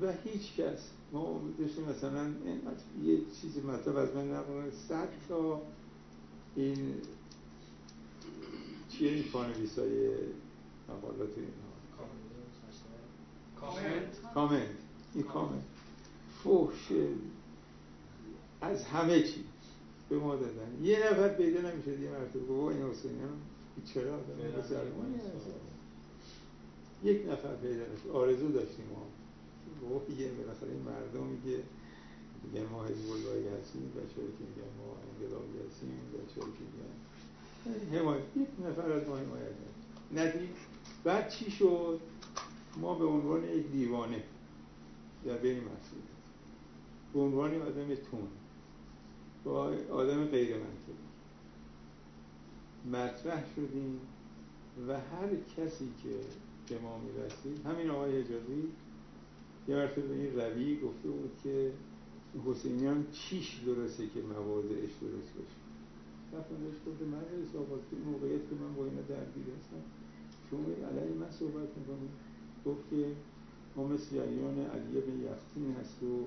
و 0.00 0.12
هیچ 0.24 0.56
کس 0.56 0.78
ما 1.12 1.40
داشتیم 1.58 1.84
مثلا 1.84 2.30
یه 3.02 3.18
چیزی 3.40 3.60
مطلب 3.60 3.96
از 3.96 4.14
من 4.14 4.30
نقل 4.30 4.70
صد 4.88 5.08
تا 5.28 5.62
این 6.56 6.94
چیه 8.88 9.12
این 9.12 9.24
پانویس 9.24 9.78
های 9.78 10.08
مقالات 10.88 11.30
اینها؟ 11.36 11.70
کامنت. 13.60 14.32
کامنت. 14.34 14.68
این 15.14 15.24
کامنت. 15.24 15.62
فوش 16.42 16.88
از 18.60 18.84
همه 18.84 19.22
چی 19.22 19.44
به 20.08 20.18
ما 20.18 20.36
دادن. 20.36 20.84
یه 20.84 20.98
نفر 20.98 21.28
پیدا 21.28 21.60
نمیشه 21.60 22.00
یه 22.00 22.10
مرتبه. 22.10 22.38
بابا 22.38 22.70
این 22.70 22.82
حسینی 22.82 23.20
هم 23.20 23.40
چرا؟ 23.94 24.18
یک 27.04 27.26
نفر 27.28 27.54
پیدا 27.56 27.82
نشد. 27.82 28.10
آرزو 28.12 28.48
داشتیم 28.48 28.84
ما. 28.94 29.06
بابا 29.82 30.12
یه 30.12 30.28
بالاخره 30.28 30.70
این 30.70 30.82
مردمی 30.82 31.42
که 31.42 31.62
میگن 32.44 32.66
ما 32.72 32.84
حزب 32.84 33.10
اللهی 33.10 33.48
هستیم 33.48 33.92
بچه‌ای 33.96 34.28
که 34.38 34.44
میگن 34.48 34.70
ما 34.78 34.96
انقلابی 35.10 35.58
هستیم 35.68 35.90
بچه‌ای 36.12 36.52
که 36.52 36.64
میگن 36.70 37.98
حمایت. 37.98 38.22
یک 38.36 38.48
نفر 38.66 38.92
از 38.92 39.08
ما 39.08 39.16
حمایت 39.16 39.52
ندید 40.14 40.50
بعد 41.04 41.28
چی 41.28 41.50
شد؟ 41.50 42.00
ما 42.80 42.94
به 42.94 43.04
عنوان 43.04 43.44
یک 43.44 43.66
دیوانه 43.72 44.22
در 45.24 45.36
بین 45.36 45.56
مسئول 45.56 46.02
به 47.14 47.20
عنوان 47.20 47.62
آدم 47.62 47.94
تون 47.94 48.28
با 49.44 49.74
آدم 49.90 50.24
غیر 50.24 50.56
منطقی 50.56 51.10
مطرح 52.92 53.44
شدیم 53.56 54.00
و 54.88 54.92
هر 54.92 55.28
کسی 55.56 55.88
که 56.02 56.10
به 56.68 56.80
ما 56.82 56.98
می‌رسید 56.98 57.66
همین 57.66 57.90
آقای 57.90 58.20
حجازی 58.20 58.68
یه 59.68 59.76
مرتبه 59.76 60.02
به 60.02 60.14
این 60.14 60.40
روی 60.40 60.80
گفته 60.80 61.08
بود 61.08 61.30
که 61.42 61.72
حسینیان 62.46 63.06
چیش 63.12 63.60
درسته 63.66 64.06
که 64.06 64.20
مواضعش 64.22 64.90
درست 65.00 65.32
باشه؟ 65.34 65.60
رفتم 66.32 66.54
بهش 66.64 66.74
گفته 66.86 67.04
من 67.04 67.24
حسابات 67.42 67.80
این 67.92 68.02
موقعیت 68.02 68.48
که 68.50 68.54
من 68.54 68.74
با 68.74 68.84
اینا 68.84 69.00
درگیر 69.00 69.54
هستم 69.58 69.82
شما 70.50 70.62
علیه 70.88 71.14
من 71.14 71.30
صحبت 71.30 71.68
می‌کنید. 71.78 72.10
گفت 72.66 72.90
که 72.90 73.12
ما 73.76 73.86
مثل 73.86 74.16
جریان 74.16 74.58
علی 74.58 75.00
بن 75.00 75.20
یختین 75.24 75.76
هست 75.80 76.02
و 76.02 76.24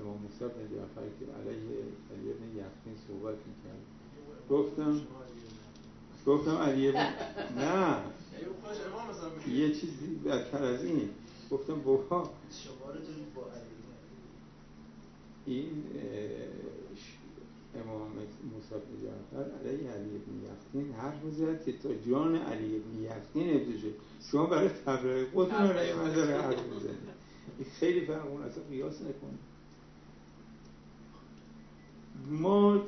امام 0.00 0.16
موسی 0.22 0.44
بن 0.44 0.76
جعفر 0.76 1.06
که 1.20 1.24
علیه 1.32 1.78
علی 2.10 2.32
بن 2.32 2.48
یختین 2.56 2.94
صحبت 3.08 3.34
می‌کرد. 3.46 3.82
گفتم 4.50 5.00
گفتم 6.26 6.56
علی 6.56 6.92
بن 6.92 7.12
نه. 7.58 7.96
یه 9.54 9.74
چیزی 9.74 10.06
بدتر 10.24 10.64
از 10.64 10.84
این. 10.84 11.10
گفتم 11.50 11.80
بابا. 11.80 12.30
این 15.46 15.84
امام 17.74 18.10
موسی 18.52 18.74
بن 18.74 19.02
جعفر 19.02 19.50
علیه 19.58 19.90
علی 19.90 20.08
بن 20.18 20.52
یختین 20.52 20.92
حرف 20.94 21.24
می‌زد 21.24 21.64
که 21.64 21.72
تا 21.72 21.94
جان 21.94 22.36
علی 22.36 22.78
بن 22.78 23.02
یختین 23.02 23.50
ابتشه 23.56 23.88
شما 24.30 24.46
برای 24.46 24.68
تبرئه 24.68 25.26
خودتون 25.32 25.56
علیه 25.56 25.94
من 25.94 26.12
داره 26.14 26.42
حرف 26.42 26.66
می‌زنید 26.66 27.20
خیلی 27.80 28.06
فرق 28.06 28.26
اون 28.26 28.42
اصلا 28.42 28.62
قیاس 28.70 28.94
نکنید 28.94 29.49
ما 32.28 32.80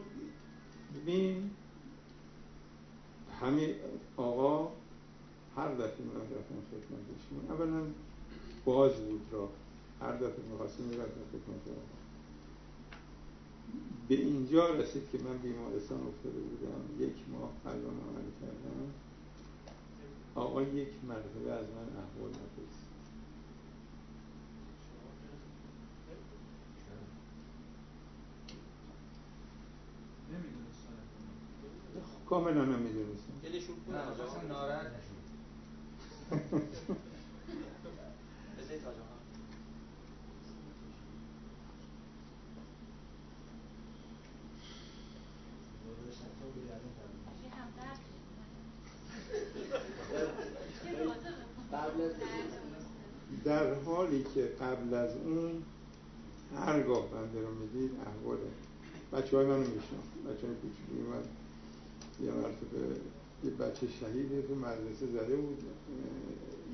ببین 0.95 1.51
همه 3.41 3.74
آقا 4.16 4.72
هر 5.57 5.74
دفعه 5.74 6.05
من 6.14 6.20
رفتم 6.20 6.55
خدمتشون 6.70 7.51
اولا 7.51 7.83
باز 8.64 8.93
بود 8.93 9.20
را 9.33 9.49
هر 10.01 10.16
دفعه 10.16 10.45
می‌خواستیم 10.51 10.87
می‌رفتم 10.87 11.20
خدمت 11.33 11.68
آقا. 11.68 12.03
به 14.09 14.14
اینجا 14.14 14.74
رسید 14.74 15.03
که 15.12 15.18
من 15.18 15.39
بیمارستان 15.39 15.99
افتاده 16.07 16.41
بودم. 16.41 17.05
یک 17.05 17.14
ماه 17.33 17.51
قلبم 17.64 17.87
عمل 17.87 18.28
کردم. 18.41 18.93
آقا 20.35 20.62
یک 20.62 20.89
مرتبه 21.09 21.53
از 21.53 21.66
من 21.66 21.89
احوال 22.03 22.30
نپرسید. 22.30 22.82
کاملا 32.26 32.62
هم 32.64 32.78
می‌دونستم 32.78 33.33
دلشون 33.43 33.76
نه 33.89 33.97
اصلا 33.97 34.43
ناراحت 34.49 34.87
نشد 34.87 35.22
در 53.45 53.74
حالی 53.74 54.24
که 54.35 54.41
قبل 54.61 54.95
از 54.95 55.16
اون 55.16 55.62
هرگاه 56.57 57.11
بنده 57.11 57.41
رو 57.41 57.55
می‌دید 57.55 57.91
احوال 58.07 58.39
بچه 59.13 59.37
های 59.37 59.47
منو 59.47 59.59
میشنم 59.59 60.07
بچه 60.27 60.47
های 60.47 60.57
کوچولی 60.57 61.03
من 61.11 61.23
یه 62.27 62.33
مرتبه 62.33 63.01
یه 63.45 63.51
بچه 63.51 63.87
شهید 64.01 64.47
تو 64.49 64.55
مدرسه 64.55 65.07
زده 65.07 65.37
بود. 65.37 65.63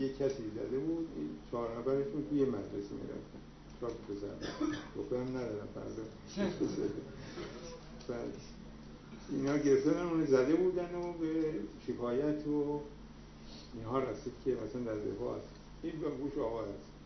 یه 0.01 0.09
کسی 0.09 0.43
زده 0.55 0.79
بود. 0.79 1.09
این 1.17 1.29
چهار 1.51 1.79
نفرشون 1.79 2.25
توی 2.31 2.39
یه 2.39 2.47
مدرسه 2.47 2.95
می‌رفتن. 2.95 3.41
چهار 3.81 3.93
پسر. 3.93 4.51
دخترم 4.97 5.29
ندارم 5.29 5.69
فردا 5.75 6.03
بعد 8.09 8.35
اینا 9.31 9.57
گرفتن 9.57 9.99
اون 9.99 10.27
زده 10.27 10.55
بودن 10.55 10.95
و 10.95 11.13
به 11.13 11.53
شکایت 11.87 12.47
و 12.47 12.81
اینها 13.75 13.99
رسید 13.99 14.33
که 14.45 14.51
مثلا 14.51 14.81
در 14.83 14.95
دفاع 14.95 15.39
هست. 15.39 15.49
این 15.83 16.01
به 16.01 16.11
گوش 16.11 16.39
آقا 16.39 16.63
هست. 16.63 16.98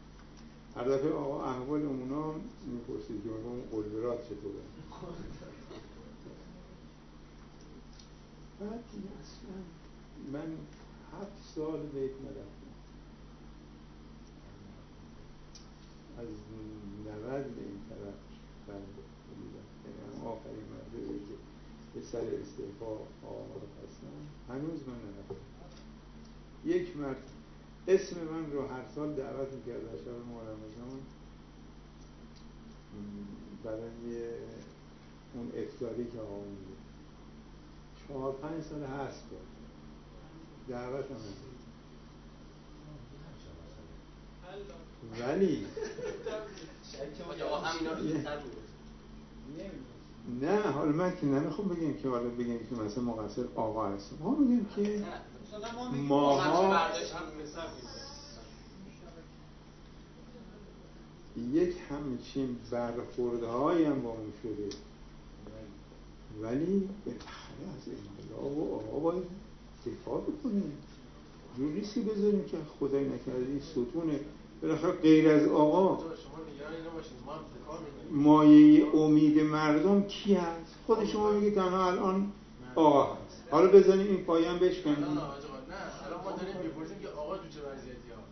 هر 0.76 0.84
دفعه 0.84 1.12
آقا 1.12 1.44
احوال 1.44 1.82
اونا 1.86 2.34
می‌پرسید 2.66 3.22
که 3.24 3.30
اون 3.30 3.62
قلبرات 3.72 4.24
چطوره؟ 4.24 4.62
بعد 8.60 8.84
اصلا 9.20 9.56
من 10.32 10.56
هفت 11.12 11.54
سال 11.54 11.80
بیت 11.80 12.10
نرفتم 12.24 12.72
از 16.18 16.26
نود 17.06 17.54
به 17.54 17.62
این 17.62 17.80
طرف 17.88 18.14
یعنی 18.68 20.26
آخرین 20.26 20.64
مرده 20.72 21.18
که 21.18 21.34
به 21.94 22.00
سر 22.00 22.18
استعفا 22.18 22.92
آمار 23.26 23.62
هستم. 23.84 24.06
هنوز 24.48 24.80
من 24.88 24.94
نرفتم. 24.94 25.36
یک 26.64 26.96
مرد 26.96 27.30
اسم 27.88 28.16
من 28.20 28.52
رو 28.52 28.66
هر 28.66 28.84
سال 28.94 29.12
دعوت 29.14 29.52
می‌کرد 29.52 29.92
در 29.92 29.98
شب 29.98 30.08
ماه 30.08 30.42
رمضان 30.42 31.00
برای 33.64 34.28
اون 35.34 35.52
افتاری 35.56 36.04
که 36.04 36.20
آقا 36.20 36.36
میده 36.36 36.72
چهار 38.08 38.32
پنج 38.32 38.62
سال 38.62 38.82
هست 38.82 39.24
بود 39.24 39.38
دعوت 40.68 41.04
هم 41.10 41.16
ولی 45.20 45.66
نه 50.40 50.60
حالا 50.60 50.92
من 50.92 51.16
که 51.16 51.26
نمی‌خوام 51.26 51.68
بگیم 51.68 51.94
که 51.96 52.08
حالا 52.08 52.28
بگیم 52.28 52.66
که 52.66 52.74
مثلا 52.74 53.04
مقصر 53.04 53.44
آقا 53.54 53.88
هستیم 53.88 54.18
ما 54.18 54.34
میگیم 54.34 54.66
که 54.76 55.04
ماها 56.08 56.90
یک 61.52 61.76
همچین 61.90 62.56
برخوردهایی 62.70 63.84
هم 63.84 64.02
با 64.02 64.10
اون 64.10 64.32
شده. 64.42 64.76
ولی 66.40 66.88
بالاخره 67.06 67.64
از 67.76 67.88
انقلاب 67.88 68.58
و 68.58 68.74
آقا 68.74 68.98
باید 68.98 69.24
دفاع 69.86 70.20
بکنیم. 70.20 70.72
جور 71.56 71.72
نیست 71.72 71.94
که 71.94 72.00
بذاریم 72.00 72.44
که 72.44 72.56
خدای 72.80 73.04
نکرده 73.04 73.46
این 73.46 73.60
ستون 73.60 74.20
بالاخره 74.62 74.92
غیر 74.92 75.28
از 75.28 75.48
آقا. 75.48 76.04
مایه 78.10 78.86
امید 78.94 79.40
مردم 79.40 80.02
کی 80.02 80.34
هست؟ 80.34 80.74
خود 80.86 81.04
شما 81.04 81.30
میگید 81.30 81.54
تنها 81.54 81.86
الان 81.86 82.32
آقا 82.74 83.16
حالا 83.52 83.68
بزنیم 83.68 84.06
این 84.06 84.24
پایان 84.24 84.58
بشکنیم. 84.58 85.18
آقا 85.18 85.40
جان، 85.40 85.62
نه. 85.70 86.06
الان 86.06 86.20
ما 86.24 86.30
داریم 86.32 86.56
می‌پرسیم 86.56 86.98
که 86.98 87.08
آقا 87.08 87.38
تو 87.38 87.48
چه 87.48 87.60
وضعیتی 87.68 88.08
ها 88.10 88.22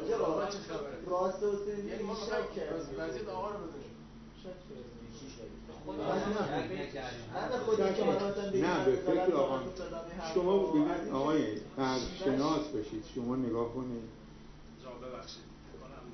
آجا 0.00 0.16
آقا 0.26 0.46
چه 0.46 0.58
خبره؟ 0.58 0.96
راست 1.06 1.42
حسین 1.42 1.88
یعنی 1.88 2.02
ما 2.02 2.14
شک 2.14 2.54
کردیم. 2.56 3.00
وضعیت 3.00 3.28
آقا 3.28 3.50
رو 3.50 3.58
بدونیم 3.58 3.96
شک 4.42 4.58
کردیم. 4.68 4.88
نه 8.64 8.84
به 8.84 8.96
فکر 8.96 9.32
آقا 9.34 9.60
شما 10.34 10.58
ببینید 10.58 11.12
آقای 11.12 11.56
شناس 12.24 12.66
باشید 12.74 13.04
شما 13.14 13.36
نگاه 13.36 13.74
کنید. 13.74 14.08
جان 14.82 14.96
ببخشید. 15.04 15.48
کنم 15.80 16.04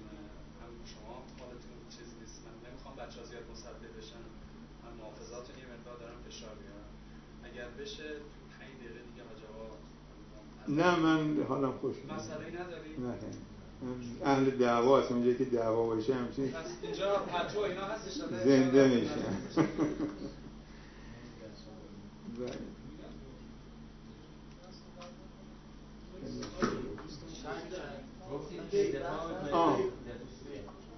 هم 0.61 0.73
شما 0.93 1.13
حالتون 1.41 1.77
چیز 1.95 2.09
نیست 2.21 2.39
من 2.47 2.57
نمی‌خوام 2.71 2.95
بچه 2.97 3.21
ها 3.21 3.27
زیاد 3.31 3.45
مصدق 3.53 3.91
بشن. 3.99 4.25
من 4.83 4.93
محافظاتون 5.01 5.57
یه 5.63 5.67
مقدار 5.75 5.97
دارم 6.03 6.19
فشار 6.29 6.55
بیارم 6.61 6.91
اگر 7.53 7.69
بشه 7.81 8.03
تو 8.03 8.41
پنج 8.59 8.75
دقیقه 8.79 9.01
دیگه 10.67 10.83
نه 10.83 10.99
من 11.01 11.43
حالم 11.49 11.73
خوش 11.73 11.97
نیست. 11.97 12.11
مسئله 12.11 12.47
نداری؟ 12.47 12.97
نه 12.99 13.15
اهل 14.25 14.51
دعوا 14.51 15.01
هستم 15.01 15.15
اونجایی 15.15 15.37
که 15.37 15.45
دعوا 15.45 15.87
باشه 15.87 16.15
همچین 16.15 16.49
پس 16.51 16.71
اینجا 16.83 17.15
پتو 17.15 17.61
اینا 17.61 17.85
هستش 17.85 18.21
آره؟ 18.21 18.45
زنده 18.45 18.89
میشن 18.89 19.15
بله. 22.39 22.53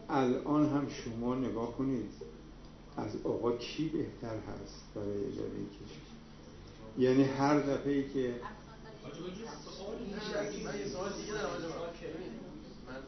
الان 0.09 0.69
هم 0.69 0.89
شما 0.89 1.35
نگاه 1.35 1.77
کنید 1.77 2.11
از 2.97 3.17
آقا 3.25 3.53
کی 3.53 3.89
بهتر 3.89 4.37
هست 4.37 4.85
برای 4.95 5.09
اداره 5.27 5.51
کشور 5.51 6.06
یعنی 6.99 7.25
هر 7.25 7.59
دفعه 7.59 7.93
ای 7.93 8.09
که 8.09 8.35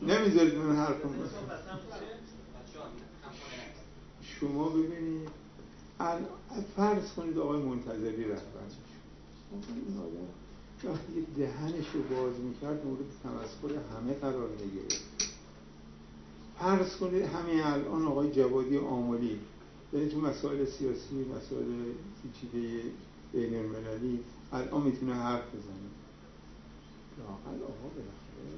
نمی‌ذارید 0.03 0.55
من 0.55 0.77
حرفم 0.77 1.15
شما 4.23 4.69
ببینید 4.69 5.29
فرض 6.77 7.13
کنید 7.17 7.39
آقای 7.39 7.63
منتظری 7.63 8.25
رهبر 8.25 8.69
وقتی 10.85 11.27
دهنش 11.37 11.87
رو 11.95 12.03
باز 12.17 12.35
می‌کرد 12.41 12.87
مورد 12.87 13.01
تمسخر 13.23 13.81
همه 13.97 14.15
قرار 14.15 14.49
می‌گرفت. 14.49 15.01
فرض 16.59 16.97
کنید 16.97 17.23
همین 17.23 17.61
الان 17.61 18.07
آقای 18.07 18.31
جوادی 18.33 18.79
آملی 18.79 19.39
یعنی 19.93 20.09
تو 20.09 20.21
مسائل 20.21 20.65
سیاسی 20.65 21.25
مسائل 21.37 21.93
پیچیده 22.23 22.83
بین 23.33 23.55
المللی 23.55 24.21
الان 24.53 24.83
می‌تونه 24.83 25.15
حرف 25.15 25.49
بزنه. 25.49 25.89
لااقل 27.19 27.63
آقا 27.63 27.89
بالاخره 27.97 28.51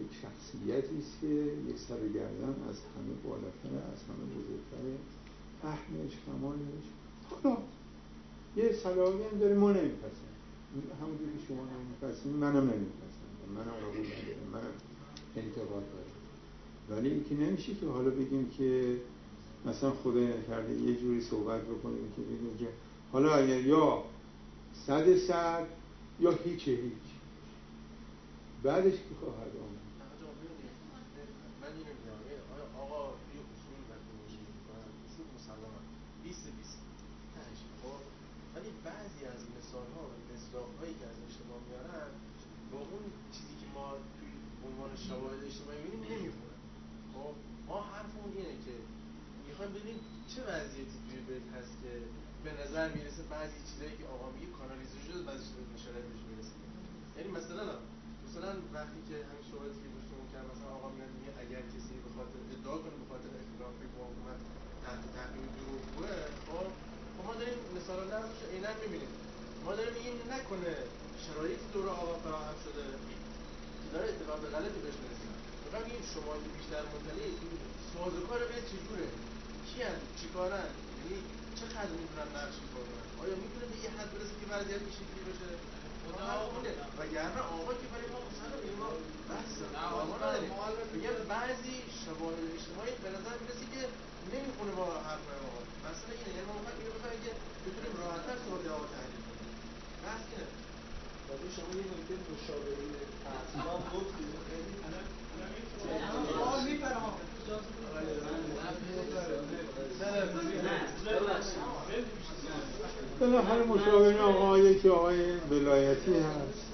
یک 0.00 0.10
شخصیتی 0.22 0.98
است 0.98 1.20
که 1.20 1.26
یک 1.70 1.78
سر 1.78 2.08
گردن 2.14 2.54
از 2.68 2.76
همه 2.94 3.14
بالاتره 3.24 3.82
از 3.92 4.00
همه 4.08 4.24
بزرگتره. 4.34 4.94
فهمش 5.62 6.12
کمالش. 6.26 6.86
حالا 7.30 7.56
یه 8.56 8.72
صلاحی 8.72 9.22
هم 9.32 9.38
داره 9.38 9.54
ما 9.54 9.72
نمیپسند 9.72 10.34
همونجور 11.02 11.28
که 11.28 11.46
شما 11.48 11.62
نمیپسند 11.64 12.34
منم 12.34 12.70
نمیپسند 12.70 13.18
منم 13.54 13.64
قبول 13.64 14.06
ندارم. 14.06 14.48
منم 14.52 14.74
انتقاد 15.36 15.84
دارم. 15.92 16.08
ولی 16.90 17.08
اینکه 17.10 17.34
نمیشه 17.34 17.74
که 17.74 17.86
حالا 17.86 18.10
بگیم 18.10 18.50
که 18.58 18.96
مثلا 19.66 19.90
خدای 19.90 20.26
نکرده 20.26 20.72
یه 20.74 20.96
جوری 20.96 21.20
صحبت 21.20 21.62
بکنیم 21.62 22.12
که 22.16 22.22
بگیم 22.22 22.56
که 22.58 22.68
حالا 23.12 23.34
اگر 23.34 23.60
یا 23.60 24.04
صد 24.86 25.16
صد 25.16 25.66
یا 26.20 26.30
هیچ 26.30 26.68
هیچ. 26.68 27.06
بعدش 28.62 28.92
که 28.92 29.14
خواهد 29.20 29.52
آمد؟ 29.64 29.82
آقا 30.02 30.14
جان، 30.20 30.34
ببینید، 30.42 30.76
من 31.60 31.70
اینو 31.76 31.92
میگم 31.98 32.18
ببین، 32.22 32.42
آیا 32.54 32.66
آقا 32.82 33.02
یه 33.34 33.40
اصول 33.52 33.80
وقتی 33.90 34.12
میشه 34.22 34.40
می‌کنن 34.56 34.88
اصول 35.06 35.26
مسلمه 35.36 35.80
20 36.24 36.46
20 36.58 36.78
تهش 37.34 37.60
ولی 38.54 38.70
بعضی 38.86 39.22
از 39.34 39.40
و 40.54 40.60
که 40.98 41.06
از 41.12 41.18
اجتماع 41.26 41.60
میارن 41.68 42.10
با 42.70 42.78
اون 42.90 43.04
چیزی 43.34 43.54
که 43.60 43.68
ما 43.76 43.88
شواهد 45.06 45.42
می‌بینیم 45.94 46.34
خب 47.14 47.34
ما 47.68 47.78
حرفمون 47.92 48.30
اینه 48.36 48.54
که 48.64 48.74
می‌خوایم 49.46 49.72
ببینیم 49.72 49.98
چه 50.32 50.40
وضعیتی 50.48 50.96
توی 51.04 51.18
بیت 51.28 51.46
هست. 51.56 51.77
نظر 52.78 52.94
می‌رسه 52.98 53.22
بعضی 53.34 53.58
چیزایی 53.70 53.94
که 53.98 54.04
آقا 54.14 54.26
میگه 54.34 54.48
کانالیزه 54.58 54.98
شده 55.06 55.20
بعضی 55.28 55.42
چیزا 55.48 55.62
نشانه 55.74 56.00
بهش 56.06 56.22
می‌رسه. 56.30 56.56
یعنی 57.16 57.30
مثلا 57.38 57.66
مثلا 58.26 58.50
وقتی 58.76 59.00
که 59.08 59.16
همین 59.28 59.44
صحبتی 59.50 59.78
که 59.82 59.88
گفتم 59.96 60.22
کرد 60.32 60.46
مثلا 60.52 60.70
آقا 60.78 60.88
میاد 60.96 61.12
میگه 61.16 61.30
اگر 61.44 61.62
کسی 61.72 61.94
به 62.04 62.10
خاطر 62.16 62.38
ادعا 62.54 62.76
کنه 62.82 62.96
به 63.02 63.06
خاطر 63.12 63.30
اختلاف 63.42 63.74
با 63.94 64.02
حکومت 64.08 64.40
تحت 64.82 65.02
تحقیم 65.16 65.46
دروغگوه 65.58 66.12
خب 66.46 66.68
خب 67.14 67.22
ما 67.28 67.34
داریم 67.40 67.58
مثال 67.76 68.00
نرمش 68.12 68.40
عینا 68.52 68.72
می‌بینیم. 68.82 69.12
ما 69.64 69.70
داریم 69.78 69.94
میگیم 69.98 70.16
نکنه 70.34 70.74
شرایط 71.24 71.62
دور 71.72 71.86
آقا 71.94 72.14
فراهم 72.24 72.56
شده. 72.64 72.84
که 73.82 73.88
داره 73.94 74.06
اطلاعات 74.12 74.42
غلطی 74.54 74.80
بهش 74.84 74.98
می‌رسه. 75.02 75.28
می‌خوام 75.64 75.82
بگیم 75.86 76.02
شما 76.12 76.32
بیشتر 76.56 76.82
مطلعی 76.94 77.32
سازوکار 77.90 78.40
به 78.50 78.58
چجوره؟ 78.70 79.08
کی 79.68 79.78
هست 79.86 80.06
چی 80.18 80.26
کارن 80.34 80.68
یعنی 80.98 81.37
چه 81.58 81.66
قدر 81.74 81.92
می‌تونن 82.00 82.28
نقش 82.38 82.56
کنن 82.72 83.02
آیا 83.22 83.34
می‌تونه 83.42 83.66
به 83.70 83.76
یه 83.84 83.90
حد 83.96 84.10
برسه 84.14 84.34
که 84.40 84.46
وضعیت 84.54 84.82
این 84.82 84.94
شکلی 84.98 85.22
بشه 85.28 85.48
خونه 86.52 86.70
وگرنه 86.98 87.40
آقا 87.54 87.72
که 87.80 87.86
برای 87.92 88.08
ما 88.14 88.20
مسلم 88.28 88.58
میگه 88.62 88.76
ما 88.82 88.90
بحث 89.30 89.54
آقا 89.92 90.16
نداریم 90.16 90.52
میگم 90.94 91.16
بعضی 91.34 91.74
شواهد 92.04 92.38
اجتماعی 92.56 92.92
به 93.04 93.10
نظر 93.16 93.34
می‌رسه 93.42 93.66
که 93.72 93.82
نمی‌خونه 94.32 94.72
با 94.78 94.86
حرفای 95.06 95.38
آقا 95.48 95.60
مثلا 95.86 96.12
اینه 96.18 96.30
یعنی 96.36 96.46
ما 96.48 96.54
می‌خوایم 96.58 96.78
اینو 96.80 96.92
بفهمیم 96.96 97.20
که 97.26 97.32
بتونیم 97.64 97.92
راحت‌تر 98.02 98.36
صحبت 98.44 98.66
آقا 98.76 98.86
تحلیل 98.96 99.22
کنیم 99.28 99.54
بحث 100.04 100.24
اینه 100.30 100.46
شما 101.56 101.70
یه 101.80 101.86
نکته 101.92 102.14
مشابهی 102.30 102.88
تحصیلات 103.24 103.82
گفتید 103.94 104.32
خیلی 104.48 104.74
سوال 106.32 106.60
میپرم 106.68 107.14
بالاخره 113.20 113.64
مشاور 113.64 114.18
آقای 114.18 114.78
که 114.80 114.90
آقای 114.90 115.32
ولایتی 115.50 116.14
هست. 116.14 116.66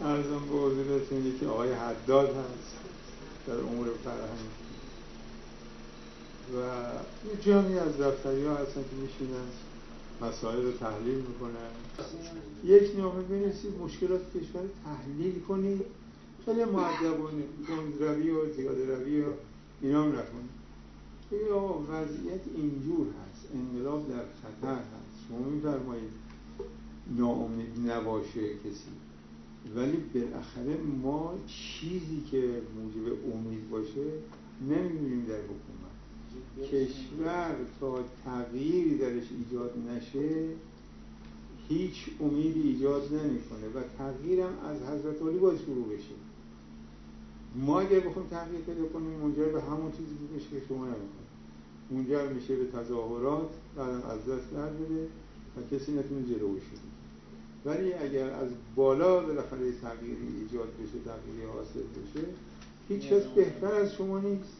ارزم 0.00 0.46
به 0.50 0.56
حضورتون 0.58 1.26
یکی 1.26 1.46
آقای 1.46 1.72
حداد 1.72 2.28
هست. 2.28 2.74
در 3.46 3.54
امور 3.54 3.86
فرهنگی. 4.04 4.64
و 6.54 6.58
یه 7.28 7.42
جمعی 7.42 7.78
از 7.78 8.00
دفتری 8.00 8.46
ها 8.46 8.54
هستن 8.54 8.82
که 8.82 8.96
میشینن 9.02 9.46
مسائل 10.20 10.62
رو 10.62 10.72
تحلیل 10.72 11.14
می‌کنن. 11.14 11.70
یک 12.64 12.98
نامه 12.98 13.22
بنویسید 13.22 13.78
مشکلات 13.80 14.20
کشور 14.20 14.62
تحلیل 14.84 15.40
کنید. 15.40 15.82
خیلی 16.44 16.64
معدبانه 16.64 17.44
روی 18.00 18.30
و 18.30 18.52
زیاده 18.52 18.96
روی 18.96 19.20
و 19.20 19.26
اینا 19.82 20.02
هم 20.02 20.08
نکنید. 20.08 20.63
بگید 21.34 21.48
آقا 21.48 21.82
وضعیت 21.88 22.40
اینجور 22.56 23.06
هست. 23.06 23.48
انقلاب 23.54 24.08
در 24.08 24.24
خطر 24.42 24.74
هست. 24.74 25.28
شما 25.28 25.38
میفرمایید 25.38 26.10
ناامید 27.16 27.90
نباشه 27.90 28.54
کسی. 28.54 28.90
ولی 29.76 29.96
بالاخره 30.14 30.76
ما 31.02 31.34
چیزی 31.46 32.22
که 32.30 32.62
موجب 32.76 33.34
امید 33.34 33.70
باشه 33.70 34.06
نمی‌بینیم 34.70 35.24
در 35.24 35.40
حکومت. 35.40 35.94
کشور 36.70 37.56
تا 37.80 37.98
تغییری 38.24 38.98
درش 38.98 39.24
ایجاد 39.38 39.74
نشه 39.88 40.48
هیچ 41.68 42.06
امیدی 42.20 42.60
ایجاد 42.60 43.02
نمی‌کنه 43.14 43.68
و 43.74 43.82
تغییرم 43.98 44.58
از 44.64 44.82
حضرت 44.82 45.22
علی 45.22 45.38
باید 45.38 45.60
شروع 45.60 45.88
بشه. 45.88 46.14
ما 47.56 47.80
اگر 47.80 48.00
بخوایم 48.00 48.28
تغییر 48.28 48.60
پیدا 48.60 48.86
کنیم 48.86 49.10
منجر 49.10 49.44
به 49.44 49.62
همون 49.62 49.92
چیزی 49.92 50.14
میشه 50.34 50.48
که 50.50 50.62
شما 50.68 50.84
نمی‌کنید 50.84 51.23
منجر 51.90 52.28
میشه 52.28 52.56
به 52.56 52.66
تظاهرات 52.66 53.50
بعدم 53.76 54.02
از 54.02 54.20
دست 54.20 54.52
در 54.54 54.66
بده 54.66 55.08
و 55.56 55.76
کسی 55.76 55.92
نتونه 55.92 56.22
جلوش 56.22 56.62
بگیره 56.62 56.94
ولی 57.64 57.92
اگر 57.92 58.30
از 58.30 58.48
بالا 58.76 59.20
بالاخره 59.20 59.72
تغییری 59.72 60.28
ایجاد 60.40 60.68
بشه 60.68 60.98
تغییری 61.04 61.46
حاصل 61.54 61.80
بشه 61.80 62.26
هیچ 62.88 63.02
کس 63.02 63.22
بهتر 63.22 63.74
از 63.74 63.94
شما 63.94 64.18
نیست. 64.18 64.56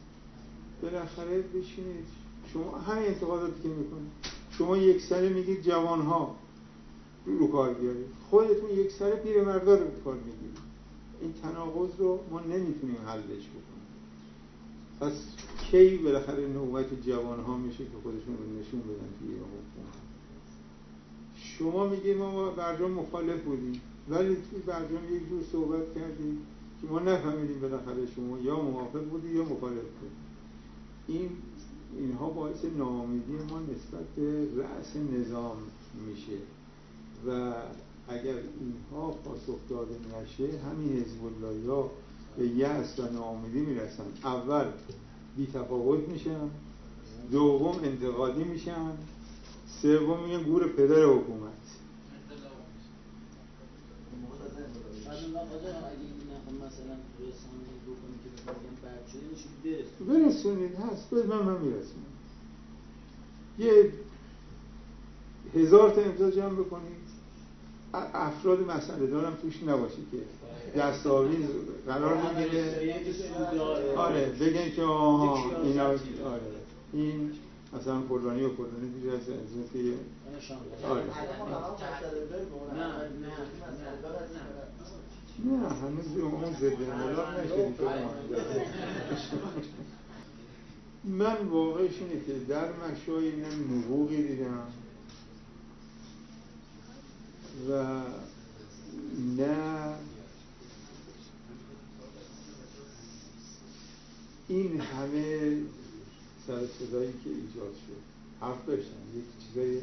بالاخره 0.83 1.41
بشینید. 1.41 2.05
شما 2.53 2.79
همین 2.79 3.05
انتقاداتی 3.05 3.63
که 3.63 3.69
می‌کنید. 3.69 4.11
شما 4.51 4.77
یک 4.77 5.03
سره 5.03 5.29
میگید 5.29 5.63
جوانها 5.63 6.35
رو 7.27 7.47
کار 7.47 7.75
بیارید. 7.75 8.07
خودتون 8.31 8.71
یک 8.71 8.93
سره 8.93 9.17
پیرمردا 9.17 9.75
رو 9.75 9.87
کار 10.05 10.15
می‌گیرید. 10.15 10.59
این 11.21 11.33
تناقض 11.43 11.91
رو 11.99 12.21
ما 12.31 12.41
نمی‌تونیم 12.41 12.97
حلش 13.07 13.49
بکنیم. 13.49 13.85
پس 15.01 15.13
کی 15.75 15.97
بالاخره 15.97 16.49
نوبت 16.49 17.03
جوان 17.07 17.41
ها 17.41 17.57
میشه 17.57 17.85
که 17.85 17.91
خودشون 18.03 18.37
رو 18.37 18.61
نشون 18.61 18.81
بدن 18.81 19.09
توی 19.19 19.35
شما 21.37 21.89
میگید 21.89 22.17
ما 22.17 22.51
برجام 22.51 22.91
مخالف 22.91 23.43
بودیم 23.43 23.81
ولی 24.09 24.37
توی 24.37 24.59
برجام 24.67 25.15
یک 25.15 25.29
جور 25.29 25.43
صحبت 25.53 25.95
کردیم 25.95 26.39
که 26.81 26.87
ما 26.87 27.01
نفهمیدیم 27.01 27.61
بالاخره 27.61 28.07
شما 28.17 28.39
یا 28.39 28.61
موافق 28.61 29.05
بودی 29.05 29.29
یا 29.29 29.43
مخالف 29.43 29.83
بودی. 30.01 30.15
این 31.09 31.31
اینها 31.99 32.31
باعث 32.31 32.65
ناامیدی 32.65 33.33
ما 33.33 33.61
نسبت 33.61 34.07
به 34.17 34.49
رأس 34.57 34.97
نظام 34.97 35.57
میشه. 36.07 36.39
و 37.27 37.53
اگر 38.09 38.37
اینها 38.61 39.11
پاسخ 39.11 39.59
داده 39.69 39.95
نشه 39.95 40.59
همین 40.59 40.93
حزب 40.93 41.45
الله 41.45 41.91
به 42.39 42.47
یأس 42.47 43.01
و 43.01 43.13
ناامیدی 43.13 43.61
می‌رسن. 43.61 44.05
اول 44.25 44.65
بی 45.37 45.47
تفاوت 45.47 46.09
میشن. 46.09 46.51
دوم 47.31 47.81
انتقادی 47.85 48.45
میشن. 48.45 48.91
سوم 49.83 50.25
میگن 50.25 50.43
گور 50.43 50.69
پدر 50.69 51.05
حکومت. 51.05 51.51
برسونید 60.09 60.75
هست. 60.75 61.11
به 61.11 61.27
من 61.27 61.43
من 61.43 61.61
میرسونید 61.61 62.15
یه 63.59 63.93
هزار 65.55 65.91
تا 65.91 66.01
امضا 66.01 66.31
جمع 66.31 66.55
بکنید. 66.55 67.05
افراد 68.15 68.71
مسئله 68.71 69.07
دارم 69.07 69.35
توش 69.43 69.63
نباشه 69.63 69.97
که 70.11 70.19
دستاویز 70.77 71.47
قرار 71.87 72.17
می‌گیره. 72.17 72.95
آره 73.97 74.27
بگن 74.27 74.71
که 74.77 74.83
آها 74.83 75.61
اینا 75.63 75.85
آره. 75.85 75.99
این 76.93 77.33
مثلا 77.73 78.01
فلانی 78.01 78.43
و 78.43 78.51
فلانی 78.51 78.91
دیگه 78.95 79.13
از 79.13 79.21
که 79.73 79.79
آره. 80.89 81.03
نه 85.45 85.69
هنوز 85.69 86.19
اون 86.23 86.53
ضد 86.61 86.91
انقلاب 86.91 87.29
نشدی 87.41 87.85
من 91.05 91.37
واقعش 91.51 91.93
اینه 92.01 92.25
که 92.27 92.33
در 92.49 92.69
مشای 92.73 93.33
نه 93.37 93.47
نبوغی 93.55 94.23
دیدم 94.23 94.67
و 97.71 98.01
نه 99.37 99.95
این 104.49 104.81
همه 104.81 105.57
سر 106.47 106.67
صدایی 106.67 107.13
که 107.25 107.31
ایجاد 107.31 107.75
شد 107.87 108.15
حرف 108.41 108.67
داشتن 108.67 108.97
یک 109.17 109.47
چیزای 109.47 109.81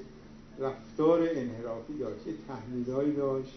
رفتار 0.59 1.29
انحرافی 1.31 1.93
داشت 1.93 2.27
یه 2.27 2.33
تحلیلهایی 2.47 3.15
داشت 3.15 3.53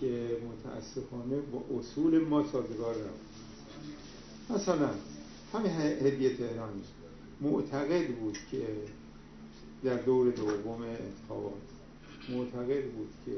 که 0.00 0.36
متاسفانه 0.48 1.36
با 1.52 1.78
اصول 1.78 2.24
ما 2.24 2.42
سازگار 2.42 2.94
نبود. 2.94 3.26
مثلا 4.50 4.90
همین 5.52 5.72
هدیه 6.06 6.36
تهرانی 6.36 6.82
معتقد 7.40 8.08
بود 8.08 8.38
که 8.50 8.62
در 9.84 9.96
دور 9.96 10.30
دوم 10.30 10.82
انتخابات 10.82 11.52
معتقد 12.28 12.84
بود 12.84 13.08
که 13.26 13.36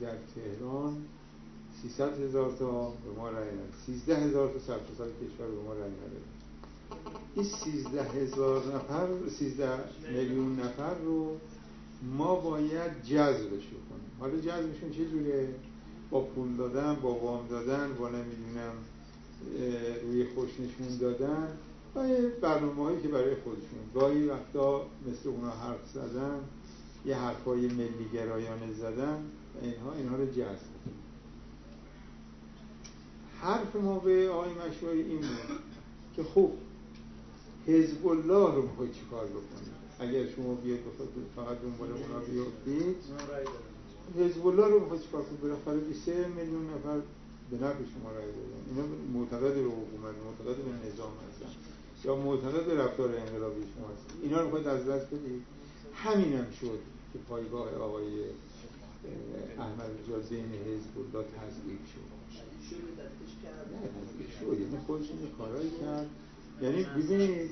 در 0.00 0.14
تهران 0.34 0.96
300 1.88 2.20
هزار 2.20 2.52
تا 2.58 2.88
به 2.88 3.10
ما 3.16 3.30
رای 3.30 3.48
نداد. 3.48 3.74
13 3.86 4.16
هزار 4.16 4.48
تا 4.48 4.74
کشور 5.04 5.46
به 5.46 5.62
ما 5.66 5.72
رای 5.72 5.90
این 7.34 7.44
13 7.44 8.02
هزار 8.02 8.76
نفر 8.76 9.08
13 9.38 9.68
میلیون 10.12 10.60
نفر 10.60 10.94
رو 10.94 11.36
ما 12.16 12.34
باید 12.34 13.02
جذبش 13.04 13.64
کنیم 13.66 14.10
حالا 14.20 14.36
جذبشون 14.36 14.90
چه 14.90 15.10
جوره 15.10 15.54
با 16.10 16.20
پول 16.20 16.56
دادن 16.56 16.94
با 17.02 17.14
وام 17.14 17.46
دادن 17.48 17.94
با 17.98 18.08
نمی‌دونم 18.08 18.72
روی 20.02 20.24
خوش 20.34 20.50
نشون 20.60 20.98
دادن 21.00 21.48
و 21.96 22.00
برنامه 22.40 22.84
هایی 22.84 23.02
که 23.02 23.08
برای 23.08 23.34
خودشون. 23.34 23.78
گاهی 23.94 24.26
وقتا 24.26 24.86
مثل 25.06 25.28
اونا 25.28 25.50
حرف 25.50 25.88
زدن 25.94 26.40
یه 27.06 27.16
حرفای 27.16 27.66
ملی 27.66 28.08
گرایانه 28.12 28.72
زدن 28.72 29.24
اینها 29.62 29.92
اینها 29.92 30.16
رو 30.16 30.26
جذب 30.26 30.73
حرف 33.44 33.76
ما 33.76 33.98
به 33.98 34.30
آقای 34.30 34.50
مشوری 34.50 35.02
این 35.02 35.18
بود 35.18 35.58
که 36.16 36.22
خوب 36.22 36.52
حزب 37.66 38.06
الله 38.06 38.54
رو 38.54 38.62
می‌خوای 38.62 38.88
چیکار 38.88 39.26
بکنید 39.26 39.74
اگر 39.98 40.30
شما 40.36 40.54
بیاید 40.54 40.80
فقط 41.36 41.58
دنبال 41.60 41.88
اونا 41.92 42.18
بیافتید 42.18 42.96
حزب 44.18 44.46
الله 44.46 44.66
رو 44.66 44.80
می‌خواد 44.80 45.00
چیکار 45.02 45.22
کنید 45.22 45.40
بالاخره 45.40 45.76
23 45.76 46.28
میلیون 46.28 46.66
نفر 46.74 47.00
به 47.50 47.56
نفع 47.56 47.84
شما 47.94 48.12
رای 48.12 48.26
دادن. 48.26 48.62
اینا 48.68 48.84
معتقد 49.12 49.54
به 49.54 49.60
حکومت 49.60 50.14
معتقد 50.26 50.56
به 50.56 50.88
نظام 50.88 51.12
هستن. 51.28 51.50
یا 52.04 52.16
معتقد 52.16 52.66
به 52.66 52.74
رفتار 52.74 53.08
انقلابی 53.08 53.60
شما 53.60 53.86
هستن. 53.88 54.14
اینا 54.22 54.38
رو 54.38 54.44
می‌خواید 54.44 54.66
از 54.66 54.86
دست 54.88 55.06
بدید. 55.06 55.42
هم 55.94 56.50
شد 56.60 56.78
که 57.12 57.18
پایگاه 57.28 57.74
آقای 57.74 58.06
احمد 59.58 59.90
رضا 60.08 60.34
حزب 60.66 60.94
الله 60.98 61.26
تضعیف 61.38 61.84
شد. 61.94 62.13
شد 64.40 64.60
یعنی 64.60 64.78
خودش 64.86 65.06
کارایی 65.38 65.70
کرد 65.80 66.06
یعنی 66.62 66.84
ببینید 66.84 67.50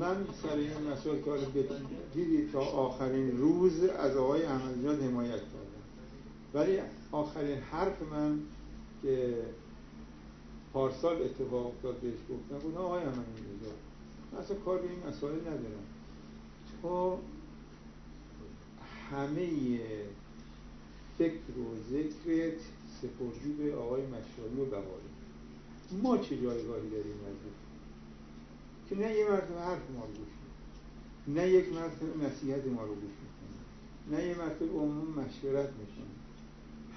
من 0.00 0.26
سر 0.42 0.56
این 0.56 0.92
مسئله 0.92 1.20
کار 1.20 1.38
دیدید 2.14 2.52
تا 2.52 2.60
آخرین 2.60 3.38
روز 3.38 3.84
از 3.84 4.16
آقای 4.16 4.42
احمدی 4.42 5.06
حمایت 5.06 5.40
کردم 5.40 5.80
ولی 6.54 6.78
آخرین 7.12 7.58
حرف 7.58 8.02
من 8.02 8.40
که 9.02 9.34
پارسال 10.72 11.22
اتفاق 11.22 11.66
افتاد 11.66 11.96
بهش 11.96 12.18
گفتم 12.30 12.58
بود 12.58 12.76
آقای 12.76 13.02
احمدی 13.02 13.40
نژاد 13.40 13.74
من 14.32 14.38
اصلا 14.38 14.56
کار 14.56 14.78
به 14.78 14.88
این 14.90 15.06
مسائل 15.08 15.40
ندارم 15.40 15.84
تو 16.82 17.18
همه 19.10 19.50
فکر 21.18 21.58
و 21.58 21.76
ذکرت 21.90 22.60
سپردی 23.02 23.52
به 23.52 23.76
آقای 23.76 24.02
مشایی 24.06 24.60
و 24.60 24.64
بهاری 24.64 25.10
ما 26.02 26.18
چه 26.18 26.36
جایگاهی 26.36 26.90
داریم 26.90 27.14
نزدیک 27.26 27.52
که 28.88 28.96
نه 28.96 29.14
یه 29.14 29.30
مرتبه 29.30 29.60
حرف 29.60 29.90
ما 29.90 30.04
رو 30.04 30.12
گوش 30.12 30.28
نه 31.28 31.48
یک 31.48 31.72
مرتبه 31.72 32.26
نصیحت 32.26 32.66
ما 32.66 32.82
رو 32.82 32.94
گوش 32.94 33.12
می‌کنه. 33.22 34.18
نه 34.18 34.26
یه 34.26 34.38
مرتبه 34.38 34.66
عموم 34.66 35.08
مشورت 35.10 35.70
می‌کنه. 35.70 36.14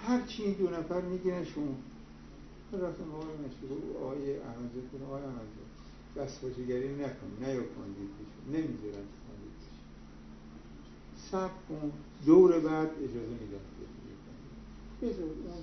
هرچی 0.04 0.44
این 0.44 0.54
دو 0.54 0.70
نفر 0.70 1.02
می‌گیرن 1.02 1.46
شما. 1.46 1.76
رفتم 2.74 3.12
آقای 3.12 3.36
مشهور 3.46 3.98
آقای 3.98 4.40
احمدزاده 4.40 4.88
کنه 4.92 5.06
آقای 5.06 5.24
احمدزاده 5.24 5.74
دست 6.18 6.60
گری 6.68 6.96
نکن. 6.96 7.32
نه 7.42 7.48
یا 7.48 7.64
کاندید 7.64 8.10
بشه 8.20 8.58
نمی‌ذارن 8.58 9.06
کاندید 9.26 9.56
بشه. 9.58 9.82
سب 11.32 11.52
کن. 11.70 11.92
دور 12.26 12.60
بعد 12.60 12.90
اجازه 13.04 13.34
میدن 13.42 13.64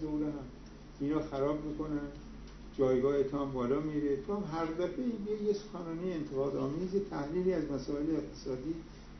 دوره 0.00 0.26
هم 0.26 0.44
اینا 1.00 1.22
خراب 1.22 1.64
می‌کنن 1.64 2.08
جایگاه 2.78 3.22
تو 3.22 3.38
هم 3.38 3.52
بالا 3.52 3.80
میره. 3.80 4.16
تو 4.16 4.34
هم 4.34 4.44
هر 4.52 4.64
دفعه 4.64 5.04
یه 5.06 5.42
یه 5.42 5.52
سخنرانی 5.52 6.12
انتقاد 6.12 6.56
آمیز 6.56 6.90
تحلیلی 7.10 7.52
از 7.52 7.70
مسائل 7.70 8.16
اقتصادی 8.16 8.74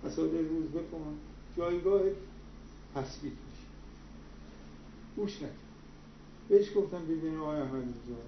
مسائل 0.05 0.49
روز 0.49 0.65
بکن. 0.65 1.17
جایگاه 1.57 2.01
تثبیت 2.95 3.33
میشه. 3.33 3.67
گوش 5.17 5.37
نکن. 5.37 5.55
بهش 6.49 6.77
گفتم 6.77 7.05
ببین 7.05 7.39
آقای 7.39 7.61
احمد 7.61 7.83
رضا 7.83 8.21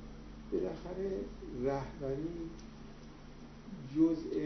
بالاخره 0.53 1.21
رهبری 1.65 2.51
جزء 3.97 4.37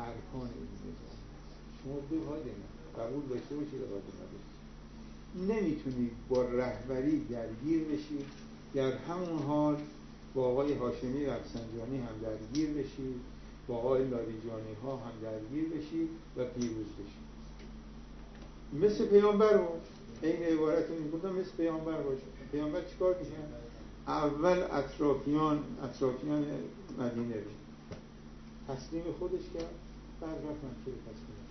ارکان 0.00 0.50
این 0.54 0.68
نظام. 0.74 1.12
شما 1.84 1.94
بخواید 1.94 2.42
قبول 2.98 3.22
داشته 3.28 3.54
باشید 3.54 3.80
قبول 3.80 3.98
نداشته 3.98 4.51
نمی‌تونید 5.36 6.12
با 6.28 6.42
رهبری 6.42 7.24
درگیر 7.24 7.84
بشید 7.84 8.26
در 8.74 8.92
همون 8.92 9.38
حال 9.38 9.76
با 10.34 10.44
آقای 10.44 10.74
هاشمی 10.74 11.26
رفسنجانی 11.26 11.98
هم 11.98 12.18
درگیر 12.22 12.70
بشید 12.70 13.20
با 13.68 13.76
آقای 13.76 14.08
لاریجانی 14.08 14.74
ها 14.82 14.96
هم 14.96 15.12
درگیر 15.22 15.68
بشید 15.68 16.08
و 16.36 16.44
پیروز 16.44 16.86
بشید 16.86 17.32
مثل 18.84 19.06
پیامبر 19.06 19.56
باش. 19.56 19.82
این 20.22 20.42
عبارت 20.42 20.88
رو 20.88 20.94
می‌گفتم 20.94 21.32
مثل 21.32 21.50
پیامبر 21.56 22.02
باش. 22.02 22.18
پیامبر 22.52 22.80
چیکار 22.84 23.16
می‌کنن 23.18 23.62
اول 24.06 24.62
اطرافیان 24.70 25.58
اطرافیان 25.84 26.46
مدینه 26.98 27.34
رو. 27.34 27.50
تسلیم 28.68 29.02
خودش 29.18 29.42
کرد. 29.54 29.74
بعد 30.20 30.30
رفت 30.30 30.64
مکه 30.64 30.92
تسلیم 31.00 31.41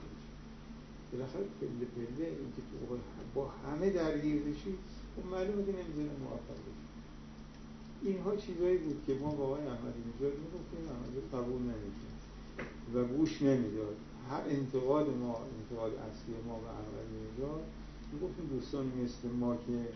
بالاخره 1.11 1.45
پله 1.61 1.85
پله 1.95 2.25
اینکه 2.25 2.61
تو 2.69 2.97
با 3.35 3.47
همه 3.47 3.89
درگیر 3.89 4.41
بشید 4.41 4.79
خب 5.15 5.25
معلومه 5.31 5.65
که 5.65 5.71
نمی‌تونه 5.71 6.09
موفق 6.23 6.59
بشه 6.67 6.81
اینها 8.01 8.35
چیزایی 8.35 8.77
بود 8.77 9.03
که 9.07 9.13
ما 9.13 9.31
با 9.31 9.43
آقای 9.43 9.67
احمدی 9.67 9.99
نژاد 9.99 10.33
می‌گفتیم 10.33 10.83
احمدی 10.89 11.21
قبول 11.33 11.61
نمیشه 11.61 12.09
و 12.93 13.03
گوش 13.17 13.41
نمی‌داد. 13.41 13.95
هر 14.29 14.41
انتقاد 14.47 15.09
ما 15.09 15.39
انتقاد 15.59 15.91
اصلی 15.93 16.35
ما 16.47 16.59
به 16.59 16.67
احمدی 16.67 17.17
نژاد 17.33 17.63
می‌گفتیم 18.13 18.45
دوستانی 18.45 18.91
مثل 19.03 19.27
ما 19.39 19.55
که 19.55 19.87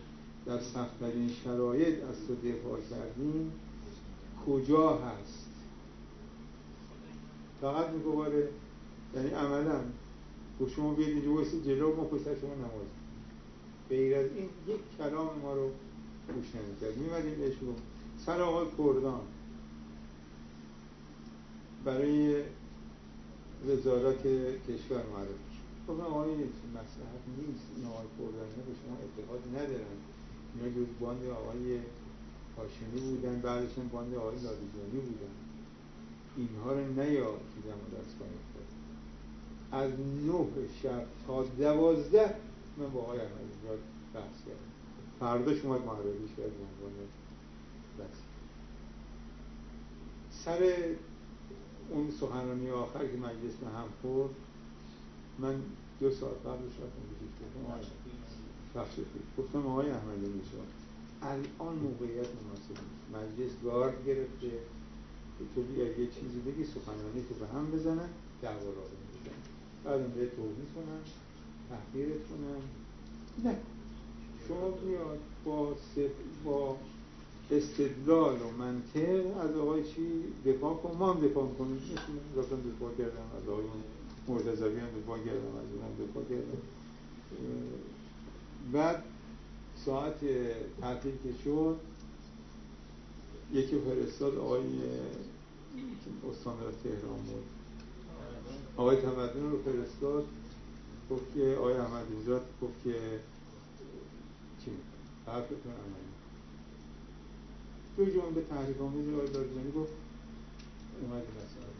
در 0.45 0.59
سختترین 0.59 1.29
شرایط 1.29 2.03
از 2.03 2.27
تو 2.27 2.35
دفاع 2.35 2.79
کردیم 2.89 3.51
کجا 4.45 4.97
هست؟ 4.97 5.49
فقط 7.61 7.89
میگواره 7.89 8.49
یعنی 9.15 9.29
عملا 9.29 9.79
و 10.61 10.67
شما 10.67 10.93
بیاد 10.93 11.09
اینجا 11.09 11.31
وایسی 11.33 11.61
جلو 11.61 11.95
ما 11.95 12.03
پشت 12.03 12.23
شما 12.23 12.55
نماز. 12.55 12.89
غیر 13.89 14.17
از 14.17 14.25
این 14.35 14.49
یک 14.67 14.81
کلام 14.97 15.29
ما 15.41 15.53
رو 15.53 15.69
گوش 16.35 16.45
نمی‌کرد. 16.55 16.97
میمدیم 16.97 17.39
بهش 17.39 17.53
سر 18.25 18.41
آقای 18.41 18.67
کردان. 18.77 19.21
برای 21.85 22.43
وزارت 23.67 24.21
کشور 24.67 25.03
معرفی 25.13 25.51
شد. 25.55 25.87
خب 25.87 26.01
آقای 26.01 26.29
مسلحت 26.75 27.23
نیست. 27.37 27.67
این 27.75 27.85
آقای 27.85 28.07
کردانی 28.17 28.61
به 28.67 28.73
شما 28.81 28.97
اعتقاد 29.03 29.41
ندارن. 29.55 29.97
اینا 30.55 30.69
جز 30.75 30.87
باند 30.99 31.25
آقای 31.25 31.79
هاشمی 32.57 33.01
بودن 33.01 33.41
بعدش 33.41 33.77
هم 33.77 33.87
باند 33.87 34.15
آقای 34.15 34.35
لاریجانی 34.35 34.99
بودن. 35.07 35.35
اینها 36.37 36.73
رو 36.73 36.79
نیا 36.79 37.31
که 37.31 37.59
جمع 37.67 38.01
دست 38.01 38.19
کنید 38.19 38.44
از 39.71 39.91
نه 40.27 40.45
شب 40.83 41.05
تا 41.27 41.43
دوازده 41.43 42.35
من 42.77 42.89
با 42.89 42.99
آقای 42.99 43.19
احمدی 43.19 43.81
بحث 44.13 44.45
کردم. 44.45 44.59
فرداش 45.19 45.65
اومد 45.65 45.85
معرفیش 45.85 46.29
کرد 46.37 46.45
عنوان 46.45 46.93
بس 47.99 48.17
سر 50.31 50.73
اون 51.89 52.11
سخنرانی 52.11 52.69
آخر 52.69 52.99
که 52.99 53.17
مجلس 53.17 53.55
به 53.61 53.67
هم 53.67 53.87
خورد 54.01 54.35
من 55.39 55.61
دو 55.99 56.11
ساعت 56.11 56.37
قبلش 56.45 56.73
رفتم 56.73 57.01
بهش 58.73 59.05
گفتم 59.37 59.67
آقای 59.67 59.89
احمدی 59.89 60.21
نژاد 60.21 60.67
الان 61.21 61.75
موقعیت 61.75 62.27
مناسب 62.27 62.69
نیست. 62.69 63.05
مجلس 63.13 63.51
گارد 63.63 64.05
گرفته. 64.05 64.51
تو 65.55 65.61
یه 65.79 66.07
چیزی 66.07 66.39
بگی 66.39 66.63
سخنرانی 66.63 67.21
تو 67.29 67.35
به 67.35 67.47
هم 67.47 67.71
بزنن 67.71 68.09
دعوا 68.41 68.59
را 68.59 68.71
بزنن 68.71 69.54
بعدم 69.85 70.03
به 70.03 70.25
توضیح 70.25 70.65
کنم 70.75 71.01
تحقیرت 71.69 72.27
کنم 72.29 72.61
نه. 73.43 73.55
شما 74.47 74.69
بیاد 74.69 75.19
با, 75.45 75.75
با 76.45 76.77
استدلال 77.51 78.41
و 78.41 78.51
منطق 78.57 79.37
از 79.39 79.55
آقای 79.55 79.83
چی 79.83 80.23
دفاع 80.45 80.75
کن؟ 80.75 80.97
ما 80.99 81.13
هم 81.13 81.27
دفاع 81.27 81.47
کنیم 81.47 81.79
رفتم 82.37 82.55
دفاع 82.55 82.91
کردم 82.97 83.27
از 83.43 83.49
آقای 83.49 83.65
مرتضوی 84.27 84.79
هم 84.79 84.87
دفاع 85.03 85.17
کردم 85.17 85.55
از 85.55 85.65
اون 85.73 86.07
دفاع 86.09 86.23
کردم 86.23 86.57
بعد 88.73 89.03
ساعت 89.85 90.19
تعطیل 90.81 91.13
که 91.23 91.29
شد 91.43 91.77
یکی 93.53 93.79
فرستاد 93.79 94.37
آقای 94.37 94.63
استاندار 96.31 96.73
تهران 96.83 97.17
بود. 97.17 97.43
آقای 98.77 98.97
تمدن 99.01 99.51
رو 99.51 99.63
فرستاد 99.63 100.25
گفت 101.11 101.33
که 101.33 101.55
آقای 101.59 101.73
احمد 101.73 102.05
نژاد 102.21 102.45
گفت 102.61 102.83
که 102.83 103.19
چی؟ 104.65 104.71
حرفتون 105.27 105.71
عملی 105.71 106.11
دو 107.97 108.05
جمله 108.05 108.41
تحریف 108.49 108.81
آمیز 108.81 109.13
آقای 109.13 109.27
دارجانی 109.27 109.71
گفت 109.71 109.93
اومد 111.01 111.23
مسئله 111.37 111.75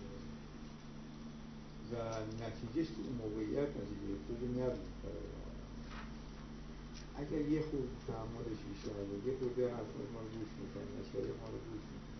و 1.91 1.95
نتیجهش 2.43 2.87
تو 2.87 3.01
اون 3.01 3.15
موقعیت 3.23 3.69
نتیجه 3.69 4.13
خوبی 4.27 4.47
نبود 4.61 4.79
اگر 7.17 7.41
یه 7.49 7.61
خوب 7.61 7.87
تحملش 8.07 8.59
بود 8.65 9.27
یه 9.27 9.33
خورده 9.39 9.63
حرفای 9.75 10.05
ما 10.13 10.19
رو 10.19 10.29
گوش 10.37 10.51
می‌کنه 10.61 10.87
مسئله 10.99 11.31
ما 11.41 11.47
رو 11.53 11.59
گوش 11.67 11.83
می‌کنه 11.91 12.15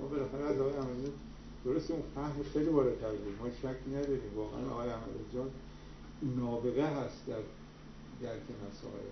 ما 0.00 0.06
بالاخره 0.06 0.44
از 0.44 0.60
آقای 0.60 0.74
احمدی 0.74 1.12
درست 1.64 1.90
اون 1.90 2.02
فهم 2.14 2.42
خیلی 2.52 2.70
بالاتر 2.70 3.10
بود. 3.10 3.38
ما 3.42 3.50
شک 3.50 3.76
نداریم. 3.88 4.34
واقعا 4.36 4.70
آقای 4.70 4.88
احمدی 4.88 5.24
جان 5.34 5.50
نابغه 6.36 6.86
هست 6.86 7.26
در 7.26 7.42
درک 8.22 8.42
مسائل. 8.70 9.10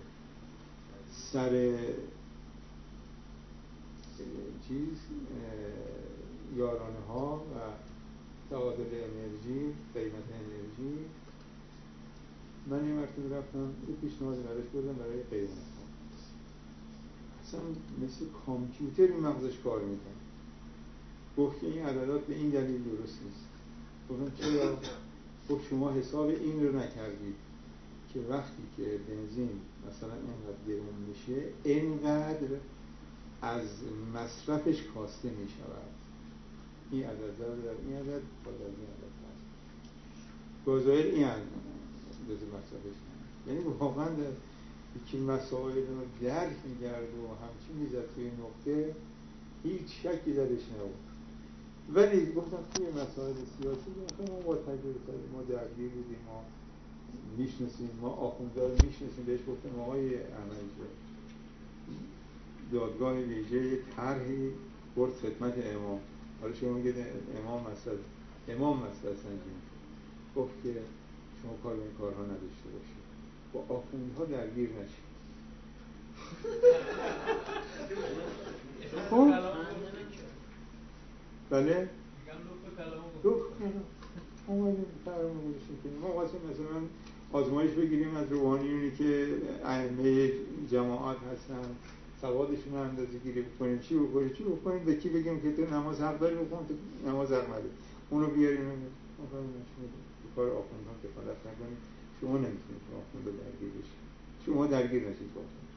سر 1.11 1.77
چیز 4.67 4.97
یارانه 6.55 6.99
ها 7.07 7.37
و 7.37 7.59
تعادل 8.49 8.81
انرژی 8.83 9.73
قیمت 9.93 10.27
انرژی. 10.39 10.97
من 12.67 12.87
یه 12.87 12.93
مرتبه 12.93 13.37
رفتم 13.37 13.73
یه 13.89 13.95
پیشنهاد 14.01 14.43
براش 14.43 14.65
بردم 14.73 14.93
برای 14.93 15.23
قیمت 15.23 15.49
ها 15.49 15.83
اصلا 17.43 17.59
مثل 18.03 18.25
کامپیوتر 18.45 19.13
مغزش 19.13 19.59
کار 19.63 19.81
می‌کنه. 19.81 20.28
گفت 21.39 21.61
که 21.61 21.67
این 21.67 21.85
عددات 21.85 22.25
به 22.25 22.35
این 22.35 22.49
دلیل 22.49 22.83
درست 22.83 23.19
نیست. 23.23 23.45
گفتم 24.09 24.43
چرا؟ 24.43 24.77
گفت 25.49 25.69
شما 25.69 25.91
حساب 25.91 26.27
این 26.27 26.65
رو 26.65 26.79
نکردید 26.79 27.35
که 28.13 28.19
وقتی 28.29 28.63
که 28.77 28.83
بنزین 28.83 29.49
مثلا 29.87 30.13
اینقدر 30.13 30.67
گرون 30.67 30.95
میشه 31.07 31.43
اینقدر 31.63 32.47
از 33.41 33.67
مصرفش 34.13 34.83
کاسته 34.95 35.29
می‌شود. 35.29 35.89
این 36.91 37.03
عدد 37.03 37.37
در 37.37 37.45
این 37.87 37.95
عدد 37.95 38.21
با 38.45 38.51
در 38.51 38.65
این 38.65 38.87
عدد 38.95 39.13
هست 39.29 39.45
گذایر 40.65 41.05
این 41.05 41.23
عدد 41.23 41.43
مصرفش 42.29 42.97
یعنی 43.47 43.59
واقعا 43.79 44.09
در 44.09 44.31
یکی 44.95 45.17
مسائل 45.17 45.75
رو 45.77 46.01
درک 46.21 46.55
میگرد 46.69 47.03
و 47.03 47.27
همچین 47.27 47.75
می‌زد 47.83 48.15
توی 48.15 48.25
نقطه 48.25 48.95
هیچ 49.63 49.87
شکی 50.03 50.33
درش 50.33 50.69
نبود. 50.75 51.08
ولی 51.93 52.31
گفتم 52.33 52.57
توی 52.75 52.85
مسائل 52.87 53.33
سیاسی 53.33 53.91
ما 54.31 54.39
با 54.39 54.55
تجربه 54.55 55.13
ما 55.33 55.41
درگیر 55.41 55.89
بودیم 55.89 56.19
ما 56.27 56.43
می‌شناسیم 57.37 57.89
ما 58.01 58.09
آخونده 58.09 58.61
رو 58.61 58.73
می‌شناسیم. 58.73 59.25
بهش 59.25 59.39
گفتم 59.39 59.79
آقای 59.81 60.15
احمدی 60.15 60.69
دادگاه 62.71 63.13
ویژه 63.13 63.79
طرحی 63.95 64.51
برد 64.95 65.13
خدمت 65.13 65.53
امام. 65.65 65.99
حالا 66.41 66.53
شما 66.53 66.73
میگید 66.73 66.95
امام 67.43 67.71
مسئله 67.71 67.99
امام 68.49 68.77
مسئله 68.77 69.15
سنجیم 69.15 69.61
گفت 70.35 70.53
که 70.63 70.73
شما 71.41 71.53
کار 71.63 71.75
به 71.75 71.81
این 71.81 71.93
کارها 71.99 72.23
نداشته 72.23 72.69
باشید. 72.73 73.03
با 73.53 73.75
آخوندها 73.75 74.25
درگیر 74.25 74.69
نشید. 74.69 75.09
خب؟ 79.09 79.33
بله. 81.49 81.89
لطف 83.23 83.43
اومدیم 84.47 84.85
که 85.83 85.89
ما 86.01 86.07
خواستیم 86.11 86.41
مثلا 86.51 86.81
آزمایش 87.31 87.71
بگیریم 87.71 88.15
از 88.15 88.31
روحانیونی 88.31 88.91
که 88.91 89.27
ائمه 89.65 90.31
جماعات 90.71 91.17
هستن 91.33 91.61
سوادشون 92.21 92.73
رو 92.73 92.79
اندازه 92.79 93.17
گیری 93.23 93.41
بکنیم 93.41 93.79
چی 93.79 93.95
بکنیم 93.97 94.29
چی 94.29 94.43
بکنیم 94.43 94.85
به 94.85 94.95
کی 94.95 95.09
بگیم 95.09 95.41
که 95.41 95.51
تو 95.55 95.75
نماز 95.75 96.01
حق 96.01 96.19
داری 96.19 96.35
بکن 96.35 96.65
تو 96.67 96.73
نماز 97.09 97.31
حق 97.31 97.49
نداری 97.49 97.69
اونو 98.09 98.27
بیاریم 98.27 98.71
کار 100.35 100.47
آخوندان 100.49 100.95
کفالت 101.03 101.37
نکنیم 101.39 101.77
شما 102.21 102.37
نمی‌تونید 102.37 102.81
که 102.89 102.95
آخوند 103.01 103.25
رو 103.25 103.31
درگیر 103.31 103.69
بشید 103.69 103.99
شما 104.45 104.65
درگیر 104.65 105.01
نشید 105.09 105.33
با 105.33 105.41
آخوند 105.41 105.69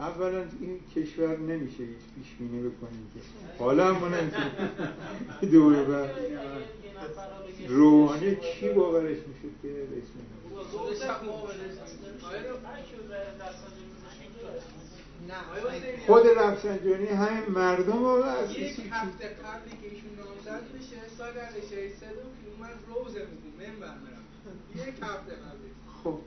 اولا 0.00 0.44
این 0.60 0.80
کشور 0.96 1.38
نمیشه 1.38 1.82
هیچ 1.82 1.96
پیش 2.16 2.34
بینی 2.38 2.68
بکنیم 2.68 3.10
که. 3.14 3.20
حالا 3.64 3.94
هم 3.94 4.14
نمی‌تونیم 4.14 4.50
دوره 5.52 5.84
بعد. 5.84 6.10
روحانی 7.68 8.34
کی 8.36 8.68
باورش 8.68 9.16
میشه 9.18 9.48
که 9.62 9.68
رئیس 9.68 10.08
خود 16.06 16.26
رفسنجانی 16.26 17.06
همین 17.06 17.44
مردم 17.48 18.04
رو 18.04 18.22
از 18.22 18.50
یک 18.50 18.80
هفته 18.90 19.28
قبلی 19.28 19.76
که 19.82 19.94
ایشون 19.94 20.10
نامزد 20.18 20.64
بشه 20.74 20.96
سال 21.18 21.32
نشهی 21.32 21.88
صدو 21.88 22.26
که 22.40 22.46
اومد 22.56 22.74
روزه 22.88 23.26
میرم 23.58 23.98
یک 24.74 24.94
هفته 25.02 25.32
قبلی. 25.32 25.70
خب. 26.04 26.18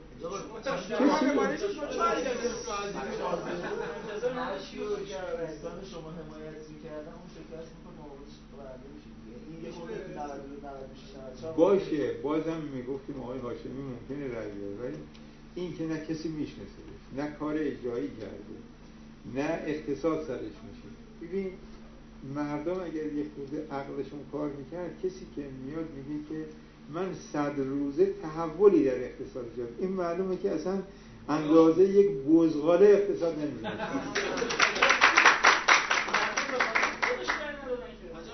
رسانه 5.42 5.84
شما 5.92 6.10
حمایت 6.10 6.68
می‌کردن 6.68 7.12
اون 7.18 7.28
شکست 7.36 7.70
می‌کنه 7.76 7.96
مقابلش 7.98 8.36
برده 8.56 8.86
میشه 8.94 9.10
دیگه 9.18 9.36
این 9.50 9.58
یه 9.64 9.70
خورده 9.70 9.94
تو 9.94 10.10
92 10.10 10.66
96 10.66 11.16
94 11.42 11.52
باشه 11.56 12.12
بازم 12.12 12.60
می‌گفتیم 12.74 13.20
آقای 13.20 13.38
هاشمی 13.38 13.82
ممکنه 13.82 14.34
رأی 14.34 14.50
ولی 14.82 14.98
این 15.54 15.76
که 15.76 15.84
نه 15.84 16.06
کسی 16.06 16.28
می‌شناسه 16.28 16.82
نه 17.16 17.30
کار 17.38 17.54
اجرایی 17.54 18.08
کرده. 18.08 18.54
نه 19.34 19.62
اقتصاد 19.66 20.24
سرش 20.26 20.40
میشه. 20.40 20.88
ببین 21.22 21.50
مردم 22.34 22.72
اگر 22.72 23.12
یه 23.12 23.24
خورده 23.34 23.66
عقلشون 23.74 24.20
کار 24.32 24.48
می‌کرد 24.48 24.98
کسی 24.98 25.26
که 25.36 25.42
میاد 25.66 25.86
میگه 25.96 26.28
که 26.28 26.46
من 26.94 27.14
صد 27.32 27.54
روزه 27.56 28.12
تحولی 28.22 28.84
در 28.84 29.04
اقتصاد 29.04 29.44
ایجاد 29.50 29.68
این 29.78 29.92
معلومه 29.92 30.36
که 30.36 30.50
اصلا 30.50 30.82
اندازه 31.28 31.82
یک 31.82 32.10
بزغاله 32.10 32.86
اقتصاد 32.86 33.38
نمی‌دونه 33.38 33.70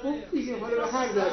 خب 0.02 0.14
دیگه 0.32 0.58
حالا 0.60 0.76
به 0.76 0.86
هر 0.86 1.12
در 1.12 1.30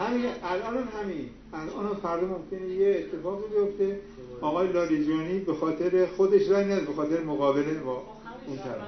همین 0.00 0.24
الان 0.42 0.76
هم 0.76 1.00
همین. 1.00 1.30
الان 1.52 1.86
هم 1.86 1.94
فردا 1.94 2.26
ممکنه 2.26 2.68
یه 2.68 2.96
اتفاقی 2.98 3.42
بیفته. 3.54 4.00
آقای 4.40 4.72
لاریجانی 4.72 5.38
به 5.38 5.54
خاطر 5.54 6.06
خودش 6.06 6.48
رای 6.48 6.64
نده 6.64 6.80
به 6.80 6.92
خاطر 6.92 7.20
مقابله 7.20 7.74
با 7.74 8.02
اون 8.46 8.56
طرف 8.56 8.78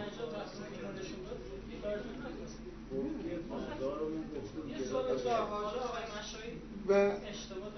و 6.88 6.92
اشتباه 6.92 7.70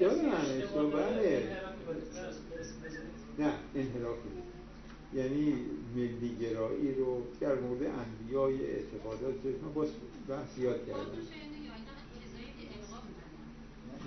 دارن 0.00 0.32
اشتباه 0.62 0.90
بله 0.90 1.56
نه 3.38 3.52
انحرافی 3.74 4.28
یعنی 5.14 5.54
ملی 5.96 6.36
گرایی 6.40 6.94
رو 6.94 7.22
در 7.40 7.54
مورد 7.54 7.82
انبیای 7.82 8.66
اعتقادات 8.66 9.44
من 9.62 9.72
باز 9.74 9.88
بحث 10.28 10.58
یاد 10.58 10.86
کردم 10.86 11.02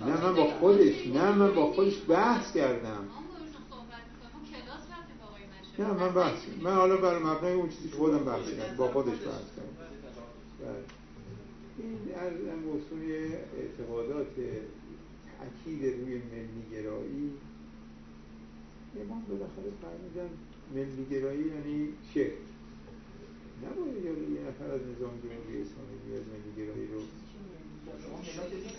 نه 0.06 0.24
من 0.24 0.34
با 0.34 0.44
خودش 0.44 1.06
نه 1.06 1.32
من 1.32 1.54
با 1.54 1.72
خودش 1.72 1.94
بحث 2.08 2.56
کردم 2.56 3.08
نه 5.78 5.92
من 5.92 6.14
بحث 6.14 6.38
من 6.62 6.74
حالا 6.74 6.96
بر 6.96 7.18
مبنای 7.18 7.52
اون 7.52 7.68
چیزی 7.68 7.88
که 7.88 7.96
خودم 7.96 8.24
بحث 8.24 8.50
کردم 8.50 8.76
با 8.76 8.88
خودش 8.88 9.18
بحث 9.18 9.48
کردم. 9.56 9.76
بله. 10.60 10.84
این 11.78 12.14
از 12.14 12.32
موضوع 12.64 13.30
اعتقادات 13.58 14.26
تأکید 15.38 15.84
روی 15.84 16.14
ملی 16.18 16.62
گرایی 16.72 17.32
امام 19.00 19.22
بالاخره 19.28 19.72
فرمودن 19.82 20.30
ملی 20.74 21.06
گرایی 21.10 21.44
یعنی 21.48 21.88
شرک 22.14 22.32
نباید 23.64 24.04
یا 24.04 24.12
یه 24.12 24.48
نفر 24.48 24.64
از 24.74 24.80
نظام 24.80 25.14
جمهوری 25.22 25.62
اسلامی 25.62 25.98
بیاد 26.06 26.22
ملی 26.32 26.52
گرایی 26.56 26.86
رو 26.86 27.00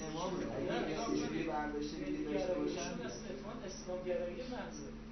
امام 0.10 0.34
اگه 0.36 1.48
برداشت 1.48 1.96
دیگه 1.96 2.32
داشته 2.32 2.54
باشن. 2.54 2.92
اسلام 3.66 4.04
گرایی 4.06 4.36
منظور. 4.36 5.03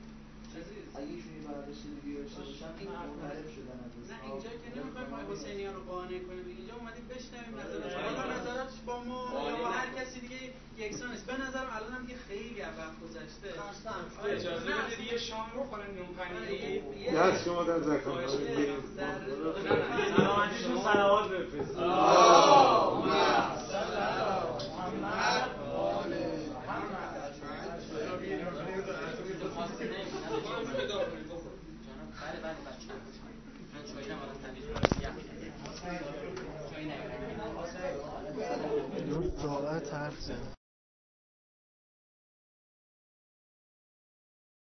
اگه 0.96 1.14
ایشون 1.16 1.34
یه 1.36 1.42
برداشت 1.48 1.84
دیگه 2.04 2.20
داشته 2.20 2.42
باشن 2.48 2.72
منحرف 2.90 3.48
شدن 3.56 3.80
از 3.86 4.12
نه 4.12 4.18
اینجا 4.28 4.50
که 4.62 4.70
نمی‌خوایم 4.78 5.14
آقای 5.14 5.26
حسینی 5.36 5.66
رو 5.66 5.82
قانع 5.92 6.20
کنیم 6.28 6.46
اینجا 6.58 6.74
اومدیم 6.80 7.06
بشنویم 7.14 7.54
نظرش 7.60 7.94
حالا 7.94 8.24
نظراتش 8.36 8.80
با 8.86 9.04
ما 9.04 9.22
یا 9.50 9.56
با 9.56 9.70
هر 9.80 9.88
کسی 9.98 10.20
دیگه 10.20 10.40
یکسان 10.78 11.12
است 11.12 11.26
به 11.26 11.34
نظرم 11.34 11.70
الان 11.76 11.92
هم 11.92 12.02
دیگه 12.06 12.20
خیلی 12.28 12.62
از 12.62 12.74
وقت 12.78 12.96
گذشته 13.04 13.50
اجازه 14.26 14.66
بدید 14.66 15.12
یه 15.12 15.18
شام 15.18 15.50
بخورن 15.58 15.90
نون 15.96 16.12
پنیر 16.18 16.82
دست 17.16 17.46
شما 17.46 17.64
در 17.64 17.80
زکات 17.82 18.30
سلامتیشون 20.16 20.82
صلوات 20.84 21.32
بفرستید 21.32 21.78
بله 21.78 22.12
بله 25.96 26.42
بچه 27.22 27.42
من 27.46 27.70
چایی 27.90 28.36
نمارم 28.36 28.66
تمیز 28.66 29.11
دو 39.10 39.32
ساعت 39.42 39.94
حرف 39.94 40.20
زدم. 40.22 40.61